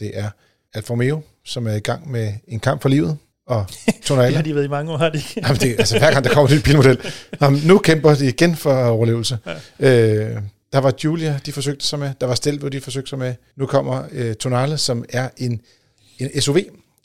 Det 0.00 0.18
er 0.18 0.30
Alfa 0.74 0.92
Romeo, 0.92 1.20
som 1.44 1.66
er 1.66 1.74
i 1.74 1.80
gang 1.80 2.10
med 2.10 2.32
en 2.48 2.60
kamp 2.60 2.82
for 2.82 2.88
livet, 2.88 3.18
og 3.50 3.66
Tonale. 4.04 4.26
det 4.26 4.36
har 4.36 4.42
de 4.42 4.54
været 4.54 4.64
i 4.64 4.68
mange 4.68 4.92
år, 4.92 4.96
har 4.96 5.08
de 5.08 5.22
Jamen 5.36 5.56
det, 5.56 5.74
altså, 5.78 5.98
hver 5.98 6.12
gang 6.12 6.24
der 6.24 6.30
kommer 6.30 6.50
et 6.50 6.56
nyt 6.56 6.64
bilmodel. 6.64 6.98
Jamen, 7.40 7.60
nu 7.66 7.78
kæmper 7.78 8.14
de 8.14 8.28
igen 8.28 8.56
for 8.56 8.84
overlevelse. 8.84 9.38
Ja. 9.80 10.14
Øh, 10.14 10.42
der 10.72 10.78
var 10.78 10.94
Julia, 11.04 11.40
de 11.46 11.52
forsøgte 11.52 11.86
sig 11.86 11.98
med. 11.98 12.10
Der 12.20 12.26
var 12.26 12.34
Stelvio, 12.34 12.68
de 12.68 12.80
forsøgte 12.80 13.08
sig 13.08 13.18
med. 13.18 13.34
Nu 13.56 13.66
kommer 13.66 14.02
øh, 14.12 14.34
Tonale, 14.34 14.78
som 14.78 15.04
er 15.08 15.28
en, 15.36 15.60
en 16.18 16.40
SUV 16.40 16.58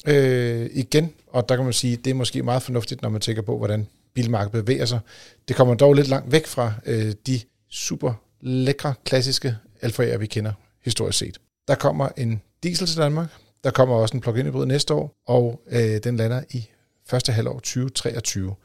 øh, 0.07 0.69
igen. 0.73 1.11
Og 1.27 1.49
der 1.49 1.55
kan 1.55 1.65
man 1.65 1.73
sige, 1.73 1.95
det 1.95 2.09
er 2.09 2.13
måske 2.13 2.43
meget 2.43 2.63
fornuftigt, 2.63 3.01
når 3.01 3.09
man 3.09 3.21
tænker 3.21 3.41
på, 3.41 3.57
hvordan 3.57 3.87
bilmarkedet 4.13 4.65
bevæger 4.65 4.85
sig. 4.85 4.99
Det 5.47 5.55
kommer 5.55 5.75
dog 5.75 5.93
lidt 5.93 6.07
langt 6.07 6.31
væk 6.31 6.47
fra 6.47 6.73
øh, 6.85 7.13
de 7.27 7.39
super 7.71 8.13
lækre, 8.41 8.93
klassiske 9.05 9.55
Alfa'er, 9.83 10.17
vi 10.17 10.25
kender 10.25 10.51
historisk 10.85 11.17
set. 11.17 11.37
Der 11.67 11.75
kommer 11.75 12.09
en 12.17 12.41
diesel 12.63 12.87
til 12.87 12.97
Danmark, 12.97 13.27
der 13.65 13.71
kommer 13.71 13.95
også 13.95 14.17
en 14.17 14.21
plug-in 14.21 14.45
hybrid 14.45 14.65
næste 14.65 14.93
år, 14.93 15.15
og 15.27 15.61
øh, 15.71 15.99
den 16.03 16.17
lander 16.17 16.41
i 16.51 16.69
første 17.09 17.31
halvår 17.31 17.53
2023. 17.53 18.55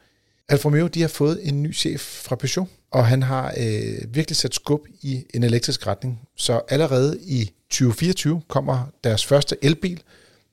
Alfa 0.49 0.67
Romeo 0.67 0.87
de 0.87 1.01
har 1.01 1.07
fået 1.07 1.39
en 1.47 1.63
ny 1.63 1.75
chef 1.75 2.01
fra 2.01 2.35
Peugeot, 2.35 2.67
og 2.91 3.07
han 3.07 3.23
har 3.23 3.53
øh, 3.57 4.15
virkelig 4.15 4.35
sat 4.35 4.55
skub 4.55 4.87
i 5.01 5.25
en 5.33 5.43
elektrisk 5.43 5.87
retning. 5.87 6.19
Så 6.37 6.61
allerede 6.69 7.19
i 7.21 7.51
2024 7.69 8.41
kommer 8.47 8.91
deres 9.03 9.25
første 9.25 9.57
elbil, 9.61 10.01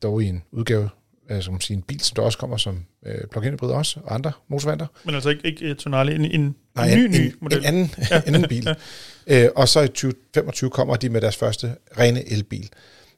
dog 0.03 0.23
i 0.23 0.27
en 0.27 0.43
udgave, 0.53 0.89
altså 1.29 1.51
man 1.51 1.61
sige, 1.61 1.77
en 1.77 1.83
bil, 1.83 2.01
som 2.01 2.15
der 2.15 2.23
også 2.23 2.39
kommer 2.39 2.57
som 2.57 2.85
øh, 3.07 3.27
plug-in 3.31 3.53
hybrid 3.53 3.71
også, 3.71 4.01
og 4.05 4.15
andre 4.15 4.33
motorvanter. 4.49 4.87
Men 5.05 5.15
altså 5.15 5.31
ikke, 5.31 5.47
ikke 5.47 5.75
Tonale, 5.75 6.15
en, 6.15 6.25
en, 6.25 6.57
Nej, 6.75 6.89
en 6.89 6.99
ny, 6.99 7.05
en, 7.05 7.11
ny 7.11 7.35
model? 7.41 7.59
en 7.59 7.65
anden, 7.65 7.95
ja. 8.11 8.23
en 8.27 8.35
anden 8.35 8.49
bil. 8.49 8.69
ja. 9.27 9.45
øh, 9.45 9.51
og 9.57 9.69
så 9.69 9.81
i 9.81 9.89
2025 9.89 10.71
kommer 10.71 10.97
de 10.97 11.09
med 11.09 11.21
deres 11.21 11.37
første 11.37 11.75
rene 11.99 12.33
elbil. 12.33 12.71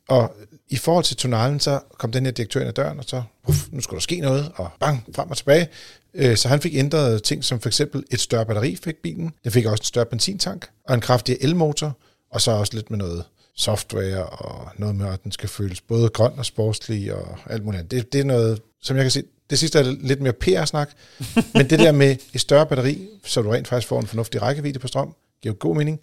Og 0.09 0.37
i 0.71 0.77
forhold 0.77 1.05
til 1.05 1.17
tonalen, 1.17 1.61
så 1.61 1.81
kom 1.99 2.13
den 2.13 2.25
her 2.25 2.33
direktør 2.33 2.61
ind 2.61 2.69
ad 2.69 2.75
døren, 2.75 2.99
og 2.99 3.05
så, 3.07 3.23
uff, 3.49 3.59
nu 3.71 3.81
skulle 3.81 3.99
der 3.99 4.03
ske 4.03 4.21
noget, 4.21 4.53
og 4.55 4.71
bang, 4.81 5.05
frem 5.15 5.31
og 5.31 5.37
tilbage. 5.37 5.69
Øh, 6.15 6.37
så 6.37 6.49
han 6.49 6.61
fik 6.61 6.75
ændret 6.75 7.23
ting 7.23 7.45
som 7.45 7.61
for 7.61 7.69
eksempel 7.69 8.05
et 8.11 8.21
større 8.21 8.47
batteri 8.47 8.79
fik 8.85 8.97
bilen. 8.97 9.33
Den 9.45 9.53
fik 9.53 9.67
også 9.67 9.81
en 9.81 9.85
større 9.85 10.07
benzintank 10.07 10.69
og 10.89 10.95
en 10.95 11.01
kraftigere 11.01 11.43
elmotor, 11.43 11.97
og 12.31 12.41
så 12.41 12.51
også 12.51 12.75
lidt 12.75 12.91
med 12.91 12.99
noget 12.99 13.25
software 13.57 14.27
og 14.27 14.69
noget 14.79 14.95
med, 14.95 15.07
at 15.07 15.25
den 15.25 15.33
skal 15.33 15.49
føles 15.49 15.81
både 15.81 16.09
grøn 16.09 16.33
og 16.37 16.47
sportslig 16.47 17.15
og 17.15 17.39
alt 17.47 17.65
muligt 17.65 17.91
Det, 17.91 18.13
det 18.13 18.21
er 18.21 18.25
noget, 18.25 18.63
som 18.83 18.97
jeg 18.97 19.05
kan 19.05 19.11
se, 19.11 19.23
det 19.51 19.59
sidste 19.59 19.79
er 19.79 19.83
lidt 19.83 20.21
mere 20.21 20.33
PR-snak, 20.33 20.91
men 21.55 21.71
det 21.71 21.79
der 21.79 21.93
med 21.93 22.17
et 22.33 22.41
større 22.41 22.67
batteri, 22.67 23.09
så 23.25 23.43
du 23.43 23.51
rent 23.51 23.69
faktisk 23.69 23.89
får 23.89 24.01
en 24.01 24.07
fornuftig 24.07 24.43
rækkevidde 24.43 24.79
på 24.79 24.89
strøm, 24.89 25.15
giver 25.43 25.55
god 25.55 25.77
mening. 25.77 26.01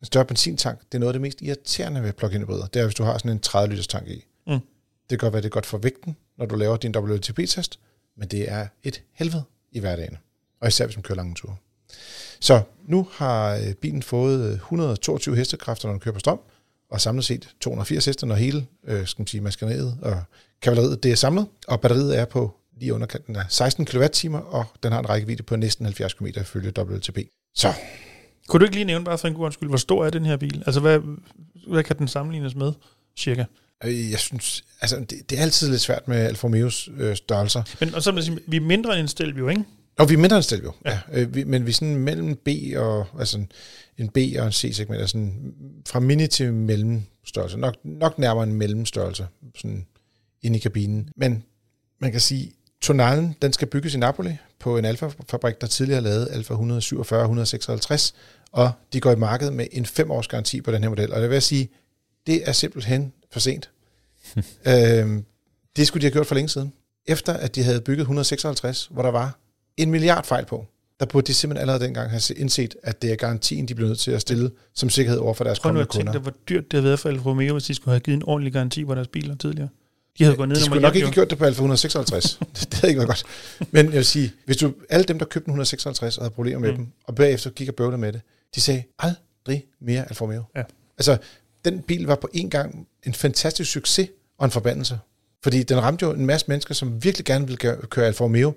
En 0.00 0.06
større 0.06 0.24
benzintank, 0.24 0.78
det 0.78 0.94
er 0.94 0.98
noget 0.98 1.08
af 1.08 1.14
det 1.14 1.20
mest 1.22 1.42
irriterende 1.42 2.02
ved 2.02 2.12
plug-in 2.12 2.40
hybrider. 2.40 2.66
Det 2.66 2.80
er, 2.80 2.84
hvis 2.84 2.94
du 2.94 3.02
har 3.02 3.18
sådan 3.18 3.30
en 3.30 3.40
30 3.40 3.68
liters 3.68 3.86
tank 3.86 4.08
i. 4.08 4.24
Mm. 4.46 4.52
Det 5.10 5.18
kan 5.18 5.18
godt 5.18 5.32
være, 5.32 5.42
det 5.42 5.48
er 5.48 5.50
godt 5.50 5.66
for 5.66 5.78
vægten, 5.78 6.16
når 6.38 6.46
du 6.46 6.56
laver 6.56 6.76
din 6.76 6.96
WLTP-test, 6.96 7.78
men 8.16 8.28
det 8.28 8.50
er 8.52 8.66
et 8.82 9.02
helvede 9.12 9.42
i 9.72 9.80
hverdagen. 9.80 10.16
Og 10.60 10.68
især 10.68 10.86
hvis 10.86 10.96
man 10.96 11.02
kører 11.02 11.16
lange 11.16 11.34
ture. 11.34 11.56
Så 12.40 12.62
nu 12.82 13.08
har 13.12 13.54
øh, 13.56 13.74
bilen 13.74 14.02
fået 14.02 14.52
122 14.52 15.36
hestekræfter, 15.36 15.88
når 15.88 15.92
den 15.92 16.00
kører 16.00 16.12
på 16.12 16.20
strøm, 16.20 16.40
og 16.90 17.00
samlet 17.00 17.24
set 17.24 17.48
280 17.60 18.04
heste, 18.04 18.26
når 18.26 18.34
hele 18.34 18.66
øh, 18.84 19.06
skal 19.06 19.22
man 19.22 19.26
sige, 19.26 19.40
maskineriet 19.40 19.98
og 20.02 20.22
kavaleriet 20.62 21.02
det 21.02 21.12
er 21.12 21.16
samlet. 21.16 21.46
Og 21.68 21.80
batteriet 21.80 22.18
er 22.18 22.24
på 22.24 22.56
lige 22.80 22.94
underkanten 22.94 23.36
af 23.36 23.44
16 23.48 23.86
kWh, 23.86 24.54
og 24.54 24.64
den 24.82 24.92
har 24.92 24.98
en 24.98 25.08
rækkevidde 25.08 25.42
på 25.42 25.56
næsten 25.56 25.84
70 25.86 26.14
km 26.14 26.26
ifølge 26.26 26.72
WLTP. 26.78 27.18
Så 27.54 27.72
kunne 28.50 28.60
du 28.60 28.64
ikke 28.64 28.76
lige 28.76 28.84
nævne, 28.84 29.04
bare 29.04 29.18
for 29.18 29.28
en 29.28 29.34
god 29.34 29.52
skyld, 29.52 29.68
hvor 29.68 29.78
stor 29.78 30.06
er 30.06 30.10
den 30.10 30.26
her 30.26 30.36
bil? 30.36 30.62
Altså, 30.66 30.80
hvad, 30.80 31.00
hvad 31.68 31.84
kan 31.84 31.98
den 31.98 32.08
sammenlignes 32.08 32.54
med, 32.54 32.72
cirka? 33.16 33.44
Øh, 33.84 34.10
jeg 34.10 34.18
synes, 34.18 34.64
altså, 34.80 34.96
det, 34.96 35.30
det 35.30 35.38
er 35.38 35.42
altid 35.42 35.70
lidt 35.70 35.80
svært 35.80 36.08
med 36.08 36.16
Alfa 36.16 36.46
Romeos 36.46 36.88
øh, 36.96 37.16
størrelser. 37.16 37.62
Men 37.80 37.94
og 37.94 38.02
så 38.02 38.12
vil 38.12 38.24
sige, 38.24 38.38
vi 38.46 38.56
er 38.56 38.60
mindre 38.60 38.92
end 38.92 39.00
en 39.00 39.08
Stelvio, 39.08 39.48
ikke? 39.48 39.64
Og 39.98 40.08
vi 40.08 40.14
er 40.14 40.18
mindre 40.18 40.36
end 40.36 40.42
Stelvio, 40.42 40.72
ja. 40.84 40.98
ja. 41.12 41.20
Øh, 41.20 41.34
vi, 41.34 41.44
men 41.44 41.66
vi 41.66 41.70
er 41.70 41.74
sådan 41.74 41.96
mellem 41.96 42.36
B 42.36 42.48
og, 42.76 43.06
altså 43.18 43.44
en 43.98 44.08
B 44.08 44.16
og 44.38 44.46
en 44.46 44.52
C-segment, 44.52 45.00
altså 45.00 45.28
fra 45.88 46.00
mini 46.00 46.26
til 46.26 46.52
mellemstørrelse. 46.52 47.58
Nok, 47.58 47.74
nok 47.84 48.18
nærmere 48.18 48.44
en 48.44 48.54
mellemstørrelse, 48.54 49.26
sådan 49.56 49.86
inde 50.42 50.56
i 50.56 50.60
kabinen. 50.60 51.08
Men 51.16 51.44
man 51.98 52.12
kan 52.12 52.20
sige, 52.20 52.52
tonalen, 52.82 53.36
den 53.42 53.52
skal 53.52 53.68
bygges 53.68 53.94
i 53.94 53.98
Napoli 53.98 54.36
på 54.58 54.78
en 54.78 54.84
Alfa-fabrik, 54.84 55.60
der 55.60 55.66
tidligere 55.66 56.00
lavede 56.00 56.30
Alfa 56.30 56.52
147 56.52 57.22
156, 57.22 58.14
og 58.52 58.72
de 58.92 59.00
går 59.00 59.12
i 59.12 59.16
markedet 59.16 59.52
med 59.52 59.66
en 59.72 59.86
fem 59.86 60.10
års 60.10 60.28
garanti 60.28 60.60
på 60.60 60.72
den 60.72 60.82
her 60.82 60.88
model. 60.88 61.12
Og 61.12 61.20
det 61.20 61.30
vil 61.30 61.34
jeg 61.34 61.42
sige, 61.42 61.68
det 62.26 62.48
er 62.48 62.52
simpelthen 62.52 63.12
for 63.32 63.40
sent. 63.40 63.70
øhm, 64.66 65.24
det 65.76 65.86
skulle 65.86 66.00
de 66.00 66.06
have 66.06 66.12
gjort 66.12 66.26
for 66.26 66.34
længe 66.34 66.48
siden. 66.48 66.72
Efter 67.06 67.32
at 67.32 67.54
de 67.54 67.62
havde 67.62 67.80
bygget 67.80 68.00
156, 68.00 68.88
hvor 68.90 69.02
der 69.02 69.10
var 69.10 69.38
en 69.76 69.90
milliard 69.90 70.24
fejl 70.24 70.46
på, 70.46 70.66
der 71.00 71.06
burde 71.06 71.26
de 71.26 71.34
simpelthen 71.34 71.60
allerede 71.60 71.84
dengang 71.84 72.10
have 72.10 72.20
indset, 72.36 72.74
at 72.82 73.02
det 73.02 73.12
er 73.12 73.16
garantien, 73.16 73.68
de 73.68 73.74
bliver 73.74 73.88
nødt 73.88 73.98
til 73.98 74.10
at 74.10 74.20
stille 74.20 74.50
som 74.74 74.90
sikkerhed 74.90 75.20
over 75.20 75.34
for 75.34 75.44
deres 75.44 75.58
kommende 75.58 75.86
kunder. 75.86 76.12
Prøv 76.12 76.14
nu 76.14 76.18
at 76.18 76.22
tænke, 76.22 76.30
hvor 76.30 76.34
dyrt 76.48 76.64
det 76.64 76.72
havde 76.72 76.84
været 76.84 76.98
for 76.98 77.08
Alfa 77.08 77.28
Romeo, 77.28 77.52
hvis 77.52 77.64
de 77.64 77.74
skulle 77.74 77.92
have 77.92 78.00
givet 78.00 78.16
en 78.16 78.22
ordentlig 78.26 78.52
garanti 78.52 78.84
på 78.84 78.94
deres 78.94 79.08
biler 79.08 79.34
tidligere. 79.34 79.68
De 80.18 80.24
havde 80.24 80.36
gået 80.36 80.48
ned, 80.48 80.56
de 80.56 80.64
skulle 80.64 80.82
nok 80.82 80.94
ikke 80.94 81.06
have 81.06 81.14
gjort 81.14 81.30
det 81.30 81.38
på 81.38 81.44
Alfa 81.44 81.56
156. 81.56 82.38
det, 82.54 82.72
det 82.72 82.74
havde 82.74 82.90
ikke 82.90 82.98
været 82.98 83.08
godt. 83.08 83.24
Men 83.70 83.86
jeg 83.86 83.94
vil 83.94 84.04
sige, 84.04 84.32
hvis 84.44 84.56
du, 84.56 84.74
alle 84.88 85.04
dem, 85.04 85.18
der 85.18 85.26
købte 85.26 85.48
156 85.48 86.18
og 86.18 86.24
havde 86.24 86.34
problemer 86.34 86.60
med 86.60 86.70
mm. 86.70 86.76
dem, 86.76 86.86
og 87.04 87.14
bagefter 87.14 87.50
gik 87.50 87.68
og 87.68 87.74
bøvlede 87.74 87.98
med 87.98 88.12
det, 88.12 88.20
de 88.54 88.60
sagde 88.60 88.82
aldrig 88.98 89.64
mere 89.80 90.08
Alfa 90.08 90.24
Romeo. 90.24 90.42
Ja. 90.56 90.62
Altså, 90.98 91.16
den 91.64 91.82
bil 91.82 92.06
var 92.06 92.14
på 92.14 92.28
en 92.32 92.50
gang 92.50 92.88
en 93.06 93.14
fantastisk 93.14 93.70
succes 93.70 94.08
og 94.38 94.44
en 94.44 94.50
forbandelse. 94.50 94.98
Fordi 95.42 95.62
den 95.62 95.82
ramte 95.82 96.06
jo 96.06 96.12
en 96.12 96.26
masse 96.26 96.46
mennesker, 96.48 96.74
som 96.74 97.04
virkelig 97.04 97.24
gerne 97.24 97.46
ville 97.46 97.58
køre 97.90 98.06
Alfa 98.06 98.24
Romeo. 98.24 98.54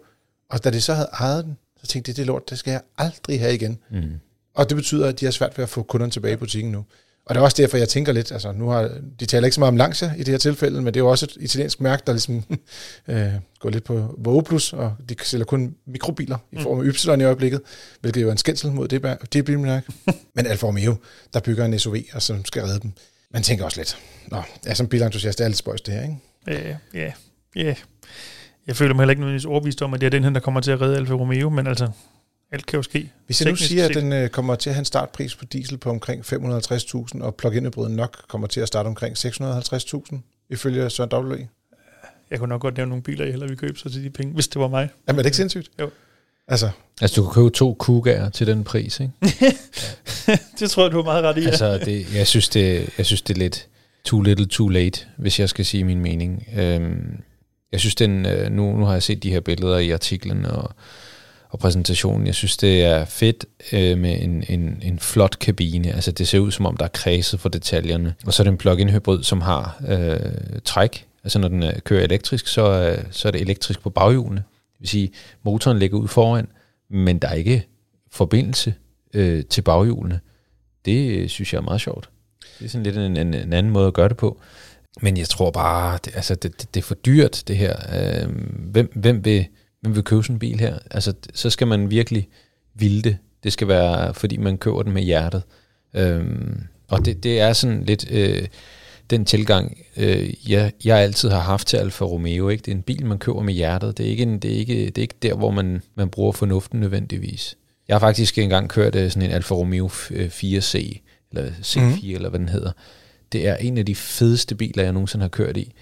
Og 0.50 0.64
da 0.64 0.70
de 0.70 0.82
så 0.82 0.94
havde 0.94 1.10
ejet 1.14 1.46
den, 1.46 1.58
så 1.82 1.88
tænkte 1.88 2.12
de, 2.12 2.18
det 2.18 2.26
lort, 2.26 2.50
det 2.50 2.60
skal 2.60 2.72
jeg 2.72 2.82
aldrig 2.98 3.40
have 3.40 3.54
igen. 3.54 3.80
Mm. 3.92 4.20
Og 4.54 4.70
det 4.70 4.76
betyder, 4.76 5.08
at 5.08 5.20
de 5.20 5.26
har 5.26 5.32
svært 5.32 5.58
ved 5.58 5.64
at 5.64 5.70
få 5.70 5.84
kunderne 5.84 6.12
tilbage 6.12 6.34
i 6.34 6.38
butikken 6.38 6.72
nu. 6.72 6.86
Og 7.26 7.36
det 7.36 7.40
er 7.40 7.44
også 7.44 7.62
derfor, 7.62 7.78
jeg 7.78 7.90
tænker 7.90 8.12
lidt, 8.12 8.32
altså 8.32 8.52
nu 8.52 8.70
har, 8.70 8.90
de 9.20 9.26
taler 9.26 9.46
ikke 9.46 9.56
så 9.56 9.62
meget 9.62 9.72
om 9.72 9.78
Lancia 9.78 10.14
i 10.18 10.20
det 10.20 10.28
her 10.28 10.38
tilfælde, 10.38 10.82
men 10.82 10.86
det 10.86 10.96
er 10.96 11.04
jo 11.04 11.10
også 11.10 11.26
et 11.26 11.38
italiensk 11.40 11.82
mærke, 11.82 12.04
der 12.08 12.14
ligesom 12.14 12.44
øh, 13.08 13.28
går 13.60 13.70
lidt 13.70 13.84
på 13.84 14.16
Vogue 14.18 14.60
og 14.74 14.96
de 15.10 15.16
sælger 15.24 15.46
kun 15.46 15.76
mikrobiler 15.88 16.38
i 16.52 16.58
form 16.60 16.80
af 16.80 16.84
Y 16.84 17.22
i 17.22 17.24
øjeblikket, 17.24 17.62
hvilket 18.02 18.22
jo 18.22 18.28
er 18.28 18.32
en 18.32 18.38
skændsel 18.38 18.72
mod 18.72 18.88
det, 18.88 19.18
det 19.34 19.46
bilmærke. 19.46 19.94
men 20.36 20.48
Alfa 20.48 20.68
Romeo, 20.68 20.96
der 21.34 21.40
bygger 21.40 21.66
en 21.66 21.80
SUV, 21.80 21.96
og 22.14 22.22
som 22.22 22.46
skal 22.46 22.64
redde 22.64 22.80
dem. 22.80 22.92
Man 23.32 23.44
tænker 23.44 23.66
også 23.66 23.80
lidt, 23.80 23.98
nå, 24.28 24.38
jeg 24.38 24.72
er 24.72 24.74
som 24.74 24.88
bilentusiast, 24.88 25.38
det 25.38 25.44
er 25.44 25.48
lidt 25.48 25.58
spøjs 25.58 25.82
det 25.82 25.94
her, 25.94 26.02
ikke? 26.02 26.18
Ja, 26.48 26.76
ja, 26.94 27.12
ja. 27.56 27.76
Jeg 28.68 28.76
føler 28.76 28.94
mig 28.94 29.02
heller 29.02 29.12
ikke 29.12 29.22
nødvendigvis 29.22 29.46
overbevist 29.46 29.82
om, 29.82 29.94
at 29.94 30.02
det 30.02 30.06
er 30.06 30.12
den 30.12 30.24
her, 30.24 30.30
der 30.30 30.40
kommer 30.40 30.62
til 30.62 30.72
at 30.72 30.82
redde 30.82 30.98
Alfa 30.98 31.14
Romeo, 31.14 31.50
men 31.50 31.68
altså, 31.68 31.88
alt 32.54 32.66
kan 32.66 32.78
jo 32.78 32.84
ske. 32.84 33.12
Hvis 33.26 33.42
jeg 33.42 33.50
nu 33.50 33.56
siger, 33.56 33.86
at 33.86 33.94
den 33.94 34.14
øh, 34.14 34.30
kommer 34.30 34.56
til 34.56 34.70
at 34.70 34.74
have 34.74 34.82
en 34.82 34.86
startpris 34.86 35.36
på 35.36 35.46
diesel 35.46 35.78
på 35.78 35.90
omkring 35.90 36.26
550.000, 36.34 37.22
og 37.22 37.36
plug-in 37.36 37.66
hybriden 37.66 37.96
nok 37.96 38.22
kommer 38.28 38.48
til 38.48 38.62
at 38.62 38.68
starte 38.68 38.88
omkring 38.88 39.18
650.000, 39.18 40.18
ifølge 40.50 40.90
Søren 40.90 41.10
W. 41.14 41.36
Jeg 42.32 42.40
kunne 42.40 42.50
nok 42.50 42.62
godt 42.62 42.78
nævne 42.78 42.90
nogle 42.90 43.04
biler, 43.04 43.26
jeg 43.26 43.32
hellere 43.32 43.50
ville 43.50 43.60
købe 43.60 43.80
så 43.80 43.90
til 43.90 44.04
de 44.04 44.10
penge, 44.10 44.34
hvis 44.34 44.48
det 44.48 44.62
var 44.62 44.68
mig. 44.68 44.90
Jamen, 45.08 45.20
er 45.20 45.24
det 45.24 45.28
ikke 45.28 45.38
sindssygt? 45.38 45.70
Jo. 45.80 45.90
Altså, 46.48 46.70
Altså, 47.02 47.22
du 47.22 47.28
kan 47.28 47.34
købe 47.34 47.50
to 47.50 47.74
Kugaer 47.74 48.30
til 48.30 48.48
den 48.48 48.64
pris, 48.64 49.00
ikke? 49.00 49.14
det 50.60 50.70
tror 50.72 50.84
jeg, 50.84 50.92
du 50.92 50.98
har 50.98 51.04
meget 51.04 51.24
ret 51.24 51.38
i. 51.38 51.42
Ja. 51.42 51.48
Altså, 51.48 51.78
det, 51.78 52.16
jeg, 52.16 52.28
synes, 52.28 52.50
det, 52.50 52.90
jeg 52.98 53.06
synes, 53.06 53.22
det 53.22 53.34
er 53.34 53.40
lidt 53.40 53.68
too 54.06 54.22
little, 54.22 54.46
too 54.46 54.70
late, 54.70 55.00
hvis 55.18 55.40
jeg 55.40 55.50
skal 55.50 55.66
sige 55.66 55.84
min 55.84 56.00
mening. 56.00 56.48
Øhm, 56.58 57.22
jeg 57.72 57.80
synes, 57.80 57.96
den, 57.96 58.26
øh, 58.26 58.52
nu, 58.52 58.78
nu 58.78 58.86
har 58.86 58.94
jeg 58.94 59.04
set 59.04 59.24
de 59.24 59.32
her 59.32 59.40
billeder 59.40 59.78
i 59.78 59.92
artiklen 59.92 60.46
og, 60.46 60.76
og 61.54 61.60
præsentationen. 61.60 62.28
Jeg 62.28 62.36
synes, 62.36 62.58
det 62.58 62.84
er 62.84 63.06
fedt 63.06 63.46
øh, 63.74 63.98
med 63.98 64.22
en, 64.22 64.44
en, 64.50 64.80
en 64.82 65.00
flot 65.00 65.40
kabine. 65.40 65.92
Altså, 65.94 66.12
det 66.12 66.28
ser 66.28 66.40
ud, 66.40 66.52
som 66.52 66.66
om 66.66 66.78
der 66.78 66.86
er 66.86 66.90
kredset 66.90 67.40
for 67.40 67.50
detaljerne. 67.50 68.14
Og 68.26 68.34
så 68.34 68.42
er 68.42 68.44
det 68.44 68.52
en 68.52 68.58
plug-in 68.58 68.90
hybrid, 68.90 69.24
som 69.24 69.42
har 69.42 69.82
øh, 69.88 70.20
træk. 70.66 71.06
Altså, 71.24 71.40
når 71.40 71.48
den 71.48 71.64
øh, 71.64 71.80
kører 71.80 72.04
elektrisk, 72.04 72.48
så, 72.48 72.72
øh, 72.72 73.04
så 73.12 73.28
er 73.28 73.32
det 73.32 73.42
elektrisk 73.42 73.82
på 73.82 73.90
baghjulene. 73.90 74.44
Det 74.74 74.80
vil 74.80 74.90
sige, 74.90 75.12
motoren 75.44 75.80
ligger 75.80 75.98
ud 75.98 76.08
foran, 76.08 76.48
men 76.90 77.20
der 77.20 77.28
er 77.28 77.34
ikke 77.34 77.68
forbindelse 78.12 78.74
øh, 79.14 79.44
til 79.46 79.62
baghjulene. 79.62 80.20
Det 80.86 81.12
øh, 81.12 81.30
synes 81.30 81.54
jeg 81.54 81.60
er 81.60 81.64
meget 81.64 81.82
sjovt. 81.82 82.10
Det 82.60 82.66
er 82.66 82.70
sådan 82.70 82.84
lidt 82.84 82.98
en, 82.98 83.18
en, 83.18 83.34
en 83.34 83.54
anden 83.54 83.72
måde 83.72 83.88
at 83.88 83.94
gøre 83.94 84.10
det 84.10 84.18
på. 84.18 84.40
Men 85.02 85.18
jeg 85.18 85.30
tror 85.30 85.52
bare, 85.52 86.00
det, 86.06 86.16
altså 86.16 86.36
det, 86.36 86.62
det, 86.62 86.74
det 86.74 86.80
er 86.80 86.86
for 86.86 86.96
dyrt, 86.96 87.44
det 87.48 87.58
her. 87.58 87.76
Øh, 87.94 88.30
hvem, 88.72 88.92
hvem, 88.96 89.26
vil, 89.26 89.46
hvem 89.84 89.96
vil 89.96 90.04
købe 90.04 90.24
sådan 90.24 90.36
en 90.36 90.40
bil 90.40 90.60
her? 90.60 90.80
Altså, 90.92 91.14
så 91.34 91.50
skal 91.50 91.68
man 91.68 91.90
virkelig 91.90 92.28
ville 92.74 93.02
det. 93.02 93.18
Det 93.44 93.54
skal 93.54 93.68
være, 93.68 94.14
fordi 94.14 94.38
man 94.38 94.58
køber 94.58 94.84
den 94.84 94.94
med 94.94 95.02
hjertet. 95.02 95.44
Øh, 95.94 96.26
og 96.88 97.06
det, 97.06 97.24
det 97.24 97.40
er 97.40 97.54
sådan 97.54 97.84
lidt 97.84 98.12
øh, 98.12 98.48
den 99.10 99.26
tilgang, 99.26 99.78
øh, 99.98 100.52
jeg, 100.52 100.72
jeg 100.86 100.98
altid 100.98 101.30
har 101.30 101.40
haft 101.40 101.68
til 101.68 101.78
Alfa 101.78 102.06
Romeo. 102.06 102.50
Ikke? 102.50 102.62
Det 102.62 102.72
er 102.72 102.76
en 102.76 102.82
bil, 102.82 103.06
man 103.06 103.18
køber 103.18 103.42
med 103.42 103.54
hjertet. 103.54 103.98
Det 103.98 104.06
er 104.06 104.10
ikke, 104.10 104.24
en, 104.24 104.40
det 104.40 104.54
er 104.54 104.58
ikke, 104.58 104.86
det 104.86 104.98
er 104.98 105.02
ikke 105.02 105.16
der, 105.22 105.34
hvor 105.34 105.52
man, 105.52 105.82
man 105.96 106.10
bruger 106.10 106.32
fornuften 106.32 106.80
nødvendigvis. 106.80 107.58
Jeg 107.88 107.96
har 107.96 108.00
faktisk 108.00 108.38
engang 108.38 108.70
kørt 108.70 108.96
øh, 108.96 109.12
sådan 109.12 109.30
en 109.30 109.36
Alfa 109.36 109.56
Romeo 109.56 109.88
4C, 109.88 111.00
eller 111.32 111.52
C4, 111.62 111.80
mm. 111.80 112.16
eller 112.16 112.30
hvad 112.30 112.40
den 112.40 112.50
hedder. 112.50 112.72
Det 113.32 113.48
er 113.48 113.56
en 113.56 113.78
af 113.78 113.86
de 113.86 113.96
fedeste 113.96 114.56
biler, 114.56 114.84
jeg 114.84 114.94
nogensinde 114.94 115.24
har 115.24 115.30
kørt 115.30 115.58
i. 115.58 115.74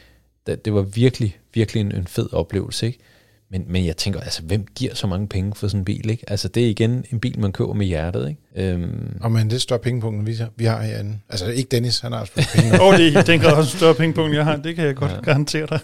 Det, 0.48 0.66
det 0.66 0.74
var 0.74 0.82
virkelig, 0.82 1.38
virkelig 1.54 1.82
en, 1.82 1.96
en 1.96 2.08
fed 2.08 2.34
oplevelse, 2.34 2.86
ikke? 2.88 3.00
Men, 3.52 3.66
men 3.68 3.86
jeg 3.86 3.98
tænker, 3.98 4.20
altså, 4.20 4.42
hvem 4.42 4.66
giver 4.76 4.96
så 4.96 5.08
mange 5.08 5.28
penge 5.28 5.52
for 5.56 5.68
sådan 5.68 5.82
en 5.82 5.86
bil, 5.86 6.10
ikke? 6.10 6.24
Altså, 6.28 6.48
det 6.48 6.66
er 6.66 6.70
igen 6.70 7.06
en 7.12 7.20
bil, 7.20 7.40
man 7.40 7.52
køber 7.52 7.74
med 7.74 7.86
hjertet, 7.86 8.30
ikke? 8.30 8.72
Øhm. 8.72 9.18
Og 9.22 9.32
men 9.32 9.50
det 9.50 9.62
større 9.62 9.80
pengepunkt, 9.80 10.20
end 10.20 10.26
vi, 10.26 10.44
vi 10.56 10.66
har 10.66 10.82
herinde. 10.82 11.20
Altså, 11.30 11.46
ikke 11.46 11.68
Dennis, 11.72 12.00
han 12.00 12.12
har 12.12 12.20
også 12.20 12.34
penge. 12.34 12.74
Åh, 12.82 12.88
oh, 12.88 12.98
det 12.98 13.08
er 13.08 13.20
i 13.20 13.24
den 13.24 13.40
grad 13.40 13.54
også 13.54 13.76
en 13.76 13.78
større 13.78 13.96
pengepunkt, 13.96 14.36
jeg 14.36 14.46
har. 14.46 14.56
Det 14.56 14.76
kan 14.76 14.86
jeg 14.86 14.96
godt 14.96 15.12
ja. 15.12 15.20
garantere 15.24 15.68
dig. 15.70 15.80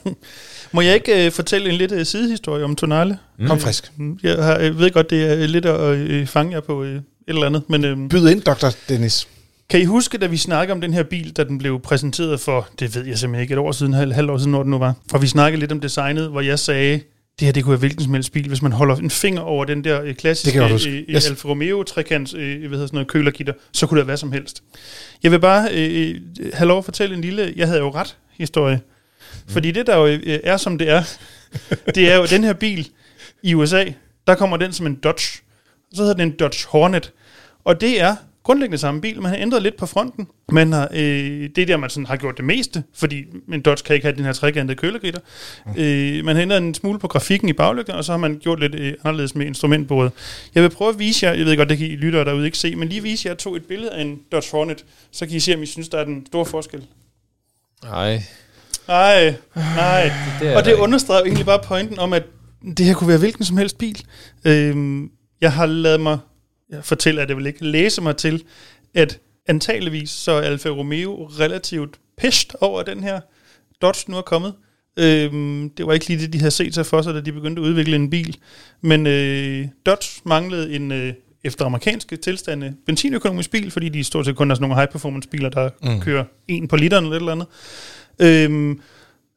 Må 0.71 0.81
jeg 0.81 0.93
ikke 0.93 1.27
uh, 1.27 1.33
fortælle 1.33 1.69
en 1.69 1.75
lidt 1.75 1.91
uh, 1.91 2.03
sidehistorie 2.03 2.63
om 2.63 2.75
Tonale? 2.75 3.17
Mm. 3.39 3.47
Kom 3.47 3.59
frisk. 3.59 3.91
Jeg, 4.23 4.43
har, 4.43 4.57
jeg 4.57 4.77
ved 4.77 4.91
godt, 4.91 5.09
det 5.09 5.43
er 5.43 5.47
lidt 5.47 5.65
at 5.65 6.21
uh, 6.21 6.27
fange 6.27 6.53
jer 6.53 6.61
på 6.61 6.81
uh, 6.81 6.87
et 6.87 7.03
eller 7.27 7.45
andet. 7.45 7.63
Men, 7.69 7.85
uh, 7.85 8.09
Byd 8.09 8.29
ind, 8.29 8.41
Dr. 8.41 8.67
Dennis. 8.89 9.27
Kan 9.69 9.81
I 9.81 9.85
huske, 9.85 10.17
da 10.17 10.27
vi 10.27 10.37
snakkede 10.37 10.73
om 10.73 10.81
den 10.81 10.93
her 10.93 11.03
bil, 11.03 11.37
da 11.37 11.43
den 11.43 11.57
blev 11.57 11.81
præsenteret 11.81 12.39
for, 12.39 12.67
det 12.79 12.95
ved 12.95 13.05
jeg 13.05 13.17
simpelthen 13.17 13.41
ikke, 13.41 13.53
et 13.53 13.57
år 13.57 13.71
siden, 13.71 13.93
halv, 13.93 14.13
halv 14.13 14.29
år 14.29 14.37
siden, 14.37 14.51
når 14.51 14.63
det 14.63 14.69
nu 14.69 14.77
var. 14.77 14.93
Og 15.13 15.21
vi 15.21 15.27
snakkede 15.27 15.59
lidt 15.59 15.71
om 15.71 15.79
designet, 15.79 16.29
hvor 16.29 16.41
jeg 16.41 16.59
sagde, 16.59 16.99
det 17.39 17.45
her 17.45 17.51
det 17.51 17.63
kunne 17.63 17.71
være 17.71 17.79
hvilken 17.79 18.03
som 18.03 18.13
helst 18.13 18.31
bil, 18.31 18.47
hvis 18.47 18.61
man 18.61 18.71
holder 18.71 18.95
en 18.95 19.09
finger 19.09 19.41
over 19.41 19.65
den 19.65 19.83
der 19.83 20.01
øh, 20.01 20.15
klassiske 20.15 20.63
øh, 20.63 20.71
yes. 20.71 21.29
Alfa 21.29 21.47
Romeo 21.47 21.83
trekant 21.83 22.33
øh, 22.33 22.59
hvad 22.59 22.69
hedder 22.69 22.87
sådan 22.87 22.95
noget, 22.95 23.07
kølergitter, 23.07 23.53
så 23.71 23.87
kunne 23.87 23.99
det 23.99 24.07
være 24.07 24.11
hvad 24.11 24.17
som 24.17 24.31
helst. 24.31 24.63
Jeg 25.23 25.31
vil 25.31 25.39
bare 25.39 25.69
øh, 25.73 26.21
have 26.53 26.67
lov 26.67 26.77
at 26.77 26.85
fortælle 26.85 27.15
en 27.15 27.21
lille, 27.21 27.53
jeg 27.55 27.67
havde 27.67 27.79
jo 27.79 27.89
ret 27.89 28.17
historie. 28.37 28.75
Mm. 28.75 29.53
Fordi 29.53 29.71
det 29.71 29.87
der 29.87 29.97
jo 29.97 30.05
øh, 30.07 30.39
er, 30.43 30.57
som 30.57 30.77
det 30.77 30.89
er, 30.89 31.03
det 31.95 32.11
er 32.11 32.15
jo 32.15 32.25
den 32.25 32.43
her 32.43 32.53
bil 32.53 32.89
i 33.43 33.53
USA, 33.53 33.85
der 34.27 34.35
kommer 34.35 34.57
den 34.57 34.73
som 34.73 34.85
en 34.85 34.95
Dodge, 34.95 35.41
så 35.93 36.01
hedder 36.01 36.13
den 36.13 36.27
en 36.27 36.35
Dodge 36.39 36.67
Hornet. 36.67 37.13
Og 37.63 37.81
det 37.81 38.01
er 38.01 38.15
grundlæggende 38.47 38.77
samme 38.77 39.01
bil. 39.01 39.21
Man 39.21 39.31
har 39.31 39.37
ændret 39.37 39.63
lidt 39.63 39.77
på 39.77 39.85
fronten. 39.85 40.27
Man 40.51 40.71
har, 40.71 40.87
øh, 40.93 41.49
det 41.55 41.57
er 41.57 41.65
der, 41.65 41.77
man 41.77 41.89
sådan 41.89 42.05
har 42.05 42.15
gjort 42.15 42.37
det 42.37 42.45
meste, 42.45 42.83
fordi 42.95 43.23
en 43.53 43.61
Dodge 43.61 43.83
kan 43.85 43.95
ikke 43.95 44.05
have 44.05 44.15
den 44.15 44.25
her 44.25 44.33
trekantede 44.33 44.77
kølergitter. 44.77 45.19
Mm. 45.65 45.81
Øh, 45.81 46.25
man 46.25 46.35
har 46.35 46.41
ændret 46.41 46.57
en 46.57 46.73
smule 46.73 46.99
på 46.99 47.07
grafikken 47.07 47.49
i 47.49 47.53
baglygterne, 47.53 47.99
og 47.99 48.05
så 48.05 48.11
har 48.11 48.17
man 48.17 48.39
gjort 48.39 48.59
lidt 48.59 48.75
øh, 48.75 48.93
anderledes 49.03 49.35
med 49.35 49.45
instrumentbordet. 49.45 50.11
Jeg 50.55 50.63
vil 50.63 50.69
prøve 50.69 50.89
at 50.89 50.99
vise 50.99 51.25
jer, 51.25 51.33
jeg 51.33 51.45
ved 51.45 51.57
godt, 51.57 51.69
det 51.69 51.77
kan 51.77 51.87
I 51.87 51.95
lyttere 51.95 52.25
derude 52.25 52.45
ikke 52.45 52.57
se, 52.57 52.75
men 52.75 52.89
lige 52.89 53.03
vise 53.03 53.29
jer 53.29 53.35
to 53.35 53.55
et 53.55 53.65
billede 53.65 53.91
af 53.91 54.01
en 54.01 54.19
Dodge 54.31 54.47
Hornet, 54.51 54.85
så 55.11 55.25
kan 55.25 55.35
I 55.35 55.39
se, 55.39 55.55
om 55.55 55.63
I 55.63 55.65
synes, 55.65 55.89
der 55.89 55.97
er 55.97 56.03
den 56.03 56.25
store 56.25 56.45
forskel. 56.45 56.83
Nej. 57.83 58.23
Nej, 58.87 59.33
nej. 59.55 60.11
Det 60.41 60.55
og 60.55 60.65
det 60.65 60.73
understreger 60.73 61.23
egentlig 61.23 61.45
bare 61.45 61.59
pointen 61.63 61.99
om, 61.99 62.13
at 62.13 62.23
det 62.77 62.85
her 62.85 62.93
kunne 62.93 63.07
være 63.07 63.17
hvilken 63.17 63.45
som 63.45 63.57
helst 63.57 63.77
bil. 63.77 64.03
Øh, 64.45 65.03
jeg 65.41 65.51
har 65.51 65.65
lavet 65.65 66.01
mig 66.01 66.17
fortæller 66.81 67.25
det 67.25 67.37
vel 67.37 67.45
ikke, 67.45 67.65
læse 67.65 68.01
mig 68.01 68.17
til, 68.17 68.43
at 68.93 69.19
antageligvis 69.47 70.09
så 70.09 70.31
er 70.31 70.41
Alfa 70.41 70.69
Romeo 70.69 71.25
relativt 71.25 71.99
pest 72.17 72.55
over 72.61 72.83
den 72.83 73.03
her 73.03 73.19
Dodge 73.81 74.11
nu 74.11 74.17
er 74.17 74.21
kommet. 74.21 74.53
Øhm, 74.99 75.69
det 75.69 75.87
var 75.87 75.93
ikke 75.93 76.07
lige 76.07 76.21
det, 76.21 76.33
de 76.33 76.37
havde 76.37 76.51
set 76.51 76.73
sig 76.73 76.85
for 76.85 77.01
sig, 77.01 77.13
da 77.13 77.21
de 77.21 77.31
begyndte 77.31 77.61
at 77.61 77.65
udvikle 77.65 77.95
en 77.95 78.09
bil. 78.09 78.37
Men 78.81 79.07
øh, 79.07 79.67
Dodge 79.85 80.21
manglede 80.23 80.75
en, 80.75 80.91
øh, 80.91 81.13
efter 81.43 81.65
amerikanske 81.65 82.17
tilstande, 82.17 82.75
benzinøkonomisk 82.85 83.51
bil, 83.51 83.71
fordi 83.71 83.89
de 83.89 84.03
stort 84.03 84.25
set 84.25 84.35
kun 84.35 84.51
er 84.51 84.55
sådan 84.55 84.69
nogle 84.69 84.81
high-performance 84.81 85.29
biler, 85.29 85.49
der 85.49 85.69
mm. 85.83 86.01
kører 86.01 86.23
en 86.47 86.67
på 86.67 86.75
literen 86.75 87.05
eller 87.05 87.15
et 87.15 87.19
eller 87.19 87.31
andet. 87.31 87.47
Øhm, 88.19 88.81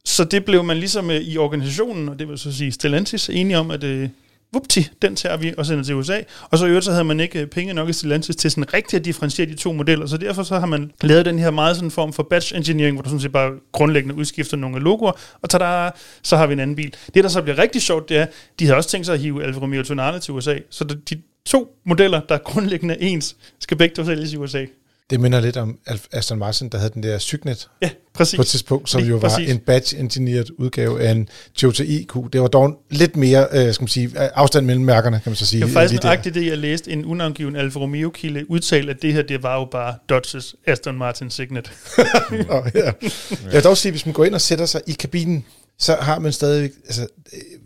så 0.05 0.25
det 0.25 0.45
blev 0.45 0.65
man 0.65 0.77
ligesom 0.77 1.11
øh, 1.11 1.21
i 1.21 1.37
organisationen, 1.37 2.09
og 2.09 2.19
det 2.19 2.29
vil 2.29 2.39
så 2.39 2.53
sige 2.53 2.73
Stellantis, 2.73 3.29
enige 3.29 3.59
om, 3.59 3.71
at 3.71 3.85
øh, 3.85 4.09
vupti, 4.53 4.89
den 5.03 5.17
tager 5.17 5.37
vi 5.37 5.55
og 5.59 5.67
sender 5.67 5.85
til 5.85 5.95
USA. 5.95 6.21
Og 6.51 6.59
så 6.59 6.65
i 6.65 6.69
øvrigt 6.69 6.85
så 6.85 6.91
havde 6.91 7.05
man 7.05 7.21
ikke 7.21 7.41
øh, 7.41 7.47
penge 7.47 7.75
nok 7.75 7.89
i 7.89 7.93
Stellantis 7.93 8.37
til 8.37 8.51
sådan 8.51 8.75
rigtigt 8.75 9.01
at 9.01 9.05
differentiere 9.05 9.51
de 9.51 9.55
to 9.55 9.73
modeller, 9.73 10.07
så 10.07 10.17
derfor 10.17 10.43
så 10.43 10.59
har 10.59 10.67
man 10.67 10.91
lavet 11.03 11.25
den 11.25 11.39
her 11.39 11.51
meget 11.51 11.77
sådan 11.77 11.91
form 11.91 12.13
for 12.13 12.23
batch 12.23 12.57
engineering, 12.57 12.97
hvor 12.97 13.03
du 13.03 13.09
sådan 13.09 13.21
set 13.21 13.33
bare 13.33 13.51
grundlæggende 13.73 14.15
udskifter 14.15 14.57
nogle 14.57 14.77
af 14.77 14.83
logoer, 14.83 15.13
og 15.43 15.51
tada, 15.51 15.91
så 16.23 16.37
har 16.37 16.47
vi 16.47 16.53
en 16.53 16.61
anden 16.61 16.77
bil. 16.77 16.95
Det, 17.15 17.25
der 17.25 17.31
så 17.31 17.43
bliver 17.43 17.59
rigtig 17.59 17.83
sjovt, 17.83 18.09
det 18.09 18.17
er, 18.17 18.27
de 18.59 18.65
havde 18.65 18.77
også 18.77 18.91
tænkt 18.91 19.07
sig 19.07 19.15
at 19.15 19.21
hive 19.21 19.45
Alfa 19.45 19.61
Romeo 19.61 19.83
Tonale 19.83 20.19
til 20.19 20.35
USA, 20.35 20.59
så 20.71 20.85
de 20.85 21.23
to 21.45 21.77
modeller, 21.87 22.21
der 22.21 22.39
grundlæggende 22.39 22.95
er 22.95 22.99
ens, 23.07 23.37
skal 23.61 23.77
begge 23.77 23.95
to 23.95 24.05
sælges 24.05 24.33
i 24.33 24.37
USA. 24.37 24.65
Det 25.11 25.21
minder 25.21 25.41
lidt 25.41 25.57
om 25.57 25.79
Aston 26.13 26.39
Martin, 26.39 26.69
der 26.69 26.79
havde 26.79 26.91
den 26.95 27.03
der 27.03 27.19
Cygnet 27.19 27.69
ja, 27.83 27.91
præcis. 28.15 28.37
på 28.37 28.43
et 28.43 28.47
tidspunkt, 28.47 28.91
som 28.91 29.01
Lige 29.01 29.11
jo 29.11 29.17
var 29.17 29.29
præcis. 29.29 29.51
en 29.51 29.59
badge-engineered 29.59 30.47
udgave 30.59 31.03
af 31.03 31.11
en 31.11 31.29
Toyota 31.55 31.83
IQ. 31.83 32.15
Det 32.33 32.41
var 32.41 32.49
dog 32.49 32.83
lidt 32.91 33.17
mere 33.17 33.47
øh, 33.53 33.75
skal 33.75 33.83
man 33.83 33.89
sige, 33.89 34.19
afstand 34.19 34.67
mellem 34.67 34.85
mærkerne, 34.85 35.21
kan 35.23 35.31
man 35.31 35.37
så 35.37 35.47
sige. 35.47 35.61
Det 35.61 35.75
var 35.75 35.81
faktisk 35.81 36.03
nøjagtigt 36.03 36.35
det, 36.35 36.47
jeg 36.47 36.59
læste. 36.59 36.91
En 36.91 37.05
unangiven 37.05 37.57
Alfa 37.57 37.79
Romeo-kilde 37.79 38.51
udtale, 38.51 38.91
at 38.91 39.03
det 39.03 39.13
her, 39.13 39.23
det 39.23 39.43
var 39.43 39.59
jo 39.59 39.65
bare 39.65 39.95
Dodges 40.09 40.55
Aston 40.67 40.99
Martin 40.99 41.31
Signet. 41.31 41.73
Nå, 42.49 42.65
ja. 42.75 42.85
Jeg 42.85 43.53
vil 43.53 43.65
dog 43.65 43.77
sige, 43.77 43.93
hvis 43.93 44.07
man 44.07 44.13
går 44.13 44.25
ind 44.25 44.35
og 44.35 44.41
sætter 44.41 44.67
sig 44.67 44.81
i 44.87 44.93
kabinen, 44.93 45.45
så 45.79 45.97
har 46.01 46.19
man 46.19 46.33
stadig... 46.33 46.71
Altså, 46.85 47.07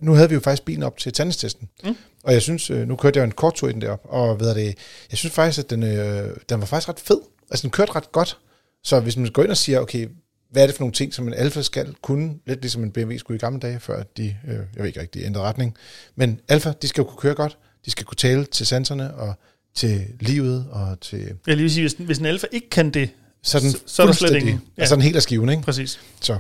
nu 0.01 0.13
havde 0.13 0.29
vi 0.29 0.35
jo 0.35 0.41
faktisk 0.41 0.65
bilen 0.65 0.83
op 0.83 0.99
til 0.99 1.13
tandestesten. 1.13 1.69
Mm. 1.85 1.97
Og 2.25 2.33
jeg 2.33 2.43
synes, 2.43 2.71
øh, 2.71 2.89
nu 2.89 2.97
kørte 2.97 3.19
jeg 3.19 3.25
en 3.25 3.31
kort 3.31 3.55
tur 3.55 3.69
i 3.69 3.73
den 3.73 3.81
derop, 3.81 4.01
og 4.05 4.41
ved 4.41 4.55
det, 4.55 4.75
jeg 5.11 5.19
synes 5.19 5.35
faktisk, 5.35 5.59
at 5.59 5.71
den, 5.71 5.83
øh, 5.83 6.31
den 6.49 6.61
var 6.61 6.67
faktisk 6.67 6.89
ret 6.89 7.01
fed. 7.01 7.19
Altså, 7.51 7.63
den 7.63 7.71
kørte 7.71 7.93
ret 7.93 8.13
godt. 8.13 8.39
Så 8.85 9.01
hvis 9.01 9.17
man 9.17 9.31
går 9.31 9.43
ind 9.43 9.51
og 9.51 9.57
siger, 9.57 9.81
okay, 9.81 10.09
hvad 10.51 10.63
er 10.63 10.67
det 10.67 10.77
for 10.77 10.83
nogle 10.83 10.93
ting, 10.93 11.15
som 11.15 11.29
en 11.29 11.35
Alfa 11.35 11.63
skal 11.63 11.95
kunne, 12.03 12.35
lidt 12.47 12.61
ligesom 12.61 12.83
en 12.83 12.91
BMW 12.91 13.17
skulle 13.17 13.37
i 13.37 13.39
gamle 13.39 13.61
dage, 13.61 13.81
før 13.81 14.03
de, 14.03 14.37
øh, 14.49 14.55
jeg 14.55 14.67
ved 14.77 14.87
ikke 14.87 15.01
rigtig, 15.01 15.21
de 15.21 15.27
ændrede 15.27 15.45
retning. 15.45 15.77
Men 16.17 16.41
Alfa, 16.49 16.73
de 16.83 16.89
skal 16.89 17.03
jo 17.03 17.09
kunne 17.09 17.21
køre 17.21 17.35
godt, 17.35 17.59
de 17.85 17.91
skal 17.91 18.07
kunne 18.07 18.17
tale 18.17 18.45
til 18.45 18.67
sanserne 18.67 19.15
og 19.15 19.35
til 19.75 20.07
livet 20.21 20.67
og 20.71 21.01
til... 21.01 21.33
Jeg 21.47 21.57
lige 21.57 21.71
sige, 21.71 21.83
hvis, 21.83 21.93
hvis 21.93 22.19
en 22.19 22.27
Alfa 22.27 22.47
ikke 22.53 22.71
kan 22.71 22.91
det, 22.91 23.11
så, 23.43 23.61
den 23.61 23.75
så 23.87 24.03
er 24.03 24.07
der 24.07 24.13
slet 24.13 24.35
ingen. 24.37 24.61
Ja. 24.77 24.83
Altså 24.83 24.95
den 24.95 25.03
helt 25.03 25.17
af 25.17 25.23
skiven, 25.23 25.49
ikke? 25.49 25.63
Præcis. 25.63 26.01
Så. 26.21 26.39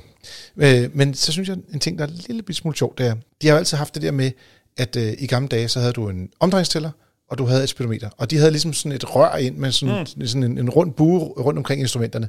Øh, 0.56 0.96
men 0.96 1.14
så 1.14 1.32
synes 1.32 1.48
jeg, 1.48 1.56
en 1.72 1.80
ting, 1.80 1.98
der 1.98 2.04
er 2.04 2.08
en 2.08 2.20
lille 2.26 2.54
smule 2.54 2.76
sjovt, 2.76 2.98
det 2.98 3.06
er, 3.06 3.14
de 3.42 3.46
har 3.46 3.54
jo 3.54 3.58
altid 3.58 3.76
haft 3.76 3.94
det 3.94 4.02
der 4.02 4.10
med, 4.10 4.30
at 4.76 4.96
øh, 4.96 5.12
i 5.18 5.26
gamle 5.26 5.48
dage, 5.48 5.68
så 5.68 5.80
havde 5.80 5.92
du 5.92 6.08
en 6.08 6.28
omdrejningstæller, 6.40 6.90
og 7.30 7.38
du 7.38 7.46
havde 7.46 7.62
et 7.62 7.68
speedometer. 7.68 8.10
Og 8.16 8.30
de 8.30 8.36
havde 8.36 8.50
ligesom 8.50 8.72
sådan 8.72 8.92
et 8.92 9.16
rør 9.16 9.36
ind 9.36 9.56
med 9.56 9.72
sådan, 9.72 10.06
mm. 10.16 10.26
sådan 10.26 10.42
en, 10.42 10.58
en 10.58 10.70
rund 10.70 10.92
bue 10.92 11.18
rundt 11.18 11.58
omkring 11.58 11.80
instrumenterne. 11.80 12.28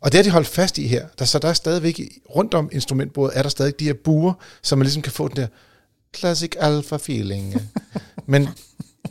Og 0.00 0.12
det 0.12 0.18
har 0.18 0.22
de 0.22 0.30
holdt 0.30 0.46
fast 0.46 0.78
i 0.78 0.86
her. 0.86 1.06
Der, 1.18 1.24
så 1.24 1.38
der 1.38 1.48
er 1.48 1.52
stadigvæk, 1.52 2.00
rundt 2.36 2.54
om 2.54 2.68
instrumentbordet, 2.72 3.38
er 3.38 3.42
der 3.42 3.48
stadig 3.48 3.80
de 3.80 3.84
her 3.84 3.94
buer, 4.04 4.32
så 4.62 4.76
man 4.76 4.84
ligesom 4.84 5.02
kan 5.02 5.12
få 5.12 5.28
den 5.28 5.36
der 5.36 5.46
classic 6.16 6.52
alpha 6.58 6.96
feeling. 6.96 7.54
Men 8.26 8.48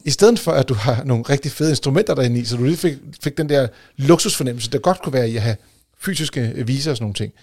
i 0.06 0.12
stedet 0.12 0.40
for, 0.40 0.52
at 0.52 0.70
du 0.70 0.74
har 0.74 1.04
nogle 1.04 1.24
rigtig 1.24 1.52
fede 1.52 1.70
instrumenter 1.70 2.16
derinde 2.16 2.40
i, 2.40 2.46
så 2.46 2.58
du 2.58 2.64
lige 2.64 2.78
fik, 2.78 2.98
fik 3.24 3.38
den 3.38 3.50
der 3.50 3.68
luksusfornemmelse, 3.98 4.72
der 4.72 4.80
godt 4.80 5.02
kunne 5.02 5.14
være 5.14 5.30
i 5.30 5.36
at 5.36 5.42
have 5.42 5.56
fysiske 6.00 6.64
viser 6.66 6.92
og 6.92 6.98
sådan 6.98 7.04
nogle 7.04 7.14
ting, 7.14 7.34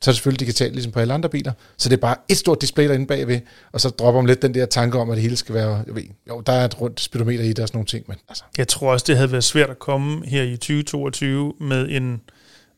så 0.00 0.10
er 0.10 0.12
det 0.12 0.16
selvfølgelig 0.16 0.40
digitalt, 0.40 0.72
ligesom 0.72 0.92
på 0.92 1.00
alle 1.00 1.14
andre 1.14 1.28
biler. 1.28 1.52
Så 1.76 1.88
det 1.88 1.96
er 1.96 2.00
bare 2.00 2.16
et 2.28 2.36
stort 2.36 2.60
display 2.60 2.88
derinde 2.88 3.06
bagved, 3.06 3.40
og 3.72 3.80
så 3.80 3.88
dropper 3.88 4.20
man 4.20 4.26
lidt 4.26 4.42
den 4.42 4.54
der 4.54 4.66
tanke 4.66 4.98
om, 4.98 5.10
at 5.10 5.14
det 5.14 5.22
hele 5.22 5.36
skal 5.36 5.54
være, 5.54 5.82
jeg 5.86 5.94
ved, 5.94 6.02
jo, 6.28 6.40
der 6.40 6.52
er 6.52 6.64
et 6.64 6.80
rundt 6.80 7.00
speedometer 7.00 7.44
i 7.44 7.48
det 7.48 7.58
og 7.58 7.68
sådan 7.68 7.76
nogle 7.76 7.86
ting. 7.86 8.04
Men, 8.08 8.16
altså. 8.28 8.44
Jeg 8.58 8.68
tror 8.68 8.92
også, 8.92 9.04
det 9.08 9.16
havde 9.16 9.32
været 9.32 9.44
svært 9.44 9.70
at 9.70 9.78
komme 9.78 10.26
her 10.26 10.42
i 10.42 10.56
2022 10.56 11.54
med 11.60 11.88
en 11.90 12.20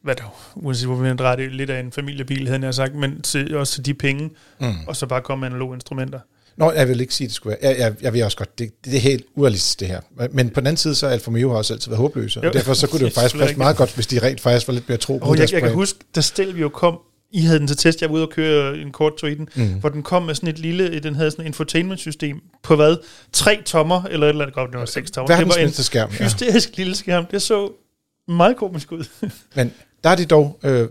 hvad 0.02 0.14
der, 0.14 0.52
uanset 0.56 0.86
hvor 0.86 0.96
vi 0.96 1.14
drejer 1.14 1.36
det 1.36 1.52
lidt 1.52 1.70
af 1.70 1.80
en 1.80 1.92
familiebil, 1.92 2.48
havde 2.48 2.64
jeg 2.64 2.74
sagt, 2.74 2.94
men 2.94 3.22
til, 3.22 3.56
også 3.56 3.74
til 3.74 3.86
de 3.86 3.94
penge, 3.94 4.30
mm. 4.60 4.74
og 4.86 4.96
så 4.96 5.06
bare 5.06 5.20
komme 5.20 5.40
med 5.40 5.48
analoge 5.48 5.74
instrumenter. 5.74 6.18
Nå, 6.56 6.72
jeg 6.72 6.88
vil 6.88 7.00
ikke 7.00 7.14
sige, 7.14 7.24
at 7.24 7.28
det 7.28 7.34
skulle 7.34 7.56
være. 7.62 7.70
Jeg, 7.70 7.78
jeg, 7.78 7.94
jeg 8.02 8.12
ved 8.12 8.22
også 8.22 8.36
godt, 8.36 8.58
det, 8.58 8.70
det 8.84 8.96
er 8.96 9.00
helt 9.00 9.24
urealistisk 9.34 9.80
det 9.80 9.88
her. 9.88 10.00
Men 10.30 10.50
på 10.50 10.60
den 10.60 10.66
anden 10.66 10.76
side, 10.76 10.94
så 10.94 11.06
er 11.06 11.10
Alfa 11.10 11.28
Romeo 11.28 11.50
har 11.50 11.56
også 11.56 11.74
altid 11.74 11.90
været 11.90 11.98
håbløse, 11.98 12.40
og 12.40 12.52
derfor 12.52 12.74
så 12.74 12.86
kunne 12.86 13.00
det 13.00 13.04
jo 13.04 13.14
faktisk 13.20 13.40
passe 13.40 13.56
meget 13.56 13.76
godt, 13.76 13.94
hvis 13.94 14.06
de 14.06 14.18
rent 14.18 14.40
faktisk 14.40 14.68
var 14.68 14.74
lidt 14.74 14.88
mere 14.88 14.98
tro 14.98 15.18
på 15.18 15.30
oh, 15.30 15.38
jeg, 15.38 15.52
jeg 15.52 15.62
kan 15.62 15.72
huske, 15.72 15.98
da 16.14 16.20
Stelvio 16.20 16.68
kom, 16.68 16.98
I 17.32 17.40
havde 17.40 17.58
den 17.58 17.66
til 17.66 17.76
test, 17.76 18.00
jeg 18.00 18.08
var 18.08 18.14
ude 18.14 18.22
og 18.22 18.30
køre 18.30 18.78
en 18.78 18.92
kort 18.92 19.12
tur 19.16 19.28
i 19.28 19.34
den, 19.34 19.48
mm. 19.54 19.72
hvor 19.80 19.88
den 19.88 20.02
kom 20.02 20.22
med 20.22 20.34
sådan 20.34 20.48
et 20.48 20.58
lille, 20.58 21.00
den 21.00 21.14
havde 21.14 21.30
sådan 21.30 21.44
et 21.44 21.46
infotainment-system 21.46 22.40
på 22.62 22.76
hvad? 22.76 22.96
Tre 23.32 23.62
tommer, 23.64 24.02
eller 24.02 24.26
et 24.26 24.30
eller 24.30 24.44
andet, 24.44 24.54
godt, 24.54 24.70
det 24.70 24.80
var 24.80 24.86
seks 24.86 25.10
tommer. 25.10 25.36
Verdens 25.36 25.54
det 25.54 25.62
var 25.62 25.66
en 25.66 25.72
skærm, 25.72 26.10
ja. 26.18 26.24
hysterisk 26.24 26.76
lille 26.76 26.94
skærm. 26.94 27.26
Det 27.26 27.42
så 27.42 27.72
meget 28.28 28.56
komisk 28.56 28.92
ud. 28.92 29.04
Men 29.56 29.72
der 30.04 30.10
er 30.10 30.16
de 30.16 30.26
dog 30.26 30.60
øh, 30.64 30.88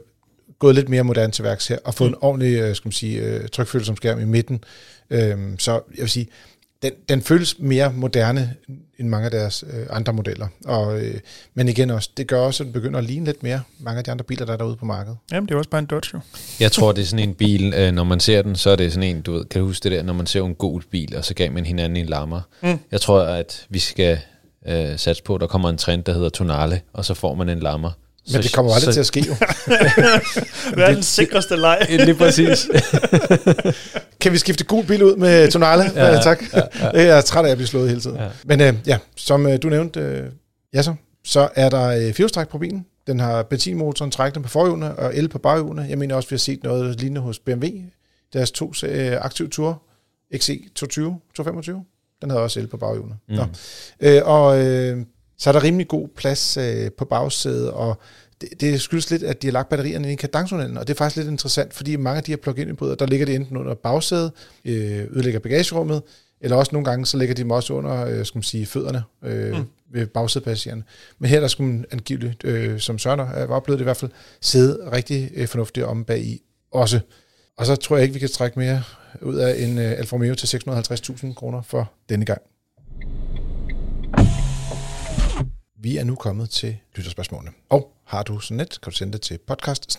gået 0.59 0.75
lidt 0.75 0.89
mere 0.89 1.03
moderne 1.03 1.31
til 1.31 1.43
værks 1.43 1.67
her, 1.67 1.77
og 1.85 1.93
fået 1.93 2.09
mm. 2.09 2.13
en 2.13 2.17
ordentlig 2.21 2.59
øh, 2.59 2.75
skal 2.75 2.87
man 2.87 2.93
sige, 2.93 3.21
øh, 3.21 3.49
trykfølsom 3.49 3.95
skærm 3.95 4.19
i 4.19 4.25
midten. 4.25 4.63
Øhm, 5.09 5.59
så 5.59 5.71
jeg 5.71 6.01
vil 6.01 6.09
sige, 6.09 6.27
den, 6.83 6.91
den 7.09 7.21
føles 7.21 7.59
mere 7.59 7.93
moderne 7.93 8.55
end 8.99 9.07
mange 9.07 9.25
af 9.25 9.31
deres 9.31 9.63
øh, 9.73 9.85
andre 9.89 10.13
modeller. 10.13 10.47
Og, 10.65 10.99
øh, 10.99 11.15
men 11.53 11.67
igen 11.67 11.89
også, 11.89 12.09
det 12.17 12.27
gør 12.27 12.39
også, 12.39 12.63
at 12.63 12.65
den 12.65 12.73
begynder 12.73 12.99
at 12.99 13.05
ligne 13.05 13.25
lidt 13.25 13.43
mere 13.43 13.61
mange 13.79 13.97
af 13.97 14.03
de 14.03 14.11
andre 14.11 14.25
biler, 14.25 14.45
der 14.45 14.53
er 14.53 14.57
derude 14.57 14.75
på 14.75 14.85
markedet. 14.85 15.17
Jamen, 15.31 15.47
det 15.47 15.53
er 15.53 15.57
også 15.57 15.69
bare 15.69 15.79
en 15.79 15.85
Dodge 15.85 16.09
jo. 16.13 16.19
Jeg 16.59 16.71
tror, 16.71 16.91
det 16.91 17.01
er 17.01 17.05
sådan 17.05 17.29
en 17.29 17.35
bil, 17.35 17.73
øh, 17.73 17.91
når 17.91 18.03
man 18.03 18.19
ser 18.19 18.41
den, 18.41 18.55
så 18.55 18.69
er 18.69 18.75
det 18.75 18.93
sådan 18.93 19.15
en, 19.15 19.21
du 19.21 19.33
ved, 19.33 19.45
kan 19.45 19.61
du 19.61 19.67
huske 19.67 19.83
det 19.83 19.91
der, 19.91 20.03
når 20.03 20.13
man 20.13 20.25
ser 20.25 20.43
en 20.43 20.55
god 20.55 20.81
bil, 20.91 21.15
og 21.15 21.25
så 21.25 21.33
gav 21.33 21.51
man 21.51 21.65
hinanden 21.65 21.97
en 21.97 22.05
lammer. 22.05 22.41
Mm. 22.63 22.79
Jeg 22.91 23.01
tror, 23.01 23.21
at 23.21 23.65
vi 23.69 23.79
skal 23.79 24.19
øh, 24.67 24.97
satse 24.97 25.23
på, 25.23 25.35
at 25.35 25.41
der 25.41 25.47
kommer 25.47 25.69
en 25.69 25.77
trend, 25.77 26.03
der 26.03 26.13
hedder 26.13 26.29
tonale, 26.29 26.81
og 26.93 27.05
så 27.05 27.13
får 27.13 27.35
man 27.35 27.49
en 27.49 27.59
lammer. 27.59 27.91
Men 28.33 28.43
det 28.43 28.53
kommer 28.53 28.73
aldrig 28.73 28.85
så, 28.85 28.93
til 28.93 28.99
at 28.99 29.05
ske 29.05 29.25
jo. 29.27 29.35
Hvad 30.75 30.83
er 30.83 30.93
den 30.93 31.03
sikreste 31.03 31.55
leg? 31.55 31.87
Lige 32.05 32.15
præcis. 32.15 32.69
kan 34.21 34.31
vi 34.31 34.37
skifte 34.37 34.63
gul 34.63 34.85
bil 34.85 35.03
ud 35.03 35.15
med 35.15 35.51
tonale? 35.51 35.83
Ja, 35.95 36.05
ja, 36.05 36.21
tak. 36.21 36.43
Ja, 36.53 36.61
ja. 36.81 36.89
Jeg 36.93 37.17
er 37.17 37.21
træt 37.21 37.45
af 37.45 37.49
at 37.49 37.57
blive 37.57 37.67
slået 37.67 37.89
hele 37.89 38.01
tiden. 38.01 38.17
Ja. 38.17 38.27
Men 38.45 38.61
øh, 38.61 38.73
ja, 38.87 38.97
som 39.15 39.47
øh, 39.47 39.59
du 39.61 39.69
nævnte, 39.69 39.99
øh, 39.99 40.23
ja 40.73 40.81
så, 40.81 40.93
så 41.25 41.49
er 41.55 41.69
der 41.69 41.87
øh, 41.87 42.01
firehjulstræk 42.01 42.47
på 42.47 42.57
bilen. 42.57 42.85
Den 43.07 43.19
har 43.19 43.43
benzinmotoren 43.43 44.11
trækkende 44.11 44.43
på 44.43 44.49
forhjulene 44.49 44.95
og 44.95 45.17
el 45.17 45.29
på 45.29 45.39
baghjulene. 45.39 45.87
Jeg 45.89 45.97
mener 45.97 46.15
også, 46.15 46.29
vi 46.29 46.33
har 46.33 46.39
set 46.39 46.63
noget 46.63 46.99
lignende 47.01 47.21
hos 47.21 47.39
BMW. 47.39 47.67
Deres 48.33 48.51
to 48.51 48.73
øh, 48.85 49.17
aktive 49.21 49.47
tur, 49.47 49.81
XC220, 50.35 51.01
225. 51.35 51.83
Den 52.21 52.29
havde 52.29 52.43
også 52.43 52.59
el 52.59 52.67
på 52.67 52.77
baghjulene. 52.77 53.15
Mm. 53.29 53.35
Nå. 53.35 53.45
Øh, 53.99 54.21
og 54.25 54.65
øh, 54.65 54.97
så 55.39 55.49
er 55.49 55.51
der 55.51 55.63
rimelig 55.63 55.87
god 55.87 56.07
plads 56.07 56.57
øh, 56.57 56.91
på 56.91 57.05
bagsædet, 57.05 57.71
og 57.71 58.01
det, 58.41 58.61
det 58.61 58.81
skyldes 58.81 59.11
lidt, 59.11 59.23
at 59.23 59.41
de 59.41 59.47
har 59.47 59.51
lagt 59.51 59.69
batterierne 59.69 60.11
i 60.11 60.15
kadancetunnelen, 60.15 60.77
og 60.77 60.87
det 60.87 60.93
er 60.93 60.97
faktisk 60.97 61.17
lidt 61.17 61.27
interessant, 61.27 61.73
fordi 61.73 61.95
mange 61.95 62.17
af 62.17 62.23
de 62.23 62.31
her 62.31 62.37
plug-in 62.37 62.67
hybrider, 62.67 62.95
der 62.95 63.05
ligger 63.05 63.25
de 63.25 63.35
enten 63.35 63.57
under 63.57 63.73
bagsædet, 63.73 64.31
øh, 64.65 65.05
ødelægger 65.11 65.39
bagagerummet, 65.39 66.01
eller 66.41 66.57
også 66.57 66.69
nogle 66.73 66.85
gange, 66.85 67.05
så 67.05 67.17
ligger 67.17 67.35
de 67.35 67.41
dem 67.41 67.51
også 67.51 67.73
under, 67.73 68.05
øh, 68.05 68.25
skal 68.25 68.37
man 68.37 68.43
sige, 68.43 68.65
fødderne 68.65 69.03
øh, 69.23 69.57
mm. 69.57 69.65
ved 69.91 70.07
bagsædepassagererne. 70.07 70.83
Men 71.19 71.29
her 71.29 71.39
der 71.39 71.47
skulle 71.47 71.71
man 71.71 71.85
angiveligt, 71.91 72.43
øh, 72.43 72.79
som 72.79 72.99
Søren 72.99 73.19
har 73.19 73.47
oplevet 73.47 73.79
det 73.79 73.83
i 73.83 73.87
hvert 73.87 73.97
fald, 73.97 74.11
sidde 74.41 74.89
rigtig 74.91 75.31
øh, 75.35 75.47
fornuftigt 75.47 75.85
om 75.85 76.05
bag 76.05 76.19
i 76.19 76.41
også. 76.71 76.99
Og 77.57 77.65
så 77.65 77.75
tror 77.75 77.95
jeg 77.95 78.03
ikke, 78.03 78.13
vi 78.13 78.19
kan 78.19 78.29
trække 78.29 78.59
mere 78.59 78.83
ud 79.21 79.35
af 79.35 79.63
en 79.63 79.77
øh, 79.77 79.91
Alfa 79.91 80.15
Romeo 80.15 80.35
til 80.35 80.57
650.000 80.57 81.33
kroner 81.33 81.61
for 81.61 81.91
denne 82.09 82.25
gang. 82.25 82.41
Vi 85.81 85.97
er 85.97 86.03
nu 86.03 86.15
kommet 86.15 86.49
til 86.49 86.77
lytterspørgsmålene. 86.95 87.51
Og 87.69 87.93
har 88.05 88.23
du 88.23 88.39
sådan 88.39 88.57
net, 88.57 88.81
kan 88.81 88.91
du 88.91 88.97
sende 88.97 89.13
det 89.13 89.21
til 89.21 89.37
podcast 89.37 89.91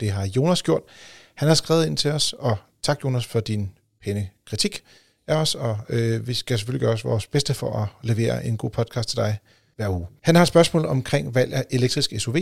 Det 0.00 0.10
har 0.10 0.26
Jonas 0.26 0.62
gjort. 0.62 0.82
Han 1.34 1.48
har 1.48 1.54
skrevet 1.54 1.86
ind 1.86 1.96
til 1.96 2.10
os, 2.10 2.32
og 2.32 2.56
tak 2.82 3.04
Jonas 3.04 3.26
for 3.26 3.40
din 3.40 3.70
pæne 4.02 4.30
kritik 4.46 4.82
af 5.26 5.34
os, 5.34 5.54
og 5.54 5.78
øh, 5.88 6.26
vi 6.26 6.34
skal 6.34 6.58
selvfølgelig 6.58 6.80
gøre 6.80 6.92
os 6.92 7.04
vores 7.04 7.26
bedste 7.26 7.54
for 7.54 7.72
at 7.82 7.88
levere 8.02 8.44
en 8.44 8.56
god 8.56 8.70
podcast 8.70 9.08
til 9.08 9.16
dig 9.16 9.38
hver 9.76 9.88
uge. 9.88 10.06
Han 10.22 10.34
har 10.34 10.42
et 10.42 10.48
spørgsmål 10.48 10.86
omkring 10.86 11.34
valg 11.34 11.52
af 11.54 11.64
elektrisk 11.70 12.12
SUV. 12.18 12.36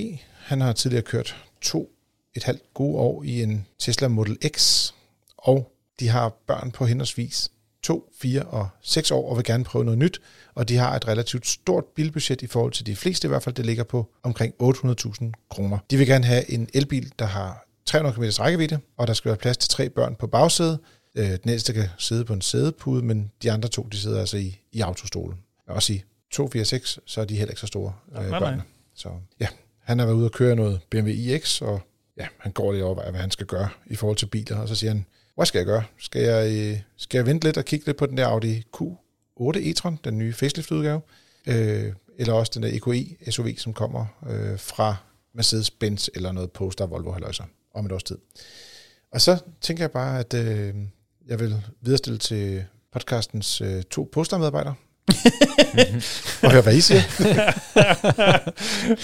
Han 0.45 0.61
har 0.61 0.73
tidligere 0.73 1.03
kørt 1.03 1.45
to 1.61 1.91
et 2.35 2.45
halvt 2.45 2.75
gode 2.75 2.99
år 2.99 3.23
i 3.23 3.43
en 3.43 3.67
Tesla 3.79 4.09
Model 4.09 4.39
X, 4.57 4.89
og 5.37 5.73
de 6.01 6.09
har 6.09 6.29
børn 6.47 6.71
på 6.71 6.87
henholdsvis 6.87 7.51
2, 7.83 8.13
4 8.21 8.43
og 8.43 8.69
6 8.83 9.11
år 9.11 9.31
og 9.31 9.37
vil 9.37 9.45
gerne 9.45 9.65
prøve 9.65 9.85
noget 9.85 9.99
nyt, 9.99 10.21
og 10.55 10.69
de 10.69 10.77
har 10.77 10.97
et 10.97 11.09
relativt 11.09 11.47
stort 11.47 11.85
bilbudget 11.85 12.43
i 12.43 12.47
forhold 12.47 12.73
til 12.73 12.87
de 12.87 12.97
fleste 12.97 13.27
i 13.27 13.29
hvert 13.29 13.43
fald, 13.43 13.55
det 13.55 13.67
ligger 13.67 13.85
på 13.85 14.11
omkring 14.23 14.55
800.000 14.63 15.49
kroner. 15.51 15.79
De 15.91 15.97
vil 15.97 16.07
gerne 16.07 16.25
have 16.25 16.51
en 16.51 16.69
elbil, 16.75 17.13
der 17.19 17.25
har 17.25 17.69
300 17.87 18.15
km 18.15 18.43
rækkevidde, 18.43 18.79
og 18.97 19.07
der 19.07 19.13
skal 19.13 19.29
være 19.29 19.39
plads 19.39 19.57
til 19.57 19.71
tre 19.71 19.89
børn 19.89 20.15
på 20.15 20.27
bagsædet. 20.27 20.79
Øh, 21.15 21.31
den 21.43 21.51
ældste 21.51 21.73
kan 21.73 21.89
sidde 21.99 22.25
på 22.25 22.33
en 22.33 22.41
sædepude, 22.41 23.03
men 23.03 23.31
de 23.43 23.53
andre 23.53 23.69
to, 23.69 23.83
de 23.93 23.97
sidder 23.97 24.21
altså 24.21 24.37
i, 24.37 24.61
i 24.73 24.81
autostolen. 24.81 25.39
Og 25.69 25.75
også 25.75 25.93
i 25.93 26.03
2, 26.31 26.49
4, 26.49 26.65
6, 26.65 26.99
så 27.07 27.21
er 27.21 27.25
de 27.25 27.37
heller 27.37 27.51
ikke 27.51 27.61
så 27.61 27.67
store 27.67 27.93
øh, 28.17 28.29
børn. 28.31 28.63
Så 28.95 29.09
ja, 29.41 29.47
han 29.83 29.99
har 29.99 30.07
været 30.07 30.17
ude 30.17 30.27
og 30.27 30.33
køre 30.33 30.57
noget 30.57 30.81
BMW 30.91 31.11
iX, 31.11 31.63
og 31.63 31.81
ja, 32.17 32.27
han 32.39 32.53
går 32.53 32.73
lige 32.73 32.85
over, 32.85 33.11
hvad 33.11 33.21
han 33.21 33.31
skal 33.31 33.47
gøre 33.47 33.69
i 33.87 33.97
forhold 33.97 34.17
til 34.17 34.27
biler, 34.27 34.57
og 34.57 34.69
så 34.69 34.75
siger 34.75 34.91
han, 34.91 35.07
hvad 35.39 35.47
skal 35.47 35.59
jeg 35.59 35.67
gøre? 35.67 35.85
Skal 35.99 36.23
jeg, 36.23 36.53
øh, 36.53 36.81
skal 36.97 37.19
jeg 37.19 37.27
vente 37.27 37.47
lidt 37.47 37.57
og 37.57 37.65
kigge 37.65 37.87
lidt 37.87 37.97
på 37.97 38.07
den 38.07 38.17
der 38.17 38.27
Audi 38.27 38.63
Q8 38.77 39.57
e-tron, 39.57 39.97
den 40.05 40.19
nye 40.19 40.33
facelift-udgave, 40.33 41.01
øh, 41.47 41.93
eller 42.19 42.33
også 42.33 42.53
den 42.55 42.63
der 42.63 42.69
EQE 42.73 43.31
SUV, 43.31 43.49
som 43.57 43.73
kommer 43.73 44.07
øh, 44.31 44.59
fra 44.59 44.97
Mercedes-Benz 45.39 46.09
eller 46.15 46.33
noget 46.33 46.53
Polestar 46.53 46.87
Volvo 46.87 47.13
Halløjser 47.13 47.45
om 47.75 47.87
et 47.87 47.93
års 47.93 48.03
tid. 48.03 48.19
Og 49.13 49.21
så 49.21 49.39
tænker 49.61 49.83
jeg 49.83 49.91
bare, 49.91 50.21
at 50.21 50.35
øh, 50.35 50.75
jeg 51.27 51.41
vil 51.41 51.63
viderestille 51.81 52.19
til 52.19 52.65
podcastens 52.93 53.61
øh, 53.61 53.83
to 53.83 54.09
Polestar-medarbejdere, 54.13 54.75
og 56.43 56.53
hør, 56.53 56.63
hvad 56.63 56.75
I 56.75 56.81
siger. 56.81 57.03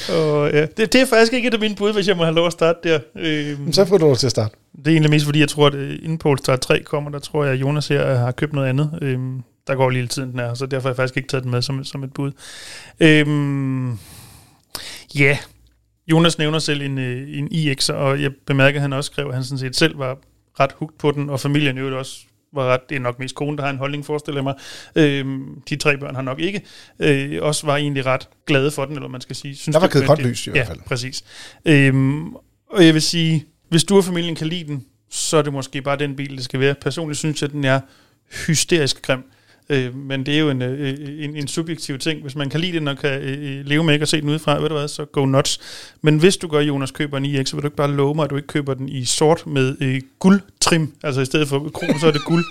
og, 0.18 0.50
ja. 0.52 0.66
det, 0.76 0.92
det 0.92 1.00
er 1.00 1.06
faktisk 1.06 1.32
ikke 1.32 1.48
et 1.48 1.54
af 1.54 1.60
mine 1.60 1.74
bud, 1.74 1.92
hvis 1.92 2.08
jeg 2.08 2.16
må 2.16 2.24
have 2.24 2.34
lov 2.34 2.46
at 2.46 2.52
starte 2.52 2.78
der. 2.88 2.98
Øhm, 3.16 3.72
så 3.72 3.84
får 3.84 3.98
du 3.98 4.04
lov 4.06 4.16
til 4.16 4.26
at 4.26 4.30
starte. 4.30 4.56
Det 4.76 4.86
er 4.86 4.90
egentlig 4.90 5.10
mest, 5.10 5.24
fordi 5.24 5.40
jeg 5.40 5.48
tror, 5.48 5.66
at 5.66 5.74
øh, 5.74 5.98
inden 6.02 6.18
Polestar 6.18 6.56
3 6.56 6.82
kommer, 6.82 7.10
der 7.10 7.18
tror 7.18 7.44
jeg, 7.44 7.52
at 7.52 7.60
Jonas 7.60 7.88
her 7.88 8.14
har 8.14 8.32
købt 8.32 8.52
noget 8.52 8.68
andet. 8.68 8.98
Øhm, 9.02 9.42
der 9.66 9.74
går 9.74 9.90
lige 9.90 10.06
tiden 10.06 10.30
den 10.30 10.40
er, 10.40 10.54
så 10.54 10.66
derfor 10.66 10.88
har 10.88 10.90
jeg 10.90 10.96
faktisk 10.96 11.16
ikke 11.16 11.28
taget 11.28 11.44
den 11.44 11.50
med 11.50 11.62
som, 11.62 11.84
som 11.84 12.04
et 12.04 12.12
bud. 12.12 12.32
Øhm, 13.00 13.90
ja, 13.90 13.96
yeah. 15.20 15.36
Jonas 16.06 16.38
nævner 16.38 16.58
selv 16.58 16.82
en, 16.82 16.98
øh, 16.98 17.38
en 17.38 17.48
iX, 17.50 17.88
og 17.88 18.22
jeg 18.22 18.30
bemærker, 18.46 18.78
at 18.78 18.82
han 18.82 18.92
også 18.92 19.10
skrev, 19.12 19.28
at 19.28 19.34
han 19.34 19.44
sådan 19.44 19.58
set 19.58 19.76
selv 19.76 19.98
var 19.98 20.18
ret 20.60 20.72
hugt 20.72 20.98
på 20.98 21.10
den, 21.10 21.30
og 21.30 21.40
familien 21.40 21.78
jo 21.78 21.98
også 21.98 22.20
var 22.54 22.64
ret, 22.64 22.80
det 22.88 22.96
er 22.96 23.00
nok 23.00 23.18
mest 23.18 23.34
kone, 23.34 23.56
der 23.56 23.62
har 23.62 23.70
en 23.70 23.78
holdning, 23.78 24.06
forestiller 24.06 24.38
jeg 24.38 24.44
mig. 24.44 24.54
Øhm, 24.96 25.60
de 25.68 25.76
tre 25.76 25.98
børn 25.98 26.14
har 26.14 26.22
nok 26.22 26.40
ikke. 26.40 26.62
Øh, 26.98 27.42
også 27.42 27.66
var 27.66 27.76
egentlig 27.76 28.06
ret 28.06 28.28
glade 28.46 28.70
for 28.70 28.84
den, 28.84 28.94
eller 28.94 29.08
man 29.08 29.20
skal 29.20 29.36
sige. 29.36 29.56
Synes, 29.56 29.74
der 29.74 29.80
var 29.80 29.88
givet 29.88 30.06
godt 30.06 30.22
lys 30.22 30.46
i 30.46 30.50
hvert 30.50 30.66
fald. 30.66 30.78
Ja, 30.78 30.88
præcis. 30.88 31.24
Øhm, 31.64 32.34
og 32.70 32.86
jeg 32.86 32.94
vil 32.94 33.02
sige, 33.02 33.44
hvis 33.68 33.84
du 33.84 33.96
og 33.96 34.04
familien 34.04 34.34
kan 34.34 34.46
lide 34.46 34.64
den, 34.64 34.84
så 35.10 35.36
er 35.36 35.42
det 35.42 35.52
måske 35.52 35.82
bare 35.82 35.96
den 35.96 36.16
bil, 36.16 36.36
det 36.36 36.44
skal 36.44 36.60
være. 36.60 36.74
Personligt 36.74 37.18
synes 37.18 37.42
jeg, 37.42 37.48
at 37.48 37.52
den 37.52 37.64
er 37.64 37.80
hysterisk 38.46 39.02
grim. 39.02 39.22
Øh, 39.68 39.96
men 39.96 40.26
det 40.26 40.34
er 40.34 40.38
jo 40.38 40.50
en, 40.50 40.62
øh, 40.62 40.96
en, 41.24 41.36
en 41.36 41.48
subjektiv 41.48 41.98
ting. 41.98 42.22
Hvis 42.22 42.36
man 42.36 42.50
kan 42.50 42.60
lide 42.60 42.78
den 42.78 42.88
og 42.88 42.98
kan 42.98 43.20
øh, 43.22 43.66
leve 43.66 43.84
med 43.84 43.94
ikke 43.94 44.02
at 44.02 44.08
se 44.08 44.20
den 44.20 44.28
udefra, 44.28 44.60
ved 44.60 44.68
du 44.68 44.74
hvad, 44.74 44.88
så 44.88 45.04
go 45.04 45.24
nuts. 45.24 45.60
Men 46.02 46.18
hvis 46.18 46.36
du 46.36 46.48
gør, 46.48 46.60
Jonas, 46.60 46.90
køber 46.90 47.18
en 47.18 47.24
iX, 47.24 47.48
så 47.48 47.56
vil 47.56 47.62
du 47.62 47.66
ikke 47.66 47.76
bare 47.76 47.92
love 47.92 48.14
mig, 48.14 48.24
at 48.24 48.30
du 48.30 48.36
ikke 48.36 48.48
køber 48.48 48.74
den 48.74 48.88
i 48.88 49.04
sort 49.04 49.46
med 49.46 49.76
øh, 49.80 50.00
guldtrim. 50.18 50.92
Altså 51.02 51.20
i 51.20 51.24
stedet 51.24 51.48
for 51.48 51.70
krom, 51.74 51.98
så 51.98 52.06
er 52.06 52.10
det 52.10 52.24
guld. 52.24 52.44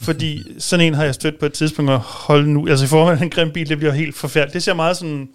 Fordi 0.00 0.42
sådan 0.58 0.86
en 0.86 0.94
har 0.94 1.04
jeg 1.04 1.14
stødt 1.14 1.38
på 1.38 1.46
et 1.46 1.52
tidspunkt, 1.52 1.90
og 1.90 1.98
hold 2.00 2.46
nu, 2.46 2.68
altså 2.68 2.84
i 2.84 2.88
forhold 2.88 3.16
til 3.16 3.24
en 3.24 3.30
grim 3.30 3.50
bil, 3.50 3.68
det 3.68 3.78
bliver 3.78 3.92
helt 3.92 4.14
forfærdeligt. 4.14 4.54
Det 4.54 4.62
ser 4.62 4.74
meget 4.74 4.96
sådan 4.96 5.28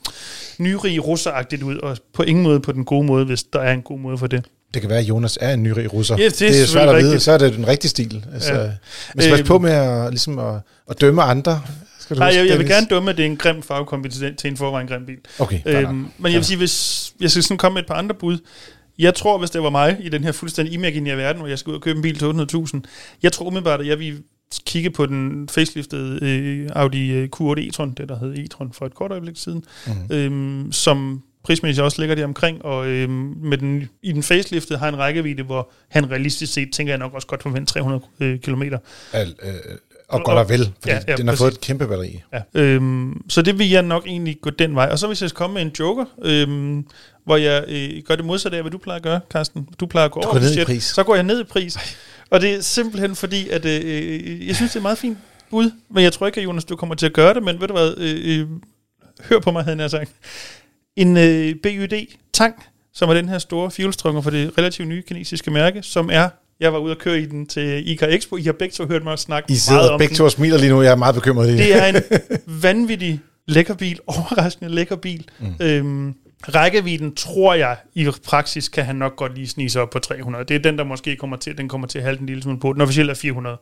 nyrig 0.59 1.07
russeragtigt 1.07 1.63
ud, 1.63 1.77
og 1.77 1.97
på 2.13 2.23
ingen 2.23 2.43
måde 2.43 2.59
på 2.59 2.71
den 2.71 2.85
gode 2.85 3.05
måde, 3.05 3.25
hvis 3.25 3.43
der 3.43 3.59
er 3.59 3.73
en 3.73 3.81
god 3.81 3.99
måde 3.99 4.17
for 4.17 4.27
det. 4.27 4.45
Det 4.73 4.81
kan 4.81 4.89
være, 4.89 4.99
at 4.99 5.05
Jonas 5.05 5.37
er 5.41 5.53
en 5.53 5.63
nyrig 5.63 5.93
russer. 5.93 6.19
Yes, 6.19 6.33
det, 6.33 6.47
er 6.47 6.51
det 6.51 6.61
er 6.61 6.65
svært 6.65 6.89
at 6.89 7.03
vide, 7.03 7.19
så 7.19 7.31
er 7.31 7.37
det 7.37 7.53
den 7.53 7.67
rigtige 7.67 7.89
stil. 7.89 8.25
Altså, 8.33 8.53
ja. 8.53 8.69
Men 9.15 9.23
skal 9.23 9.39
øhm, 9.39 9.47
på 9.47 9.59
med 9.59 9.71
at, 9.71 10.09
ligesom 10.09 10.39
at, 10.39 10.55
at 10.89 11.01
dømme 11.01 11.23
andre. 11.23 11.61
Skal 11.99 12.15
du 12.15 12.19
nej, 12.19 12.29
huske, 12.29 12.39
jeg, 12.39 12.49
jeg 12.49 12.59
vil 12.59 12.67
gerne 12.67 12.87
dømme, 12.89 13.11
at 13.11 13.17
det 13.17 13.25
er 13.25 13.29
en 13.29 13.37
grim 13.37 13.61
farvekompetent 13.61 14.39
til 14.39 14.49
en 14.51 14.57
forvejen 14.57 14.87
grim 14.87 15.05
bil. 15.05 15.17
Okay, 15.39 15.59
øhm, 15.65 16.07
men 16.17 16.31
jeg 16.31 16.37
vil 16.37 16.45
sige, 16.45 16.57
hvis 16.57 17.13
jeg 17.19 17.31
skal 17.31 17.43
sådan 17.43 17.57
komme 17.57 17.73
med 17.73 17.81
et 17.81 17.87
par 17.87 17.95
andre 17.95 18.15
bud, 18.15 18.37
jeg 18.99 19.15
tror, 19.15 19.37
hvis 19.37 19.49
det 19.49 19.63
var 19.63 19.69
mig 19.69 19.97
i 19.99 20.09
den 20.09 20.23
her 20.23 20.31
fuldstændig 20.31 20.73
imaginære 20.73 21.17
verden, 21.17 21.39
hvor 21.39 21.47
jeg 21.47 21.59
skal 21.59 21.71
ud 21.71 21.75
og 21.75 21.81
købe 21.81 21.97
en 21.97 22.01
bil 22.01 22.19
til 22.19 22.25
800.000, 22.25 22.79
jeg 23.23 23.31
tror 23.31 23.45
umiddelbart, 23.45 23.79
at 23.79 23.87
jeg 23.87 23.99
vil 23.99 24.23
kigge 24.65 24.89
på 24.89 25.05
den 25.05 25.49
faceliftede 25.49 26.19
øh, 26.21 26.69
Audi 26.75 27.11
øh, 27.11 27.29
Q8 27.35 27.59
e-tron, 27.59 27.93
det 27.97 28.09
der 28.09 28.19
hed 28.19 28.35
e-tron 28.35 28.69
for 28.73 28.85
et 28.85 28.95
kort 28.95 29.11
øjeblik 29.11 29.37
siden, 29.37 29.63
mm-hmm. 29.87 30.15
øhm, 30.15 30.71
som 30.71 31.23
prismæssigt 31.43 31.83
også 31.83 32.01
ligger 32.01 32.15
det 32.15 32.23
omkring, 32.25 32.65
og 32.65 32.87
øhm, 32.87 33.33
med 33.43 33.57
den, 33.57 33.89
i 34.03 34.11
den 34.11 34.23
faceliftet 34.23 34.79
har 34.79 34.89
en 34.89 34.97
rækkevidde, 34.97 35.43
hvor 35.43 35.71
han 35.89 36.11
realistisk 36.11 36.53
set, 36.53 36.71
tænker 36.73 36.93
jeg 36.93 36.99
nok 36.99 37.13
også 37.13 37.27
godt 37.27 37.41
forvente 37.43 37.73
300 37.73 38.01
øh, 38.19 38.39
km. 38.39 38.63
Al, 39.13 39.35
øh, 39.43 39.53
Og 40.07 40.23
godt 40.23 40.37
og 40.37 40.49
vel, 40.49 40.59
fordi 40.81 40.93
Ja, 40.95 40.99
ja, 41.07 41.15
den 41.15 41.27
har 41.27 41.31
præcis. 41.33 41.41
fået 41.41 41.51
et 41.53 41.61
kæmpe 41.61 41.87
batteri. 41.87 42.21
Ja. 42.33 42.41
Øhm, 42.53 43.21
så 43.29 43.41
det 43.41 43.59
vil 43.59 43.69
jeg 43.69 43.81
nok 43.81 44.07
egentlig 44.07 44.37
gå 44.41 44.49
den 44.49 44.75
vej. 44.75 44.87
Og 44.91 44.99
så 44.99 45.07
hvis 45.07 45.21
jeg 45.21 45.29
skal 45.29 45.37
komme 45.37 45.53
med 45.53 45.61
en 45.61 45.71
joker, 45.79 46.05
øhm, 46.23 46.85
hvor 47.25 47.37
jeg 47.37 47.63
øh, 47.67 47.89
gør 48.05 48.15
det 48.15 48.25
modsatte 48.25 48.57
af, 48.57 48.63
hvad 48.63 48.71
du 48.71 48.77
plejer 48.77 48.97
at 48.97 49.03
gøre, 49.03 49.19
Carsten. 49.31 49.67
Du 49.79 49.85
plejer 49.85 50.05
at 50.05 50.11
gå 50.11 50.21
Du 50.21 50.27
over 50.27 50.39
ned 50.39 50.57
i 50.61 50.65
pris. 50.65 50.83
Så 50.83 51.03
går 51.03 51.15
jeg 51.15 51.23
ned 51.23 51.41
i 51.41 51.43
pris. 51.43 51.77
Og 52.29 52.41
det 52.41 52.53
er 52.55 52.61
simpelthen 52.61 53.15
fordi, 53.15 53.49
at 53.49 53.65
øh, 53.65 54.47
jeg 54.47 54.55
synes, 54.55 54.71
det 54.71 54.75
er 54.75 54.79
et 54.79 54.83
meget 54.83 54.97
fint 54.97 55.17
bud. 55.49 55.71
Men 55.89 56.03
jeg 56.03 56.13
tror 56.13 56.27
ikke, 56.27 56.39
at 56.39 56.43
Jonas, 56.45 56.65
du 56.65 56.75
kommer 56.75 56.95
til 56.95 57.05
at 57.05 57.13
gøre 57.13 57.33
det. 57.33 57.43
Men 57.43 57.61
ved 57.61 57.67
du 57.67 57.73
hvad, 57.73 57.93
øh, 57.97 58.39
øh, 58.39 58.47
hør 59.29 59.39
på 59.39 59.51
mig, 59.51 59.63
havde 59.63 59.79
jeg 59.81 59.91
sagt. 59.91 60.11
En 60.95 61.17
øh, 61.17 61.55
BYD-tang, 61.63 62.63
som 62.93 63.09
er 63.09 63.13
den 63.13 63.29
her 63.29 63.37
store 63.37 63.71
fuelstrømmer 63.71 64.21
for 64.21 64.29
det 64.29 64.57
relativt 64.57 64.87
nye 64.87 65.01
kinesiske 65.01 65.51
mærke, 65.51 65.83
som 65.83 66.09
er, 66.13 66.29
jeg 66.59 66.73
var 66.73 66.79
ude 66.79 66.91
og 66.91 66.97
køre 66.97 67.19
i 67.19 67.25
den 67.25 67.45
til 67.45 67.89
IK 67.89 68.03
Expo. 68.03 68.37
I 68.37 68.41
har 68.41 68.51
begge 68.51 68.73
to 68.73 68.85
hørt 68.85 69.03
mig 69.03 69.19
snakke 69.19 69.47
I 69.49 69.51
meget 69.51 69.61
sidder 69.61 69.89
om 69.89 69.99
begge 69.99 70.15
to 70.15 70.23
og 70.23 70.31
smiler 70.31 70.57
lige 70.57 70.69
nu, 70.69 70.81
jeg 70.81 70.91
er 70.91 70.95
meget 70.95 71.15
bekymret 71.15 71.47
lige. 71.47 71.57
Det 71.57 71.75
er 71.75 71.85
en 71.85 72.03
vanvittig 72.63 73.19
lækker 73.47 73.73
bil, 73.73 73.99
overraskende 74.07 74.71
lækker 74.71 74.95
bil. 74.95 75.25
Mm. 75.39 75.65
Øhm, 75.65 76.15
rækkevidden 76.43 77.15
tror 77.15 77.53
jeg 77.53 77.77
i 77.93 78.09
praksis 78.25 78.69
kan 78.69 78.85
han 78.85 78.95
nok 78.95 79.15
godt 79.15 79.35
lige 79.35 79.47
snige 79.47 79.69
sig 79.69 79.81
op 79.81 79.89
på 79.89 79.99
300. 79.99 80.45
Det 80.45 80.55
er 80.55 80.59
den, 80.59 80.77
der 80.77 80.83
måske 80.83 81.15
kommer 81.15 81.37
til, 81.37 81.57
den 81.57 81.69
kommer 81.69 81.87
til 81.87 81.99
at 81.99 82.05
halte 82.05 82.21
en 82.21 82.25
lille 82.27 82.43
smule 82.43 82.59
på. 82.59 82.73
Den 82.73 82.81
officielle 82.81 83.09
er 83.11 83.15
400. 83.15 83.57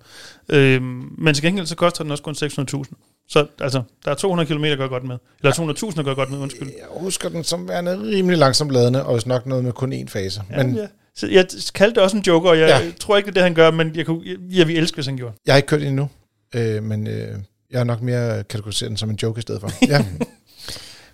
Øhm, 0.49 0.83
men 1.17 1.33
til 1.33 1.43
gengæld 1.43 1.65
så 1.65 1.75
koster 1.75 2.03
den 2.03 2.11
også 2.11 2.23
kun 2.23 2.33
600.000. 2.33 3.25
Så 3.29 3.45
altså, 3.61 3.81
der 4.05 4.11
er 4.11 4.15
200 4.15 4.47
km 4.49 4.65
går 4.77 4.87
godt 4.87 5.03
med. 5.03 5.17
Eller 5.43 5.53
200.000 5.91 5.95
der 5.95 6.03
går 6.03 6.13
godt 6.15 6.29
med, 6.31 6.37
undskyld. 6.39 6.67
Jeg 6.67 6.85
husker 6.91 7.29
den 7.29 7.43
som 7.43 7.67
værende 7.69 7.99
rimelig 8.03 8.37
langsomt 8.37 8.71
ladende, 8.71 9.05
og 9.05 9.13
hvis 9.13 9.25
nok 9.25 9.45
noget 9.45 9.63
med 9.63 9.71
kun 9.71 9.93
én 9.93 10.07
fase. 10.07 10.41
Ja, 10.51 10.63
Men 10.63 10.75
ja. 10.75 10.87
Så 11.15 11.27
jeg 11.27 11.45
kaldte 11.73 11.95
det 11.95 12.03
også 12.03 12.17
en 12.17 12.23
joker, 12.27 12.49
og 12.49 12.59
jeg 12.59 12.67
Ja. 12.67 12.91
tror 12.99 13.17
ikke, 13.17 13.27
det 13.27 13.31
er 13.31 13.33
det, 13.33 13.43
han 13.43 13.53
gør, 13.53 13.71
men 13.71 13.95
jeg, 13.95 14.05
kunne, 14.05 14.21
jeg, 14.25 14.35
jeg 14.57 14.67
vil 14.67 14.77
elske, 14.77 14.95
hvis 14.95 15.05
han 15.05 15.17
gjorde. 15.17 15.33
jeg 15.45 15.53
har 15.53 15.57
ikke 15.57 15.67
kørt 15.67 15.81
endnu, 15.81 16.09
øh, 16.55 16.83
men 16.83 17.07
øh, 17.07 17.27
jeg 17.71 17.79
har 17.79 17.83
nok 17.83 18.01
mere 18.01 18.43
kategoriseret 18.43 18.89
den 18.89 18.97
som 18.97 19.09
en 19.09 19.19
joke 19.23 19.39
i 19.39 19.41
stedet 19.41 19.61
for. 19.61 19.69
Ja. 19.87 20.05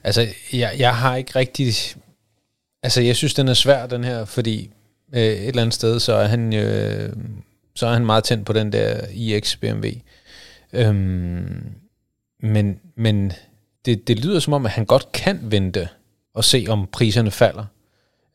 Altså, 0.06 0.28
jeg, 0.54 0.76
jeg 0.80 0.96
har 0.96 1.16
ikke 1.16 1.32
rigtig... 1.36 1.74
Altså, 2.84 3.02
jeg 3.02 3.16
synes, 3.16 3.34
den 3.34 3.48
er 3.48 3.54
svær, 3.54 3.88
den 3.88 4.04
her, 4.04 4.26
fordi 4.26 4.70
øh, 5.14 5.22
et 5.22 5.48
eller 5.48 5.62
andet 5.62 5.74
sted, 5.74 6.00
så 6.00 6.14
er 6.14 6.28
han, 6.28 6.54
øh, 6.54 7.14
så 7.76 7.88
er 7.88 7.94
han 7.94 8.06
meget 8.06 8.24
tændt 8.24 8.46
på 8.46 8.54
den 8.54 8.72
der 8.72 9.06
iX 9.14 9.56
BMW. 9.56 9.88
Øhm, 10.74 11.64
men 12.40 12.80
men 12.96 13.34
det, 13.86 14.08
det 14.08 14.20
lyder 14.20 14.40
som 14.40 14.54
om, 14.54 14.66
at 14.66 14.72
han 14.72 14.86
godt 14.86 15.12
kan 15.12 15.40
vente 15.42 15.90
og 16.34 16.44
se, 16.44 16.66
om 16.70 16.88
priserne 16.92 17.32
falder. 17.32 17.66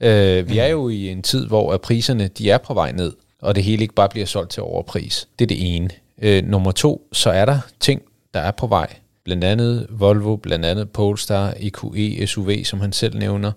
Øh, 0.01 0.49
vi 0.49 0.59
er 0.59 0.66
jo 0.66 0.89
i 0.89 1.09
en 1.09 1.23
tid, 1.23 1.47
hvor 1.47 1.73
at 1.73 1.81
priserne 1.81 2.29
de 2.29 2.51
er 2.51 2.59
på 2.59 2.75
vej 2.75 2.93
ned, 2.93 3.12
og 3.43 3.55
det 3.55 3.64
hele 3.64 3.83
ikke 3.83 3.95
bare 3.95 4.09
bliver 4.09 4.27
solgt 4.27 4.51
til 4.51 4.62
overpris. 4.62 5.29
Det 5.39 5.45
er 5.45 5.49
det 5.49 5.77
ene. 5.77 5.91
Øh, 6.23 6.45
nummer 6.45 6.73
to, 6.73 7.09
så 7.12 7.31
er 7.31 7.45
der 7.45 7.59
ting, 7.81 8.03
der 8.35 8.41
er 8.41 8.51
på 8.51 8.66
vej. 8.66 8.97
Blandt 9.25 9.45
andet 9.45 9.87
Volvo, 9.91 10.37
blandt 10.37 10.64
andet 10.64 10.91
Polestar, 10.91 11.55
EQE, 11.61 12.27
SUV, 12.27 12.64
som 12.64 12.81
han 12.81 12.93
selv 12.93 13.18
nævner. 13.18 13.53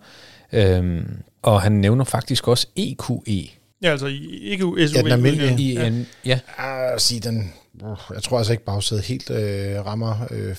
Øhm, 0.54 1.18
og 1.42 1.62
han 1.62 1.72
nævner 1.72 2.04
faktisk 2.06 2.48
også 2.48 2.68
E 2.76 2.82
EQE. 2.92 3.50
Ja, 3.82 3.90
altså 3.92 4.08
i- 4.08 4.40
ikke 4.44 4.64
SUV. 4.64 4.78
Ja, 4.78 5.02
den 5.02 5.12
almindelige. 5.12 5.60
I 5.60 5.74
Ja. 5.74 5.88
en, 5.88 6.08
ja, 6.26 6.40
Ah, 6.58 7.00
sige 7.00 7.20
den, 7.20 7.54
uh, 7.84 7.98
jeg 8.14 8.24
tror 8.24 8.38
altså 8.38 8.52
ikke 8.54 8.66
bagsædet 8.66 9.04
helt 9.04 9.30
øh, 9.30 9.86
rammer 9.86 10.28
øh, 10.32 10.56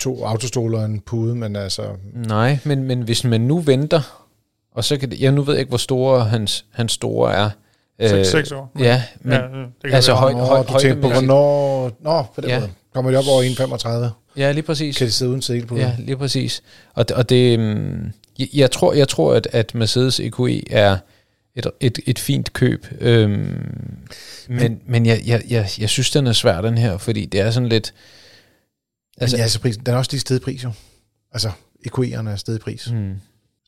to 0.00 0.24
autostoler 0.24 0.78
og 0.78 0.84
en 0.84 1.00
pude, 1.00 1.34
men 1.34 1.56
altså, 1.56 1.82
nej, 2.14 2.58
men, 2.64 2.82
men 2.84 3.00
hvis 3.02 3.24
man 3.24 3.40
nu 3.40 3.58
venter, 3.58 4.24
og 4.74 4.84
så 4.84 4.96
kan 4.96 5.10
det, 5.10 5.20
ja, 5.20 5.30
nu 5.30 5.42
ved 5.42 5.54
jeg 5.54 5.60
ikke, 5.60 5.68
hvor 5.70 5.78
store 5.78 6.24
hans, 6.24 6.64
hans 6.72 6.92
store 6.92 7.34
er. 7.34 7.50
Seks- 8.02 8.30
seks 8.30 8.52
år. 8.52 8.72
Ja, 8.78 9.02
men, 9.20 9.32
ja, 9.32 9.38
det 9.42 9.52
kan 9.84 9.92
altså 9.92 10.12
være. 10.12 10.20
høj, 10.20 10.32
Nå, 10.32 10.38
høj, 10.38 10.62
du 10.62 10.78
tænker 10.80 11.02
på, 11.02 11.08
hvornår... 11.08 11.90
Nå, 12.00 12.22
på 12.34 12.40
den 12.40 12.50
Ja. 12.50 12.58
måde. 12.60 12.70
Kommer 12.94 13.10
de 13.10 13.16
op 13.16 13.24
over 13.28 13.42
1,35? 13.42 14.10
Ja, 14.36 14.52
lige 14.52 14.62
præcis. 14.62 14.96
Kan 14.98 15.06
de 15.06 15.12
sidde 15.12 15.30
uden 15.30 15.42
segelpude? 15.42 15.80
Ja, 15.80 15.96
lige 15.98 16.16
præcis. 16.16 16.62
Og, 16.94 17.06
og 17.14 17.28
det, 17.28 17.58
øhm, 17.58 18.12
jeg, 18.38 18.48
jeg 18.54 18.70
tror, 18.70 18.92
jeg 18.92 19.08
tror 19.08 19.34
at, 19.34 19.48
at 19.52 19.74
Mercedes 19.74 20.20
EQE 20.20 20.72
er 20.72 20.96
et, 21.54 21.66
et, 21.80 21.98
et 22.06 22.18
fint 22.18 22.52
køb. 22.52 22.86
Øhm, 23.00 24.08
men 24.48 24.80
men 24.86 25.06
jeg, 25.06 25.22
jeg, 25.26 25.42
jeg, 25.48 25.68
jeg 25.78 25.88
synes, 25.88 26.10
den 26.10 26.26
er 26.26 26.32
svær, 26.32 26.60
den 26.60 26.78
her, 26.78 26.98
fordi 26.98 27.26
det 27.26 27.40
er 27.40 27.50
sådan 27.50 27.68
lidt... 27.68 27.94
Altså, 29.18 29.36
men 29.36 29.38
ja, 29.38 29.42
altså 29.42 29.60
prisen, 29.60 29.86
den 29.86 29.94
er 29.94 29.98
også 29.98 30.10
lige 30.12 30.20
stedet 30.20 30.42
pris, 30.42 30.64
jo. 30.64 30.72
Altså, 31.32 31.50
EQE'erne 31.88 32.28
er 32.28 32.36
stedet 32.36 32.60
pris. 32.60 32.92
Mm. 32.92 33.14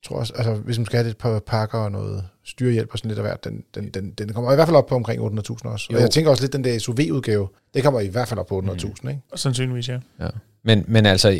Jeg 0.04 0.08
tror 0.08 0.16
også, 0.16 0.32
altså, 0.36 0.54
hvis 0.54 0.78
man 0.78 0.86
skal 0.86 0.98
have 0.98 1.10
et 1.10 1.16
par 1.16 1.38
pakker 1.38 1.78
og 1.78 1.92
noget 1.92 2.24
styrehjælp 2.44 2.88
og 2.92 2.98
sådan 2.98 3.08
lidt 3.08 3.18
af 3.18 3.24
hvert, 3.24 3.44
den, 3.44 3.64
den, 3.74 3.88
den, 3.88 4.10
den 4.10 4.32
kommer 4.32 4.52
i 4.52 4.54
hvert 4.54 4.68
fald 4.68 4.76
op 4.76 4.86
på 4.86 4.94
omkring 4.94 5.22
800.000 5.22 5.68
også. 5.68 5.86
Jo. 5.90 5.96
Og 5.96 6.02
jeg 6.02 6.10
tænker 6.10 6.30
også 6.30 6.42
lidt, 6.42 6.52
den 6.52 6.64
der 6.64 6.78
SUV-udgave, 6.78 7.48
det 7.74 7.82
kommer 7.82 8.00
i 8.00 8.06
hvert 8.06 8.28
fald 8.28 8.40
op 8.40 8.46
på 8.46 8.58
800.000, 8.58 8.94
mm. 9.02 9.08
ikke? 9.08 9.20
Sandsynligvis, 9.34 9.88
ja. 9.88 9.98
ja. 10.20 10.28
Men, 10.64 10.84
men 10.88 11.06
altså, 11.06 11.38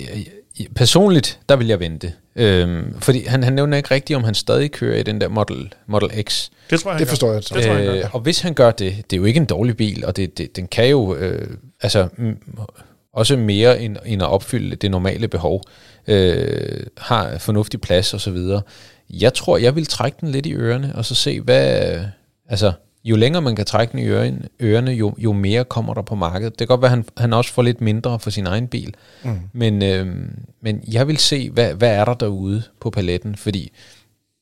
personligt, 0.75 1.41
der 1.49 1.57
vil 1.57 1.67
jeg 1.67 1.81
vente. 1.81 2.13
Øhm, 2.37 2.95
fordi 3.01 3.25
han, 3.25 3.43
han 3.43 3.53
nævner 3.53 3.77
ikke 3.77 3.95
rigtigt, 3.95 4.17
om 4.17 4.25
han 4.25 4.35
stadig 4.35 4.71
kører 4.71 4.99
i 4.99 5.03
den 5.03 5.21
der 5.21 5.29
Model, 5.29 5.75
Model 5.87 6.25
X. 6.25 6.51
Det 6.71 6.81
tror 6.81 6.91
jeg, 6.91 6.95
han 6.95 7.01
Det 7.01 7.09
forstår 7.09 7.33
jeg. 7.33 7.37
Det 7.37 7.47
tror 7.47 7.59
jeg, 7.59 7.91
han 7.91 7.99
Øh, 7.99 8.15
og 8.15 8.21
hvis 8.21 8.41
han 8.41 8.55
gør 8.55 8.71
det, 8.71 8.97
det 9.11 9.17
er 9.17 9.21
jo 9.21 9.25
ikke 9.25 9.41
en 9.41 9.47
dårlig 9.47 9.77
bil, 9.77 10.05
og 10.05 10.17
det, 10.17 10.39
det, 10.39 10.57
den 10.57 10.67
kan 10.67 10.89
jo 10.89 11.15
øh, 11.15 11.57
altså 11.81 12.09
mm, 12.17 12.39
også 13.13 13.37
mere 13.37 13.81
end, 13.81 13.97
end 14.07 14.23
at 14.23 14.29
opfylde 14.29 14.77
det 14.77 14.91
normale 14.91 15.29
behov, 15.29 15.63
øh, 16.07 16.87
har 16.99 17.39
fornuftig 17.39 17.81
plads 17.81 18.15
og 18.15 18.21
så 18.21 18.31
videre. 18.31 18.63
Jeg 19.11 19.35
tror, 19.35 19.57
jeg 19.59 19.77
vil 19.77 19.87
trække 19.87 20.19
den 20.21 20.29
lidt 20.29 20.47
i 20.47 20.55
ørerne, 20.55 20.93
og 20.95 21.05
så 21.05 21.15
se, 21.15 21.41
hvad... 21.41 22.01
Altså, 22.49 22.73
jo 23.05 23.17
længere 23.17 23.43
man 23.43 23.57
kan 23.57 23.65
trække 23.65 23.93
den 23.93 24.01
i 24.01 24.07
ørerne, 24.07 24.49
ørerne 24.61 24.91
jo, 24.91 25.15
jo 25.19 25.33
mere 25.33 25.65
kommer 25.65 25.95
der 25.95 26.03
på 26.03 26.15
markedet. 26.15 26.59
Det 26.59 26.59
kan 26.59 26.67
godt 26.67 26.83
være, 26.83 26.93
at 26.93 26.97
han, 26.97 27.05
han 27.17 27.33
også 27.33 27.53
får 27.53 27.63
lidt 27.63 27.81
mindre 27.81 28.21
for 28.21 28.31
sin 28.31 28.47
egen 28.47 28.69
bil. 28.69 28.95
Mm. 29.25 29.39
Men, 29.53 29.83
øh, 29.83 30.07
men 30.63 30.85
jeg 30.93 31.09
vil 31.09 31.19
se, 31.19 31.51
hvad, 31.51 31.75
hvad 31.75 31.91
er 31.91 32.05
der 32.05 32.15
derude 32.15 32.63
på 32.81 32.91
paletten, 32.91 33.37
fordi 33.37 33.73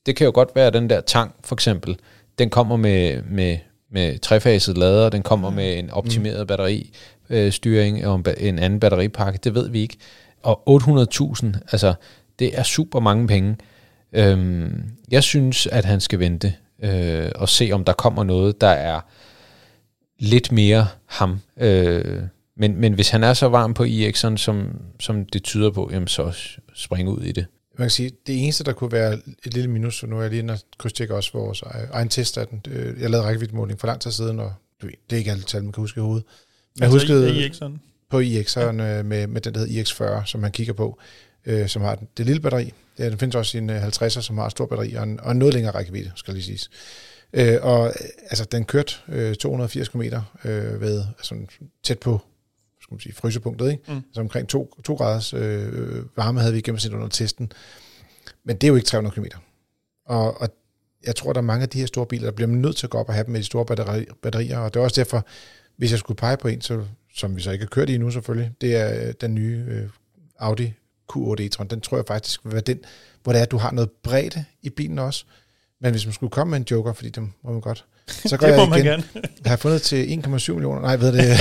det 0.05 0.15
kan 0.15 0.25
jo 0.25 0.31
godt 0.35 0.49
være, 0.55 0.67
at 0.67 0.73
den 0.73 0.89
der 0.89 1.01
tang, 1.01 1.35
for 1.43 1.55
eksempel, 1.55 1.97
den 2.39 2.49
kommer 2.49 2.75
med, 2.75 3.21
med, 3.29 3.57
med 3.91 4.19
trefaset 4.19 4.77
lader, 4.77 5.09
den 5.09 5.23
kommer 5.23 5.49
Mm. 5.49 5.55
med 5.55 5.79
en 5.79 5.89
optimeret 5.89 6.47
batteri, 6.47 6.93
øh, 7.29 7.51
og 7.65 8.15
en, 8.15 8.25
en 8.37 8.59
anden 8.59 8.79
batteripakke, 8.79 9.39
det 9.43 9.55
ved 9.55 9.69
vi 9.69 9.81
ikke. 9.81 9.97
Og 10.43 10.63
800.000, 10.69 11.45
altså, 11.71 11.93
det 12.39 12.59
er 12.59 12.63
super 12.63 12.99
mange 12.99 13.27
penge. 13.27 13.57
Øhm, 14.13 14.83
jeg 15.11 15.23
synes, 15.23 15.67
at 15.67 15.85
han 15.85 16.01
skal 16.01 16.19
vente 16.19 16.53
øh, 16.83 17.31
og 17.35 17.49
se, 17.49 17.69
om 17.73 17.83
der 17.83 17.93
kommer 17.93 18.23
noget, 18.23 18.61
der 18.61 18.67
er 18.67 18.99
lidt 20.19 20.51
mere 20.51 20.87
ham. 21.05 21.39
Øh, 21.57 22.21
men, 22.57 22.77
men 22.77 22.93
hvis 22.93 23.09
han 23.09 23.23
er 23.23 23.33
så 23.33 23.47
varm 23.47 23.73
på 23.73 23.83
IX'eren, 23.83 24.37
som, 24.37 24.81
som 24.99 25.25
det 25.25 25.43
tyder 25.43 25.71
på, 25.71 25.89
jamen 25.91 26.07
så 26.07 26.33
spring 26.75 27.09
ud 27.09 27.21
i 27.21 27.31
det. 27.31 27.45
Man 27.77 27.85
kan 27.85 27.89
sige, 27.89 28.11
det 28.27 28.43
eneste, 28.43 28.63
der 28.63 28.73
kunne 28.73 28.91
være 28.91 29.13
et 29.45 29.53
lille 29.53 29.69
minus, 29.69 29.95
så 29.99 30.07
nu 30.07 30.17
er 30.17 30.21
jeg 30.21 30.29
lige 30.29 30.39
inde 30.39 30.53
og 30.53 30.59
krydstjekke 30.77 31.15
også 31.15 31.29
vores 31.33 31.63
egen 31.91 32.09
test 32.09 32.37
af 32.37 32.47
den. 32.47 32.61
Jeg 32.99 33.09
lavede 33.09 33.27
rækkeviddemåling 33.27 33.79
for 33.79 33.87
lang 33.87 34.01
tid 34.01 34.11
siden, 34.11 34.39
og 34.39 34.53
du 34.81 34.85
ved, 34.85 34.93
det 35.09 35.15
er 35.15 35.17
ikke 35.17 35.31
alle 35.31 35.43
tal, 35.43 35.63
man 35.63 35.71
kan 35.71 35.81
huske 35.81 35.99
i 35.99 36.01
hovedet. 36.01 36.25
Men 36.75 36.83
jeg 36.83 36.93
Altså, 36.93 36.99
huskede 36.99 37.35
I, 37.35 37.39
I, 37.39 37.43
ikke 37.43 37.55
sådan. 37.55 37.79
På 38.13 38.19
iX'eren 38.21 38.81
øh, 38.81 39.05
med, 39.05 39.27
med 39.27 39.41
den, 39.41 39.53
der 39.53 39.59
hedder 39.59 39.83
iX40, 40.21 40.25
som 40.25 40.41
man 40.41 40.51
kigger 40.51 40.73
på, 40.73 40.99
øh, 41.45 41.67
som 41.67 41.81
har 41.81 41.95
den- 41.95 42.07
det 42.17 42.25
lille 42.25 42.41
batteri. 42.41 42.73
Er- 42.97 43.09
den 43.09 43.19
findes 43.19 43.35
også 43.35 43.57
i 43.57 43.61
en 43.61 43.69
øh, 43.69 43.83
50'er, 43.87 44.21
som 44.21 44.37
har 44.37 44.45
et 44.45 44.51
stort 44.51 44.69
batteri, 44.69 44.93
og 44.93 45.03
en, 45.03 45.19
og 45.19 45.31
en 45.31 45.37
noget 45.39 45.53
længere 45.53 45.75
rækkevidde, 45.75 46.11
skal 46.15 46.33
lige 46.33 46.43
siges. 46.43 46.69
Øh, 47.33 47.57
og 47.61 47.87
øh, 47.87 47.93
altså, 48.29 48.45
den 48.45 48.65
kørte 48.65 48.93
øh, 49.09 49.35
280 49.35 49.87
km 49.89 50.01
øh, 50.01 50.81
ved, 50.81 51.03
altså, 51.17 51.35
tæt 51.83 51.99
på 51.99 52.21
skal 52.81 52.93
man 52.93 52.99
sige, 52.99 53.13
frysepunktet, 53.13 53.71
ikke? 53.71 53.83
Mm. 53.87 53.95
Altså 53.97 54.21
omkring 54.21 54.47
2, 54.49 54.73
2 54.83 54.93
graders 54.95 55.33
øh, 55.33 56.17
varme 56.17 56.39
havde 56.39 56.53
vi 56.53 56.59
i 56.59 56.61
gennemsnit 56.61 56.93
under 56.93 57.07
testen. 57.07 57.51
Men 58.45 58.55
det 58.55 58.63
er 58.63 58.67
jo 58.69 58.75
ikke 58.75 58.85
300 58.87 59.15
km. 59.15 59.25
Og, 60.05 60.41
og 60.41 60.49
jeg 61.05 61.15
tror, 61.15 61.33
der 61.33 61.39
er 61.39 61.43
mange 61.45 61.63
af 61.63 61.69
de 61.69 61.79
her 61.79 61.85
store 61.85 62.05
biler, 62.05 62.23
der 62.25 62.31
bliver 62.31 62.47
nødt 62.47 62.75
til 62.75 62.85
at 62.87 62.89
gå 62.89 62.97
op 62.97 63.07
og 63.07 63.13
have 63.13 63.23
dem 63.23 63.31
med 63.31 63.39
de 63.39 63.45
store 63.45 63.65
batteri, 63.65 64.05
batterier, 64.21 64.57
og 64.57 64.73
det 64.73 64.79
er 64.79 64.83
også 64.83 65.01
derfor, 65.01 65.25
hvis 65.77 65.91
jeg 65.91 65.99
skulle 65.99 66.17
pege 66.17 66.37
på 66.37 66.47
en, 66.47 66.61
så, 66.61 66.85
som 67.13 67.35
vi 67.35 67.41
så 67.41 67.51
ikke 67.51 67.63
har 67.63 67.69
kørt 67.69 67.89
i 67.89 67.93
endnu 67.95 68.11
selvfølgelig, 68.11 68.51
det 68.61 68.75
er 68.75 69.07
øh, 69.07 69.13
den 69.21 69.35
nye 69.35 69.65
øh, 69.67 69.89
Audi 70.39 70.73
Q8 71.13 71.35
e-tron. 71.41 71.67
Den 71.67 71.81
tror 71.81 71.97
jeg 71.97 72.05
faktisk 72.07 72.45
vil 72.45 72.53
være 72.53 72.61
den, 72.61 72.79
hvor 73.23 73.31
det 73.33 73.39
er, 73.39 73.43
at 73.43 73.51
du 73.51 73.57
har 73.57 73.71
noget 73.71 73.91
bredde 73.91 74.45
i 74.61 74.69
bilen 74.69 74.99
også. 74.99 75.25
Men 75.81 75.91
hvis 75.91 76.05
man 76.05 76.13
skulle 76.13 76.31
komme 76.31 76.51
med 76.51 76.57
en 76.59 76.65
joker, 76.71 76.93
fordi 76.93 77.09
det 77.09 77.23
må 77.43 77.51
man 77.51 77.61
godt, 77.61 77.85
så 78.29 78.37
går 78.37 78.47
Det 78.47 78.57
jeg 78.57 78.67
igen. 78.67 78.85
gerne. 78.85 79.03
Jeg 79.43 79.51
har 79.51 79.57
fundet 79.57 79.81
til 79.81 80.23
1,7 80.25 80.51
millioner. 80.51 80.81
Nej, 80.81 80.95
ved 80.95 81.13
det. 81.13 81.37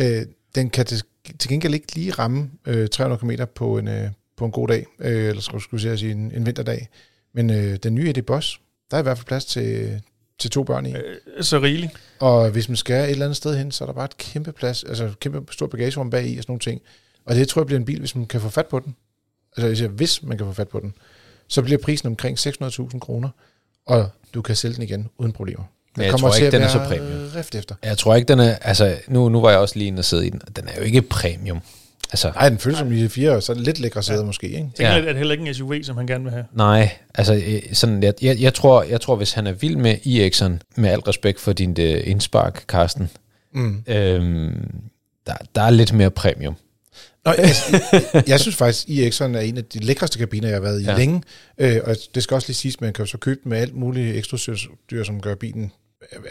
øh, 0.20 0.26
den 0.54 0.70
kan 0.70 0.86
til, 0.86 1.02
til 1.38 1.50
gengæld 1.50 1.74
ikke 1.74 1.94
lige 1.94 2.10
ramme 2.10 2.50
øh, 2.66 2.88
300 2.88 3.20
km 3.20 3.30
på 3.54 3.78
en, 3.78 3.88
øh, 3.88 4.10
på 4.36 4.44
en 4.44 4.50
god 4.50 4.68
dag, 4.68 4.86
øh, 4.98 5.28
eller 5.28 5.42
skulle 5.42 5.62
skulle 5.62 5.88
jeg 5.88 5.98
sige 5.98 6.12
en, 6.12 6.32
en 6.34 6.46
vinterdag. 6.46 6.88
Men 7.34 7.50
øh, 7.50 7.76
den 7.82 7.94
nye 7.94 8.08
Eddie 8.08 8.22
Boss, 8.22 8.60
der 8.90 8.96
er 8.96 9.00
i 9.00 9.02
hvert 9.02 9.18
fald 9.18 9.26
plads 9.26 9.44
til, 9.44 10.00
til 10.42 10.50
to 10.50 10.62
børn 10.64 10.86
i. 10.86 10.92
Øh, 10.94 11.00
Så 11.40 11.58
rigeligt. 11.58 11.92
Og 12.20 12.50
hvis 12.50 12.68
man 12.68 12.76
skal 12.76 13.04
et 13.04 13.10
eller 13.10 13.24
andet 13.24 13.36
sted 13.36 13.56
hen, 13.58 13.72
så 13.72 13.84
er 13.84 13.86
der 13.86 13.92
bare 13.92 14.04
et 14.04 14.16
kæmpe 14.16 14.52
plads, 14.52 14.84
altså 14.84 15.04
et 15.04 15.20
kæmpe 15.20 15.52
stort 15.52 15.70
bagagerum 15.70 16.10
bag 16.10 16.26
i 16.26 16.36
og 16.36 16.42
sådan 16.42 16.50
nogle 16.50 16.60
ting. 16.60 16.80
Og 17.26 17.34
det 17.34 17.48
tror 17.48 17.60
jeg 17.62 17.66
bliver 17.66 17.78
en 17.78 17.84
bil, 17.84 17.98
hvis 17.98 18.14
man 18.14 18.26
kan 18.26 18.40
få 18.40 18.48
fat 18.48 18.66
på 18.66 18.78
den. 18.78 18.94
Altså 19.56 19.66
jeg 19.68 19.76
siger, 19.76 19.88
hvis 19.88 20.22
man 20.22 20.38
kan 20.38 20.46
få 20.46 20.52
fat 20.52 20.68
på 20.68 20.80
den, 20.80 20.94
så 21.48 21.62
bliver 21.62 21.78
prisen 21.78 22.06
omkring 22.06 22.38
600.000 22.38 22.98
kroner, 22.98 23.28
og 23.86 24.08
du 24.34 24.42
kan 24.42 24.56
sælge 24.56 24.74
den 24.74 24.82
igen 24.82 25.08
uden 25.18 25.32
problemer. 25.32 25.64
Men 25.96 26.04
jeg 26.04 26.10
kommer 26.10 26.28
tror 26.28 26.34
til 26.36 26.44
ikke, 26.44 26.56
at 26.56 26.60
den 26.60 26.62
er 26.62 26.68
så 26.68 26.78
være 26.78 26.88
premium. 26.88 27.28
rift 27.36 27.54
efter. 27.54 27.74
Jeg 27.82 27.98
tror 27.98 28.14
ikke, 28.14 28.28
den 28.28 28.38
er... 28.40 28.54
Altså, 28.54 28.96
nu, 29.08 29.28
nu 29.28 29.40
var 29.40 29.50
jeg 29.50 29.58
også 29.58 29.78
lige 29.78 29.88
inde 29.88 30.00
og 30.00 30.04
sidde 30.04 30.26
i 30.26 30.30
den. 30.30 30.40
Den 30.56 30.68
er 30.68 30.72
jo 30.76 30.82
ikke 30.82 31.02
premium. 31.02 31.60
Altså, 32.12 32.30
Nej, 32.34 32.48
den 32.48 32.58
føles 32.58 32.78
som 32.78 32.92
i 32.92 33.08
4, 33.08 33.30
og 33.30 33.42
så 33.42 33.52
er 33.52 33.56
det 33.56 33.64
lidt 33.64 33.80
lækre 33.80 34.02
sæder 34.02 34.20
ja. 34.20 34.24
måske, 34.26 34.46
ikke? 34.46 34.58
Tænker, 34.58 34.92
Ja. 34.92 34.98
at 34.98 35.04
det 35.04 35.16
heller 35.16 35.32
ikke 35.32 35.46
en 35.48 35.54
SUV, 35.54 35.74
som 35.82 35.96
han 35.96 36.06
gerne 36.06 36.24
vil 36.24 36.32
have. 36.32 36.44
nej, 36.54 36.90
altså, 37.14 37.34
øh, 37.34 37.62
sådan, 37.72 38.02
jeg, 38.02 38.14
jeg, 38.22 38.40
jeg, 38.40 38.54
tror, 38.54 38.82
jeg 38.82 39.00
tror, 39.00 39.16
hvis 39.16 39.32
han 39.32 39.46
er 39.46 39.52
vild 39.52 39.76
med 39.76 39.94
iX'eren, 40.06 40.66
med 40.80 40.90
al 40.90 40.98
respekt 41.00 41.40
for 41.40 41.52
din 41.52 41.70
uh, 41.70 42.08
indspark, 42.08 42.64
Carsten, 42.68 43.10
Mm. 43.54 43.82
øhm, 43.86 44.70
der, 45.26 45.34
der 45.54 45.62
er 45.62 45.70
lidt 45.70 45.92
mere 45.92 46.10
premium. 46.10 46.54
Nå, 47.24 47.32
jeg, 47.38 47.50
jeg, 48.14 48.24
jeg 48.28 48.40
synes 48.40 48.56
faktisk, 48.56 48.88
iX'eren 48.88 49.36
er 49.36 49.40
en 49.40 49.56
af 49.58 49.64
de 49.64 49.78
lækreste 49.78 50.18
kabiner, 50.18 50.48
jeg 50.48 50.56
har 50.56 50.62
været 50.62 50.80
i 50.80 50.84
Ja. 50.84 50.96
længe. 50.96 51.22
Øh, 51.58 51.76
og 51.84 51.96
det 52.14 52.22
skal 52.22 52.34
også 52.34 52.48
lige 52.48 52.56
siges, 52.56 52.74
at 52.76 52.80
man 52.80 52.92
kan 52.92 53.06
så 53.06 53.18
købe 53.18 53.40
den 53.44 53.50
med 53.50 53.58
alt 53.58 53.74
muligt 53.76 54.16
ekstra 54.16 54.38
dyr, 54.90 55.04
som 55.04 55.20
gør 55.20 55.34
bilen 55.34 55.72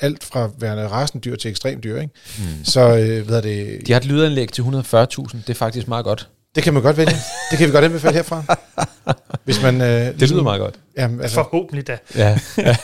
alt 0.01 0.23
fra 0.23 0.49
værende 0.59 0.87
rasende 0.87 1.23
dyr 1.23 1.35
til 1.35 1.51
ekstremt 1.51 1.83
dyr. 1.83 1.99
Ikke? 2.01 2.13
Mm. 2.39 2.65
Så 2.65 2.97
øh, 2.97 3.25
hvad 3.27 3.37
er 3.37 3.41
det, 3.41 3.87
De 3.87 3.91
har 3.91 3.99
et 3.99 4.05
lydanlæg 4.05 4.51
til 4.51 4.61
140.000. 4.61 4.67
Det 4.67 5.49
er 5.49 5.53
faktisk 5.53 5.87
meget 5.87 6.05
godt. 6.05 6.29
det 6.55 6.63
kan 6.63 6.73
man 6.73 6.83
godt 6.83 6.97
vælge. 6.97 7.15
Det 7.51 7.57
kan 7.57 7.67
vi 7.67 7.71
godt 7.71 7.85
anbefale 7.85 8.13
herfra. 8.13 8.43
Hvis 9.45 9.61
man, 9.61 9.81
øh, 9.81 10.19
Det 10.19 10.29
lyder 10.29 10.43
meget 10.43 10.59
godt. 10.59 10.75
Jamen, 10.97 11.21
altså, 11.21 11.35
Forhåbentlig 11.35 11.87
da. 11.87 11.97
Ja. 12.15 12.39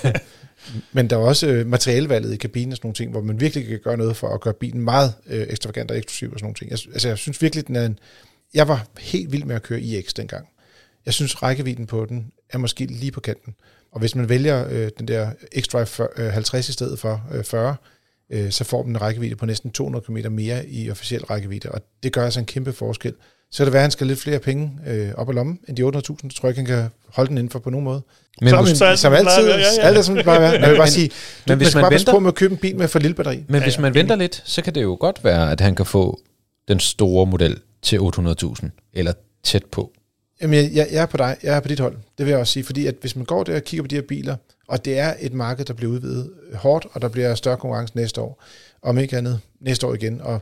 Men 0.93 1.09
der 1.09 1.15
er 1.15 1.21
også 1.21 1.47
øh, 1.47 1.67
materialevalget 1.67 2.33
i 2.33 2.37
kabinen 2.37 2.71
og 2.71 2.77
sådan 2.77 2.87
nogle 2.87 2.95
ting, 2.95 3.11
hvor 3.11 3.21
man 3.21 3.39
virkelig 3.39 3.67
kan 3.67 3.79
gøre 3.83 3.97
noget 3.97 4.17
for 4.17 4.27
at 4.33 4.41
gøre 4.41 4.53
bilen 4.53 4.81
meget 4.81 5.13
øh, 5.27 5.45
ekstravagant 5.49 5.91
og 5.91 5.97
eksklusiv 5.97 6.31
og 6.33 6.39
sådan 6.39 6.45
nogle 6.45 6.55
ting. 6.55 6.71
Jeg, 6.71 6.79
altså, 6.93 7.07
jeg 7.07 7.17
synes 7.17 7.41
virkelig, 7.41 7.67
den 7.67 7.75
er 7.75 7.85
en... 7.85 7.99
Jeg 8.53 8.67
var 8.67 8.85
helt 8.99 9.31
vild 9.31 9.43
med 9.43 9.55
at 9.55 9.63
køre 9.63 9.81
iX 9.81 10.13
dengang. 10.13 10.47
Jeg 11.07 11.13
synes, 11.13 11.43
rækkevidden 11.43 11.85
på 11.85 12.05
den 12.05 12.31
er 12.49 12.57
måske 12.57 12.85
lige 12.85 13.11
på 13.11 13.19
kanten. 13.19 13.55
Og 13.91 13.99
hvis 13.99 14.15
man 14.15 14.29
vælger 14.29 14.67
øh, 14.69 14.89
den 14.99 15.07
der 15.07 15.29
X-Drive 15.57 15.83
40, 15.83 16.07
øh, 16.17 16.31
50 16.33 16.69
i 16.69 16.73
stedet 16.73 16.99
for 16.99 17.21
øh, 17.33 17.43
40, 17.43 17.75
øh, 18.31 18.51
så 18.51 18.63
får 18.63 18.81
den 18.83 18.91
en 18.91 19.01
rækkevidde 19.01 19.35
på 19.35 19.45
næsten 19.45 19.71
200 19.71 20.05
km 20.05 20.17
mere 20.31 20.67
i 20.69 20.91
officiel 20.91 21.25
rækkevidde, 21.25 21.71
og 21.71 21.81
det 22.03 22.13
gør 22.13 22.23
altså 22.25 22.39
en 22.39 22.45
kæmpe 22.45 22.73
forskel. 22.73 23.13
Så 23.51 23.57
kan 23.57 23.65
det 23.65 23.73
være, 23.73 23.79
at 23.79 23.83
han 23.83 23.91
skal 23.91 24.07
lidt 24.07 24.19
flere 24.19 24.39
penge 24.39 24.71
øh, 24.87 25.11
op 25.15 25.29
ad 25.29 25.33
lommen 25.33 25.59
end 25.67 25.77
de 25.77 25.83
800.000. 25.83 25.99
Så 25.99 26.13
tror 26.13 26.49
jeg 26.49 26.57
ikke, 26.57 26.71
han 26.71 26.81
kan 26.81 26.89
holde 27.13 27.29
den 27.29 27.37
inden 27.37 27.51
for 27.51 27.59
på 27.59 27.69
nogen 27.69 27.83
måde. 27.83 28.01
Men, 28.41 28.49
så, 28.49 28.61
hvis, 28.61 28.77
som 28.77 28.97
som 28.97 29.13
altid, 29.13 29.47
ja, 29.47 29.57
ja. 29.57 29.81
alt 29.81 29.97
er 29.97 30.01
som 30.01 30.15
det 30.15 30.23
plejer 30.23 30.37
at 30.37 30.41
være. 30.41 30.51
Men 30.51 30.61
jeg 30.61 30.69
vil 30.69 30.77
bare 30.77 30.89
sige, 30.89 31.11
men 31.47 31.57
du, 31.57 31.63
hvis 31.63 31.65
man 31.65 31.71
skal 31.71 31.81
man 31.81 31.91
venter- 31.91 32.11
på 32.11 32.19
med 32.19 32.27
at 32.27 32.35
købe 32.35 32.51
en 32.51 32.57
bil 32.57 32.75
med 32.77 32.87
for 32.87 32.99
lille 32.99 33.15
batteri. 33.15 33.43
men 33.47 33.63
hvis 33.63 33.77
ja, 33.77 33.81
man 33.81 33.93
venter 33.93 34.15
lidt, 34.15 34.41
så 34.45 34.61
kan 34.61 34.75
det 34.75 34.83
jo 34.83 34.97
godt 34.99 35.23
være, 35.23 35.51
at 35.51 35.61
han 35.61 35.75
kan 35.75 35.85
få 35.85 36.19
den 36.67 36.79
store 36.79 37.25
model 37.25 37.57
til 37.81 37.97
800.000, 37.97 38.91
eller 38.93 39.13
tæt 39.43 39.65
på. 39.65 39.91
Jamen, 40.41 40.55
jeg, 40.55 40.71
jeg, 40.73 40.87
jeg 40.91 41.01
er 41.01 41.05
på 41.05 41.17
dig. 41.17 41.37
Jeg 41.43 41.55
er 41.55 41.59
på 41.59 41.67
dit 41.67 41.79
hold. 41.79 41.97
Det 42.17 42.25
vil 42.25 42.31
jeg 42.31 42.39
også 42.39 42.53
sige. 42.53 42.63
Fordi 42.63 42.85
at 42.85 42.95
hvis 43.01 43.15
man 43.15 43.25
går 43.25 43.43
der 43.43 43.55
og 43.55 43.63
kigger 43.63 43.83
på 43.83 43.87
de 43.87 43.95
her 43.95 44.01
biler, 44.01 44.35
og 44.67 44.85
det 44.85 44.99
er 44.99 45.13
et 45.19 45.33
marked, 45.33 45.65
der 45.65 45.73
bliver 45.73 45.91
udvidet 45.91 46.31
hårdt, 46.53 46.87
og 46.91 47.01
der 47.01 47.07
bliver 47.07 47.35
større 47.35 47.57
konkurrence 47.57 47.95
næste 47.95 48.21
år, 48.21 48.43
om 48.81 48.97
ikke 48.97 49.17
andet 49.17 49.39
næste 49.59 49.87
år 49.87 49.93
igen. 49.93 50.21
Og 50.21 50.41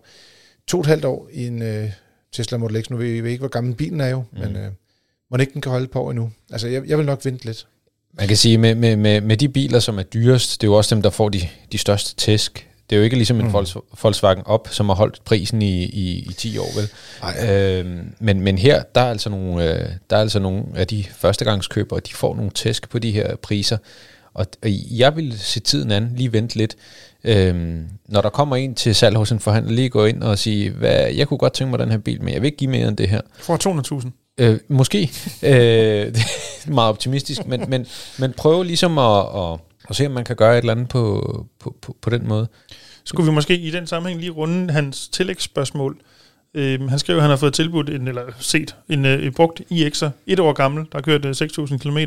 to 0.67 0.77
og 0.77 0.81
et 0.81 0.87
halvt 0.87 1.05
år 1.05 1.29
i 1.31 1.47
en 1.47 1.61
øh, 1.61 1.91
Tesla 2.31 2.57
Model 2.57 2.83
X, 2.83 2.89
nu 2.89 2.97
ved 2.97 3.21
vi 3.21 3.29
ikke, 3.29 3.39
hvor 3.39 3.47
gammel 3.47 3.75
bilen 3.75 4.01
er 4.01 4.07
jo, 4.07 4.23
mm. 4.31 4.39
men 4.39 4.55
øh, 4.55 4.71
må 5.31 5.37
ikke 5.37 5.53
den 5.53 5.61
kan 5.61 5.71
holde 5.71 5.87
par 5.87 5.99
år 5.99 6.11
endnu. 6.11 6.31
Altså, 6.51 6.67
jeg, 6.67 6.87
jeg 6.87 6.97
vil 6.97 7.05
nok 7.05 7.25
vente 7.25 7.45
lidt. 7.45 7.67
Man 8.13 8.27
kan 8.27 8.37
sige, 8.37 8.57
med, 8.57 8.75
med, 8.75 8.95
med, 8.95 9.21
med 9.21 9.37
de 9.37 9.49
biler, 9.49 9.79
som 9.79 9.99
er 9.99 10.03
dyrest, 10.03 10.61
det 10.61 10.67
er 10.67 10.71
jo 10.71 10.77
også 10.77 10.95
dem, 10.95 11.01
der 11.01 11.09
får 11.09 11.29
de, 11.29 11.41
de 11.71 11.77
største 11.77 12.15
tæsk. 12.15 12.69
Det 12.89 12.95
er 12.95 12.97
jo 12.97 13.03
ikke 13.03 13.15
ligesom 13.15 13.39
en 13.39 13.45
Mm. 13.45 13.53
Volks, 13.53 13.77
Volkswagen 14.03 14.43
op, 14.45 14.67
som 14.71 14.89
har 14.89 14.95
holdt 14.95 15.21
prisen 15.25 15.61
i, 15.61 15.83
i, 15.83 16.25
i 16.29 16.33
10 16.37 16.57
år, 16.57 16.69
vel? 16.75 16.89
Ej, 17.23 17.79
Øhm, 17.79 18.13
men, 18.19 18.41
men 18.41 18.57
her, 18.57 18.83
der 18.95 19.01
er, 19.01 19.09
altså 19.09 19.29
nogle, 19.29 19.63
øh, 19.63 19.89
der 20.09 20.15
er 20.15 20.21
altså 20.21 20.39
nogle 20.39 20.63
af 20.75 20.87
de 20.87 21.05
førstegangskøbere, 21.17 21.99
de 21.99 22.13
får 22.13 22.35
nogle 22.35 22.51
tæsk 22.51 22.89
på 22.89 22.99
de 22.99 23.11
her 23.11 23.35
priser. 23.35 23.77
Og, 24.33 24.45
og 24.63 24.69
jeg 24.91 25.15
vil 25.15 25.39
se 25.39 25.59
tiden 25.59 25.91
an, 25.91 26.11
lige 26.15 26.33
vente 26.33 26.55
lidt. 26.55 26.75
Øhm, 27.23 27.87
når 28.07 28.21
der 28.21 28.29
kommer 28.29 28.55
en 28.55 28.75
til 28.75 28.95
salg 28.95 29.17
hos 29.17 29.31
en 29.31 29.39
forhandler, 29.39 29.73
lige 29.73 29.89
gå 29.89 30.05
ind 30.05 30.23
og 30.23 30.39
sige, 30.39 30.69
hvad, 30.69 31.07
jeg 31.07 31.27
kunne 31.27 31.37
godt 31.37 31.53
tænke 31.53 31.71
mig 31.71 31.79
den 31.79 31.91
her 31.91 31.97
bil, 31.97 32.23
men 32.23 32.33
jeg 32.33 32.41
vil 32.41 32.45
ikke 32.45 32.57
give 32.57 32.69
mere 32.71 32.87
end 32.87 32.97
det 32.97 33.09
her. 33.09 33.21
Får 33.39 34.01
200.000. 34.01 34.09
Øh, 34.37 34.59
måske. 34.67 35.11
øh, 35.43 36.15
meget 36.75 36.89
optimistisk, 36.89 37.47
men, 37.47 37.65
men, 37.67 37.85
men 38.19 38.33
prøv 38.37 38.63
ligesom 38.63 38.97
at, 38.97 39.19
at, 39.35 39.59
at 39.89 39.95
se, 39.95 40.05
om 40.05 40.11
man 40.11 40.23
kan 40.23 40.35
gøre 40.35 40.53
et 40.53 40.57
eller 40.57 40.73
andet 40.73 40.89
på, 40.89 41.45
på, 41.59 41.75
på, 41.81 41.97
på 42.01 42.09
den 42.09 42.27
måde. 42.27 42.47
Skulle 43.03 43.29
vi 43.29 43.33
måske 43.33 43.57
i 43.57 43.71
den 43.71 43.87
sammenhæng 43.87 44.19
lige 44.19 44.31
runde 44.31 44.73
hans 44.73 45.07
tillægsspørgsmål? 45.07 45.97
Øhm, 46.53 46.87
han 46.87 46.99
skrev, 46.99 47.15
at 47.15 47.21
han 47.21 47.29
har 47.29 47.37
fået 47.37 47.53
tilbudt, 47.53 47.89
en, 47.89 48.07
eller 48.07 48.23
set, 48.39 48.75
en, 48.89 49.05
øh, 49.05 49.25
en 49.25 49.33
brugt 49.33 49.61
iX'er, 49.71 50.09
et 50.27 50.39
år 50.39 50.53
gammel, 50.53 50.85
der 50.91 50.97
har 50.97 51.01
kørt 51.01 51.25
øh, 51.25 51.31
6.000 51.31 51.77
km, 51.77 51.97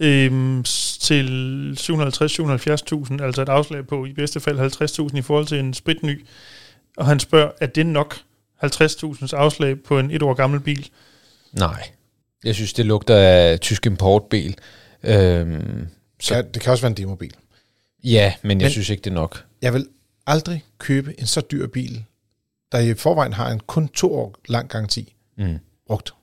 øhm, 0.00 0.64
til 1.00 1.76
750-770.000, 1.80 3.22
altså 3.22 3.42
et 3.42 3.48
afslag 3.48 3.86
på 3.86 4.04
i 4.04 4.12
bedste 4.12 4.40
fald 4.40 5.08
50.000 5.10 5.18
i 5.18 5.22
forhold 5.22 5.46
til 5.46 5.58
en 5.58 5.74
spritny. 5.74 6.26
Og 6.96 7.06
han 7.06 7.20
spørger, 7.20 7.50
er 7.60 7.66
det 7.66 7.86
nok 7.86 8.16
50.000 8.64 9.36
afslag 9.36 9.82
på 9.82 9.98
en 9.98 10.10
et 10.10 10.22
år 10.22 10.34
gammel 10.34 10.60
bil? 10.60 10.88
Nej. 11.52 11.90
Jeg 12.44 12.54
synes, 12.54 12.72
det 12.72 12.86
lugter 12.86 13.16
af 13.16 13.60
tysk 13.60 13.86
importbil. 13.86 14.56
Øhm, 15.02 15.88
så. 16.20 16.34
Kan, 16.34 16.44
det 16.54 16.62
kan 16.62 16.72
også 16.72 16.82
være 16.82 16.90
en 16.90 16.96
demobil. 16.96 17.32
ja, 18.04 18.34
men 18.42 18.60
jeg 18.60 18.64
Men- 18.64 18.70
synes 18.70 18.90
ikke, 18.90 19.00
det 19.02 19.10
er 19.10 19.14
nok. 19.14 19.44
Jeg 19.62 19.72
vil 19.74 19.86
aldrig 20.26 20.64
købe 20.78 21.20
en 21.20 21.26
så 21.26 21.40
dyr 21.50 21.66
bil, 21.66 22.04
der 22.72 22.78
i 22.78 22.94
forvejen 22.94 23.32
har 23.32 23.50
en 23.50 23.60
kun 23.60 23.88
to 23.88 24.14
år 24.14 24.34
lang 24.48 24.68
garanti. 24.68 25.14
Mm. 25.38 25.58
brugt. 25.86 26.14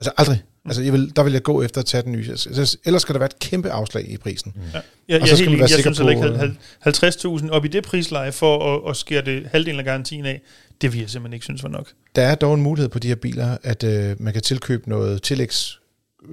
Altså 0.00 0.12
aldrig. 0.16 0.42
Altså, 0.64 0.82
jeg 0.82 0.92
vil, 0.92 1.16
der 1.16 1.22
vil 1.22 1.32
jeg 1.32 1.42
gå 1.42 1.62
efter 1.62 1.80
at 1.80 1.86
tage 1.86 2.02
den 2.02 2.12
nye. 2.12 2.26
Altså, 2.30 2.78
ellers 2.84 3.02
skal 3.02 3.12
der 3.12 3.18
være 3.18 3.26
et 3.26 3.38
kæmpe 3.38 3.70
afslag 3.70 4.10
i 4.10 4.16
prisen. 4.16 4.52
Ja, 4.56 4.62
jeg, 4.72 4.82
Og 4.82 4.82
jeg, 5.08 5.20
så 5.28 5.32
er 5.32 5.36
skal 5.36 5.48
helt 5.48 5.50
være 5.58 5.60
jeg 5.60 5.68
sikker 5.68 5.92
synes 5.94 5.98
heller 5.98 6.22
på, 6.22 6.26
ikke, 6.26 6.38
hal- 6.38 6.58
hal- 6.80 7.38
50.000 7.40 7.50
op 7.50 7.64
i 7.64 7.68
det 7.68 7.84
prisleje 7.84 8.32
for 8.32 8.76
at, 8.86 8.90
at 8.90 8.96
skære 8.96 9.22
det 9.24 9.46
halvdelen 9.52 9.78
af 9.78 9.84
garantien 9.84 10.26
af, 10.26 10.40
det 10.80 10.92
vil 10.92 11.00
jeg 11.00 11.10
simpelthen 11.10 11.32
ikke 11.32 11.44
synes 11.44 11.62
var 11.62 11.68
nok. 11.68 11.92
Der 12.14 12.22
er 12.22 12.34
dog 12.34 12.54
en 12.54 12.62
mulighed 12.62 12.88
på 12.88 12.98
de 12.98 13.08
her 13.08 13.14
biler, 13.14 13.56
at 13.62 13.84
øh, 13.84 14.16
man 14.22 14.32
kan 14.32 14.42
tilkøbe 14.42 14.88
noget 14.88 15.22
tillægs... 15.22 15.80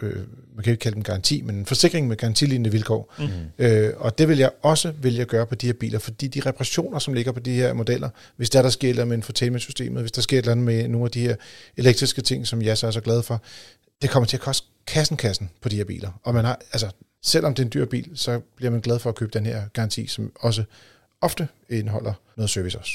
Øh, 0.02 0.16
man 0.56 0.64
kan 0.64 0.72
ikke 0.72 0.82
kalde 0.82 0.96
dem 0.96 1.04
garanti, 1.04 1.42
men 1.42 1.56
en 1.56 1.66
forsikring 1.66 2.08
med 2.08 2.18
garantilignende 2.18 2.72
vilkår. 2.72 3.14
Mm. 3.20 3.26
Øh, 3.58 3.94
og 3.98 4.18
det 4.18 4.28
vil 4.28 4.38
jeg 4.38 4.52
også 4.62 4.94
vælge 5.02 5.22
at 5.22 5.28
gøre 5.28 5.46
på 5.46 5.56
de 5.56 5.66
her 5.66 5.74
biler, 5.74 6.00
fordi 6.00 6.28
de 6.28 6.40
reparationer, 6.40 7.00
som 7.00 7.14
ligger 7.14 7.32
på 7.32 7.40
de 7.40 7.54
her 7.54 7.74
modeller, 7.74 8.10
hvis 8.36 8.50
der, 8.50 8.62
der 8.62 8.70
sker 8.70 8.88
et 8.88 8.90
eller 8.90 9.02
andet 9.02 9.10
med 9.10 9.18
infotainmentsystemet, 9.18 10.04
hvis 10.04 10.12
der 10.12 10.22
sker 10.22 10.40
et 10.40 10.44
eller 10.44 10.52
andet 10.52 10.66
med 10.66 10.88
nogle 10.88 11.06
af 11.06 11.12
de 11.12 11.22
her 11.22 11.36
elektriske 11.78 12.22
ting, 12.22 12.48
som 12.48 12.62
jeg 12.62 12.78
så 12.78 12.88
er 12.88 12.92
så 12.92 13.02
glad 13.02 13.24
for, 13.24 13.42
det 14.02 14.10
kommer 14.10 14.28
til 14.28 14.38
at 14.38 14.42
koste 14.42 14.68
kassen 14.88 15.18
kassen 15.18 15.50
på 15.62 15.70
de 15.70 15.76
her 15.76 15.86
biler. 15.86 16.12
Og 16.24 16.34
man 16.34 16.46
har, 16.46 16.60
altså, 16.74 16.90
selvom 17.24 17.56
det 17.56 17.64
er 17.64 17.66
en 17.66 17.72
dyr 17.74 17.86
bil, 17.86 18.12
så 18.16 18.42
bliver 18.56 18.72
man 18.72 18.82
glad 18.82 19.00
for 19.00 19.10
at 19.10 19.16
købe 19.16 19.32
den 19.34 19.46
her 19.46 19.68
garanti, 19.74 20.08
som 20.08 20.32
også 20.40 20.64
ofte 21.22 21.48
indeholder 21.70 22.14
noget 22.38 22.50
service 22.50 22.80
også. 22.80 22.92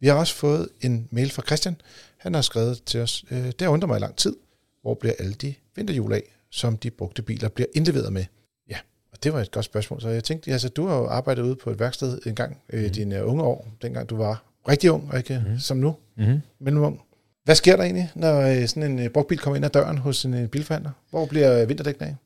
Vi 0.00 0.06
har 0.06 0.14
også 0.14 0.34
fået 0.34 0.68
en 0.80 1.08
mail 1.10 1.30
fra 1.30 1.42
Christian. 1.46 1.76
Han 2.18 2.34
har 2.34 2.42
skrevet 2.42 2.82
til 2.86 3.00
os, 3.00 3.24
øh, 3.30 3.44
det 3.44 3.60
har 3.60 3.68
undret 3.68 3.88
mig 3.88 3.96
i 3.96 4.00
lang 4.00 4.16
tid, 4.16 4.36
hvor 4.82 4.94
bliver 4.94 5.14
alle 5.18 5.32
de 5.32 5.54
vinterhjul 5.76 6.12
af, 6.12 6.22
som 6.50 6.76
de 6.76 6.90
brugte 6.90 7.22
biler 7.22 7.48
bliver 7.48 7.66
indleveret 7.74 8.12
med? 8.12 8.24
Ja, 8.70 8.76
og 9.12 9.24
det 9.24 9.32
var 9.32 9.40
et 9.40 9.50
godt 9.50 9.64
spørgsmål. 9.64 10.00
Så 10.00 10.08
jeg 10.08 10.24
tænkte, 10.24 10.52
altså, 10.52 10.68
du 10.68 10.86
har 10.86 10.96
jo 10.96 11.06
arbejdet 11.06 11.42
ude 11.42 11.56
på 11.56 11.70
et 11.70 11.80
værksted 11.80 12.18
en 12.26 12.34
gang 12.34 12.58
øh, 12.72 12.80
i 12.80 12.84
Mhm. 12.84 12.92
dine 12.92 13.24
unge 13.24 13.42
år, 13.42 13.68
dengang 13.82 14.10
du 14.10 14.16
var 14.16 14.44
rigtig 14.68 14.90
ung, 14.90 15.08
og 15.12 15.18
ikke 15.18 15.42
Mhm. 15.48 15.58
som 15.58 15.76
nu, 15.76 15.94
Mm-hmm. 16.16 16.40
mellemung. 16.60 17.00
Hvad 17.44 17.54
sker 17.54 17.76
der 17.76 17.82
egentlig, 17.84 18.10
når 18.14 18.40
øh, 18.40 18.68
sådan 18.68 18.82
en 18.92 18.98
øh, 18.98 19.08
brugt 19.10 19.28
bil 19.28 19.38
kommer 19.38 19.56
ind 19.56 19.64
ad 19.64 19.70
døren 19.70 19.98
hos 19.98 20.24
en 20.24 20.34
øh, 20.34 20.48
bilforhandler? 20.48 20.90
Hvor 21.10 21.26
bliver 21.26 21.62
øh, 21.62 21.68
vinterdækkene 21.68 22.06
af? 22.08 22.16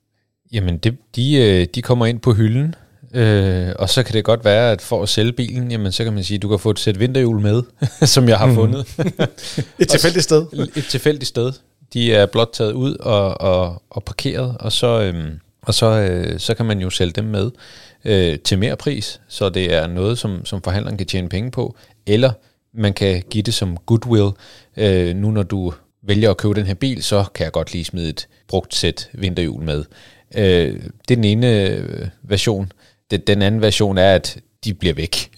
Jamen, 0.53 0.79
det, 0.79 0.97
de, 1.17 1.35
øh, 1.37 1.67
de 1.75 1.83
kommer 1.83 2.07
ind 2.07 2.21
på 2.21 2.33
hylden, 2.33 2.75
øh, 3.15 3.73
og 3.79 3.89
så 3.91 4.03
kan 4.03 4.13
det 4.15 4.25
godt 4.25 4.45
være, 4.45 4.73
at 4.73 4.81
for 4.81 5.03
at 5.03 5.09
sælge 5.09 5.33
bilen, 5.33 5.71
jamen, 5.71 5.93
så 5.93 6.05
kan 6.05 6.13
man 6.13 6.25
sige, 6.25 6.37
at 6.37 6.43
du 6.43 6.49
kan 6.49 6.59
få 6.59 6.71
et 6.71 6.79
sæt 6.79 6.99
vinterhjul 7.01 7.41
med, 7.41 7.63
som 8.15 8.29
jeg 8.29 8.39
har 8.39 8.47
Mhm. 8.47 8.55
fundet. 8.55 8.97
Et 9.79 9.89
tilfældigt 9.89 10.25
sted. 10.25 10.47
et 10.77 10.85
tilfældigt 10.85 11.29
sted. 11.29 11.53
De 11.93 12.15
er 12.15 12.27
blot 12.27 12.51
taget 12.53 12.73
ud 12.73 12.97
og, 12.97 13.41
og, 13.41 13.83
og 13.91 14.05
parkeret, 14.05 14.57
og 14.61 14.73
så, 14.73 15.01
øhm, 15.01 15.41
og 15.63 15.75
så, 15.75 15.87
øh, 15.87 16.39
så 16.39 16.55
kan 16.55 16.67
man 16.67 16.81
jo 16.81 16.91
sælge 16.91 17.13
dem 17.13 17.25
med 17.25 17.51
øh, 18.05 18.39
til 18.39 18.59
mere 18.59 18.77
pris, 18.77 19.21
så 19.29 19.49
det 19.49 19.75
er 19.75 19.87
noget, 19.87 20.19
som, 20.19 20.45
som 20.45 20.63
forhandleren 20.63 20.99
kan 20.99 21.07
tjene 21.07 21.29
penge 21.29 21.51
på, 21.51 21.77
eller 22.07 22.33
man 22.75 22.93
kan 22.93 23.23
give 23.31 23.43
det 23.43 23.55
som 23.55 23.77
goodwill. 23.77 24.31
Øh, 24.77 25.17
nu 25.17 25.31
når 25.31 25.43
du 25.43 25.73
vælger 26.03 26.31
at 26.31 26.37
købe 26.37 26.55
den 26.55 26.67
her 26.67 26.75
bil, 26.75 27.03
så 27.03 27.25
kan 27.35 27.45
jeg 27.45 27.53
godt 27.53 27.73
lige 27.73 27.85
smide 27.85 28.09
et 28.09 28.29
brugt 28.49 28.75
sæt 28.75 29.11
vinterhjul 29.13 29.63
med. 29.63 29.85
Øh, 30.35 30.75
det 31.09 31.11
er 31.11 31.15
den 31.15 31.25
ene 31.25 31.61
øh, 31.61 32.09
version. 32.23 32.73
Det, 33.11 33.27
den 33.27 33.43
anden 33.43 33.61
version 33.61 33.99
er, 33.99 34.15
at 34.15 34.39
de 34.67 34.75
bliver 34.75 34.95
væk. 34.95 35.31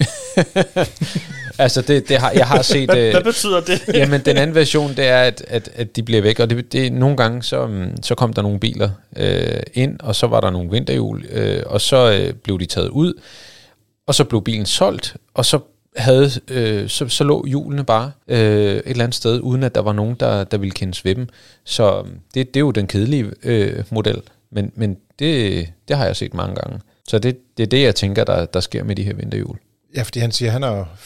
altså, 1.65 1.83
det, 1.83 2.09
det 2.09 2.17
har, 2.19 2.31
jeg 2.31 2.47
har 2.47 2.63
set... 2.63 2.91
Hvad, 2.91 2.99
øh, 2.99 3.11
hvad 3.11 3.25
betyder 3.25 3.61
det? 3.61 3.81
Jamen, 4.01 4.21
den 4.21 4.37
anden 4.37 4.55
version, 4.55 4.91
det 4.91 5.09
er, 5.09 5.23
at, 5.23 5.45
at, 5.49 5.71
at 5.75 5.97
de 5.97 6.03
bliver 6.03 6.23
væk, 6.23 6.41
og 6.41 6.51
det, 6.51 6.73
det, 6.73 6.93
nogle 6.93 7.17
gange, 7.17 7.43
så, 7.43 7.67
mm, 7.67 8.03
så 8.03 8.15
kom 8.15 8.33
der 8.33 8.43
nogle 8.43 8.61
biler 8.61 8.91
øh, 9.17 9.61
ind, 9.75 10.01
og 10.01 10.17
så 10.17 10.27
var 10.27 10.41
der 10.41 10.51
nogle 10.51 10.71
vinterhjul, 10.71 11.25
øh, 11.31 11.63
og 11.67 11.81
så 11.81 12.13
øh, 12.13 12.33
blev 12.35 12.61
de 12.61 12.67
taget 12.67 12.89
ud, 12.89 13.15
og 14.07 14.15
så 14.15 14.25
blev 14.25 14.45
bilen 14.45 14.67
solgt, 14.67 15.17
og 15.35 15.45
så 15.45 15.59
havde, 15.97 16.31
øh, 16.49 16.89
så, 16.89 17.09
så 17.09 17.25
lå 17.25 17.47
hjulene 17.47 17.85
bare 17.85 18.13
øh, 18.29 18.39
et 18.39 18.83
eller 18.87 19.05
andet 19.05 19.15
sted, 19.15 19.41
uden 19.41 19.63
at 19.63 19.75
der 19.75 19.81
var 19.81 19.93
nogen, 19.93 20.17
der, 20.21 20.45
der 20.45 20.59
ville 20.59 20.73
kendes 20.73 21.05
ved 21.05 21.15
dem. 21.15 21.29
Så 21.65 22.03
mm, 22.03 22.11
det, 22.35 22.55
det 22.55 22.57
er 22.57 22.65
jo 22.65 22.71
den 22.71 22.87
kedelige 22.87 23.31
øh, 23.43 23.85
model, 23.91 24.23
men, 24.51 24.73
men 24.75 24.97
det, 25.19 25.69
det 25.89 25.97
har 25.97 26.05
jeg 26.07 26.17
set 26.17 26.35
mange 26.35 26.55
gange. 26.55 26.81
Så 27.09 27.19
det, 27.19 27.57
det 27.57 27.63
er 27.63 27.67
det, 27.67 27.83
jeg 27.83 27.95
tænker, 27.95 28.25
der, 28.25 28.47
der 28.47 28.61
sker 28.61 28.85
med 28.85 28.97
de 28.97 29.03
her 29.03 29.15
vinterhjul. 29.15 29.59
Ja, 29.97 30.03
fordi 30.03 30.21
han 30.21 30.33
siger, 30.33 30.49
at 30.49 30.53
han 30.53 30.63
har 30.63 30.97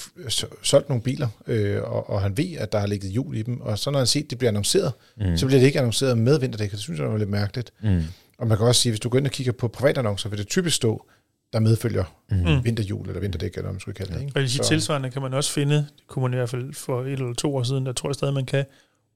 solgt 0.62 0.88
nogle 0.88 1.02
biler, 1.02 1.28
øh, 1.46 1.82
og, 1.82 2.10
og 2.10 2.22
han 2.22 2.36
ved, 2.36 2.56
at 2.58 2.72
der 2.72 2.78
har 2.78 2.86
ligget 2.86 3.10
hjul 3.10 3.36
i 3.36 3.42
dem, 3.42 3.60
og 3.60 3.78
så 3.78 3.90
når 3.90 3.98
han 3.98 4.06
set, 4.06 4.24
at 4.24 4.30
det 4.30 4.38
bliver 4.38 4.50
annonceret, 4.50 4.92
mm. 5.16 5.36
så 5.36 5.46
bliver 5.46 5.60
det 5.60 5.66
ikke 5.66 5.78
annonceret 5.78 6.18
med 6.18 6.38
vinterdæk, 6.38 6.68
og 6.68 6.72
det 6.72 6.80
synes 6.80 7.00
jeg 7.00 7.10
var 7.10 7.18
lidt 7.18 7.30
mærkeligt. 7.30 7.72
Mm. 7.82 8.02
Og 8.38 8.46
man 8.46 8.58
kan 8.58 8.66
også 8.66 8.80
sige, 8.80 8.90
hvis 8.90 9.00
du 9.00 9.08
går 9.08 9.18
ind 9.18 9.26
og 9.26 9.32
kigger 9.32 9.52
på 9.52 9.68
privatannoncer, 9.68 10.28
vil 10.28 10.38
det 10.38 10.48
typisk 10.48 10.76
stå, 10.76 11.06
der 11.52 11.60
medfølger 11.60 12.04
mm. 12.30 12.64
vinterhjul 12.64 13.08
eller 13.08 13.20
vinterdæk, 13.20 13.50
eller 13.50 13.62
hvad 13.62 13.72
man 13.72 13.80
skulle 13.80 13.94
kalde 13.94 14.14
det. 14.14 14.20
Ikke? 14.20 14.32
Og 14.34 14.42
i 14.42 14.46
de 14.46 14.58
tilsvarende 14.58 15.10
kan 15.10 15.22
man 15.22 15.34
også 15.34 15.52
finde, 15.52 15.76
det 15.76 16.06
kunne 16.06 16.22
man 16.22 16.32
i 16.32 16.36
hvert 16.36 16.50
fald 16.50 16.74
for 16.74 17.02
et 17.02 17.12
eller 17.12 17.34
to 17.34 17.56
år 17.56 17.62
siden, 17.62 17.86
der 17.86 17.92
tror 17.92 18.08
jeg 18.08 18.14
stadig, 18.14 18.34
man 18.34 18.46
kan, 18.46 18.64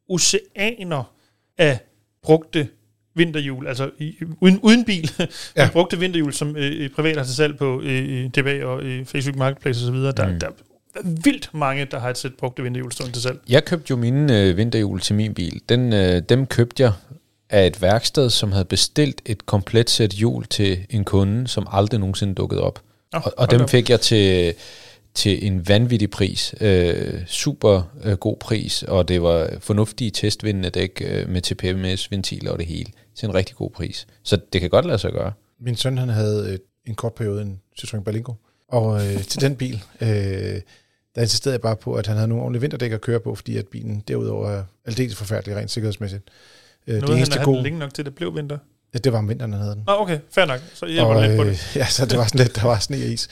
oceaner 0.09 1.12
af 1.59 1.78
brugte 2.22 2.68
vinterhjul, 3.17 3.67
altså 3.67 3.91
i, 3.99 4.14
uden, 4.41 4.61
uden 4.62 4.85
bil, 4.85 5.11
ja. 5.57 5.69
Brugte 5.73 5.99
vinterhjul, 5.99 6.33
som 6.33 6.57
øh, 6.57 6.91
privat 6.91 7.17
har 7.17 7.25
til 7.25 7.35
salg 7.35 7.57
på 7.59 7.81
øh, 7.85 8.25
DBA 8.31 8.64
og 8.64 8.83
øh, 8.83 9.05
Facebook 9.05 9.37
Marketplace 9.37 9.85
osv. 9.87 9.95
Der, 9.97 10.27
Mm. 10.33 10.41
der 10.41 10.47
er 10.47 10.51
vildt 11.25 11.51
mange, 11.55 11.85
der 11.85 11.99
har 11.99 12.11
et 12.11 12.19
sæt 12.19 12.33
brugte 12.39 12.62
vinterhjul 12.62 12.93
stående 12.93 13.14
til 13.17 13.23
salg. 13.23 13.39
Jeg 13.49 13.64
købte 13.64 13.87
jo 13.91 13.97
mine 13.97 14.43
øh, 14.43 14.57
vinterhjul 14.57 15.01
til 15.01 15.14
min 15.14 15.35
bil. 15.35 15.61
Den, 15.69 15.93
øh, 15.93 16.23
dem 16.29 16.47
købte 16.47 16.83
jeg 16.83 16.93
af 17.51 17.67
et 17.67 17.83
værksted, 17.83 18.31
som 18.31 18.53
havde 18.53 18.64
bestilt 18.64 19.23
et 19.27 19.47
komplet 19.47 19.91
sæt 19.91 20.11
hjul 20.11 20.45
til 20.47 20.79
en 20.91 21.05
kunde, 21.05 21.49
som 21.49 21.67
aldrig 21.71 22.01
nogensinde 22.01 22.35
dukkede 22.35 22.61
op. 22.62 22.81
Nå, 23.12 23.19
Og, 23.25 23.33
og 23.37 23.51
dem 23.51 23.61
op. 23.61 23.71
fik 23.71 23.91
jeg 23.91 24.01
til, 24.01 24.55
til 25.14 25.47
en 25.47 25.69
vanvittig 25.69 26.11
pris. 26.11 26.55
Øh, 26.61 27.12
super 27.27 27.83
øh, 28.05 28.12
god 28.12 28.37
pris, 28.37 28.83
og 28.83 29.09
det 29.09 29.23
var 29.23 29.49
fornuftige 29.61 30.11
testvindende 30.11 30.71
dæk 30.71 31.03
øh, 31.07 31.29
med 31.29 31.43
TPMS-ventiler 31.43 32.51
og 32.51 32.59
det 32.59 32.67
hele. 32.67 32.91
Til 33.17 33.29
en 33.29 33.35
rigtig 33.35 33.57
god 33.57 33.71
pris. 33.71 34.07
Så 34.23 34.39
det 34.53 34.61
kan 34.61 34.71
godt 34.71 34.85
lade 34.85 34.99
sig 34.99 35.12
gøre. 35.12 35.33
Min 35.61 35.77
søn 35.77 35.99
han 35.99 36.09
havde 36.09 36.53
øh, 36.53 36.59
en 36.85 36.95
kort 36.95 37.14
periode 37.14 37.43
en 37.43 37.61
Citroën 37.81 38.01
Berlingo, 38.03 38.33
og 38.69 39.07
øh, 39.07 39.23
til 39.23 39.41
den 39.41 39.57
bil, 39.57 39.83
øh, 40.01 40.09
der 41.14 41.23
insisterede 41.23 41.55
jeg 41.55 41.61
bare 41.61 41.77
på, 41.77 41.95
at 41.95 42.07
han 42.07 42.17
havde 42.17 42.29
nogle 42.29 42.43
ordentlige 42.45 42.61
vinterdæk 42.61 42.93
at 42.93 43.01
køre 43.01 43.21
på, 43.21 43.35
fordi 43.35 43.57
at 43.57 43.67
bilen 43.67 44.03
derudover 44.09 44.51
er 44.51 44.64
aldeles 44.85 45.17
forfærdelig 45.17 45.57
rent 45.57 45.71
sikkerhedsmæssigt. 45.71 46.23
Øh, 46.87 46.93
Noget, 46.95 47.03
det 47.03 47.09
han 47.09 47.19
eneste 47.19 47.35
havde 47.39 47.45
gode, 47.45 47.62
længe 47.62 47.79
nok 47.79 47.95
til, 47.95 48.03
at 48.03 48.07
det 48.07 48.14
blev 48.14 48.37
vinter. 48.37 48.59
ja, 48.95 48.99
det 48.99 49.12
var 49.12 49.19
om 49.19 49.29
vinteren, 49.29 49.53
han 49.53 49.62
havde 49.62 49.75
den. 49.75 49.83
Nå, 49.87 49.93
okay, 49.93 50.19
fair 50.31 50.45
nok. 50.45 50.61
Så 50.75 50.87
hjælper 50.87 51.07
og, 51.14 51.23
du 51.23 51.29
lidt 51.29 51.37
på 51.37 51.43
øh, 51.45 51.51
det. 51.51 51.73
Ja, 51.77 51.87
så 51.87 52.07
det 52.07 52.19
var 52.19 52.25
sådan 52.25 52.41
lidt, 52.41 52.57
der 52.57 52.64
var 52.67 52.79
sne 52.79 52.97
og 52.97 53.01
is. 53.03 53.29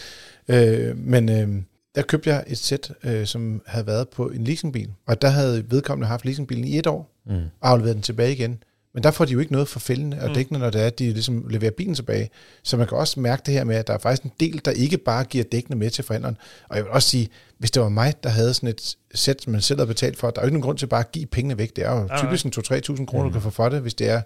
Øh, 0.49 0.97
men 0.99 1.29
øh, 1.29 1.63
der 1.95 2.03
købte 2.03 2.31
jeg 2.31 2.45
et 2.47 2.59
sæt, 2.59 2.93
øh, 3.05 3.27
som 3.27 3.63
havde 3.67 3.87
været 3.87 4.09
på 4.09 4.29
en 4.29 4.45
leasingbil, 4.45 4.91
og 5.07 5.23
der 5.23 5.29
havde 5.29 5.71
vedkommende 5.71 6.09
haft 6.09 6.25
leasingbilen 6.25 6.65
i 6.65 6.79
et 6.79 6.87
år, 6.87 7.11
Mm. 7.27 7.35
og 7.61 7.71
afleveret 7.71 7.95
den 7.95 8.03
tilbage 8.03 8.33
igen. 8.33 8.63
Men 8.95 9.03
der 9.03 9.11
får 9.11 9.25
de 9.25 9.33
jo 9.33 9.39
ikke 9.39 9.53
noget 9.53 9.69
for 9.69 9.81
fældende 9.81 10.21
og 10.21 10.29
Mm. 10.29 10.35
dækkene, 10.35 10.59
når 10.59 10.71
det 10.71 10.83
er, 10.83 10.87
at 10.87 10.99
de 10.99 11.11
ligesom 11.13 11.47
leverer 11.51 11.71
bilen 11.71 11.95
tilbage. 11.95 12.31
Så 12.63 12.77
man 12.77 12.87
kan 12.87 12.99
også 12.99 13.21
mærke 13.21 13.43
det 13.47 13.55
her 13.55 13.65
med, 13.65 13.77
at 13.77 13.87
der 13.87 13.95
er 13.95 13.99
faktisk 13.99 14.23
en 14.23 14.33
del, 14.41 14.61
der 14.65 14.71
ikke 14.71 14.99
bare 14.99 15.25
giver 15.25 15.45
dækkene 15.53 15.77
med 15.77 15.91
til 15.91 16.05
forhandleren. 16.05 16.37
Og 16.69 16.77
jeg 16.77 16.85
vil 16.85 16.93
også 16.93 17.09
sige, 17.09 17.29
hvis 17.59 17.71
det 17.71 17.83
var 17.83 17.89
mig, 17.89 18.15
der 18.23 18.29
havde 18.29 18.55
sådan 18.55 18.69
et 18.69 18.97
sæt, 19.15 19.43
som 19.43 19.53
man 19.53 19.61
selv 19.63 19.79
havde 19.81 19.89
betalt 19.89 20.19
for, 20.19 20.31
der 20.31 20.41
er 20.41 20.45
jo 20.45 20.47
ikke 20.47 20.55
nogen 20.55 20.63
grund 20.65 20.79
til 20.79 20.87
bare 20.87 21.01
at 21.01 21.13
give 21.13 21.27
pengene 21.27 21.59
væk. 21.59 21.77
Det 21.77 21.85
er 21.85 21.93
jo 22.01 22.09
typisk 22.19 22.45
en 22.47 22.53
2-3.000 22.59 23.05
kroner, 23.07 23.25
du 23.25 23.31
kan 23.31 23.41
få 23.43 23.51
for 23.51 23.69
det, 23.69 23.81
hvis 23.81 23.95
det 23.95 24.09
er 24.11 24.21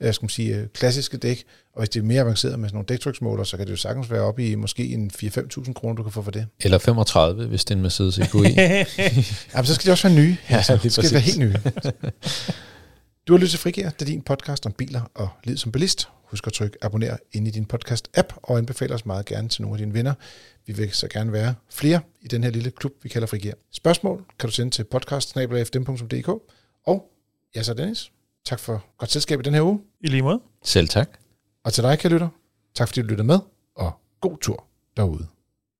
jeg 0.00 0.14
skal 0.14 0.24
man 0.24 0.30
sige, 0.30 0.56
øh, 0.56 0.66
klassiske 0.74 1.16
dæk. 1.16 1.44
Og 1.74 1.78
hvis 1.80 1.88
det 1.88 2.00
er 2.00 2.04
mere 2.04 2.20
avanceret 2.20 2.58
med 2.58 2.68
sådan 2.68 2.76
nogle 2.76 2.86
dæktryksmåler, 2.86 3.44
så 3.44 3.56
kan 3.56 3.66
det 3.66 3.72
jo 3.72 3.76
sagtens 3.76 4.10
være 4.10 4.20
oppe 4.20 4.46
i 4.50 4.54
måske 4.54 4.86
en 4.86 5.10
4-5.000 5.22 5.72
kroner, 5.72 5.96
du 5.96 6.02
kan 6.02 6.12
få 6.12 6.22
for 6.22 6.30
det. 6.30 6.46
Eller 6.60 6.78
35, 6.78 7.46
hvis 7.46 7.64
det 7.64 7.70
er 7.70 7.76
en 7.76 7.82
Mercedes 7.82 8.18
EQI. 8.18 8.38
Jamen, 9.54 9.66
så 9.66 9.74
skal 9.74 9.86
de 9.86 9.90
også 9.92 10.08
være 10.08 10.16
nye. 10.18 10.36
Ja, 10.50 10.62
så 10.62 10.78
lige 10.82 10.90
skal 10.92 11.04
de 11.08 11.12
være 11.14 11.20
præcis. 11.22 11.36
helt 11.36 11.48
nye. 11.48 11.54
Du 13.28 13.32
har 13.32 13.38
lyttet 13.38 13.50
til 13.50 13.58
Frigir, 13.58 13.90
det 13.90 14.02
er 14.02 14.06
din 14.06 14.22
podcast 14.22 14.66
om 14.66 14.72
biler 14.72 15.02
og 15.14 15.28
liv 15.44 15.56
som 15.56 15.72
bilist. 15.72 16.08
Husk 16.24 16.46
at 16.46 16.52
trykke 16.52 16.78
abonner 16.82 17.16
ind 17.32 17.48
i 17.48 17.50
din 17.50 17.66
podcast-app 17.72 18.36
og 18.42 18.58
anbefale 18.58 18.94
os 18.94 19.06
meget 19.06 19.26
gerne 19.26 19.48
til 19.48 19.62
nogle 19.62 19.74
af 19.74 19.78
dine 19.78 19.94
venner. 19.94 20.14
Vi 20.66 20.72
vil 20.72 20.92
så 20.92 21.08
gerne 21.08 21.32
være 21.32 21.54
flere 21.70 22.00
i 22.20 22.28
den 22.28 22.44
her 22.44 22.50
lille 22.50 22.70
klub, 22.70 22.92
vi 23.02 23.08
kalder 23.08 23.26
Frigir. 23.26 23.52
Spørgsmål 23.70 24.24
kan 24.38 24.48
du 24.48 24.54
sende 24.54 24.70
til 24.70 24.84
podcast 24.84 25.36
Og 26.86 27.10
ja, 27.54 27.62
så 27.62 27.74
Dennis, 27.74 28.12
tak 28.44 28.60
for 28.60 28.84
godt 28.98 29.10
selskab 29.10 29.40
i 29.40 29.42
den 29.42 29.54
her 29.54 29.62
uge. 29.62 29.80
I 30.00 30.06
lige 30.06 30.22
måde. 30.22 30.40
Selv 30.64 30.88
tak. 30.88 31.10
Og 31.64 31.72
til 31.72 31.84
dig, 31.84 31.98
kære 31.98 32.12
lytter, 32.12 32.28
tak 32.74 32.88
fordi 32.88 33.00
du 33.00 33.06
lyttede 33.06 33.26
med, 33.26 33.38
og 33.74 33.92
god 34.20 34.38
tur 34.38 34.64
derude. 34.96 35.33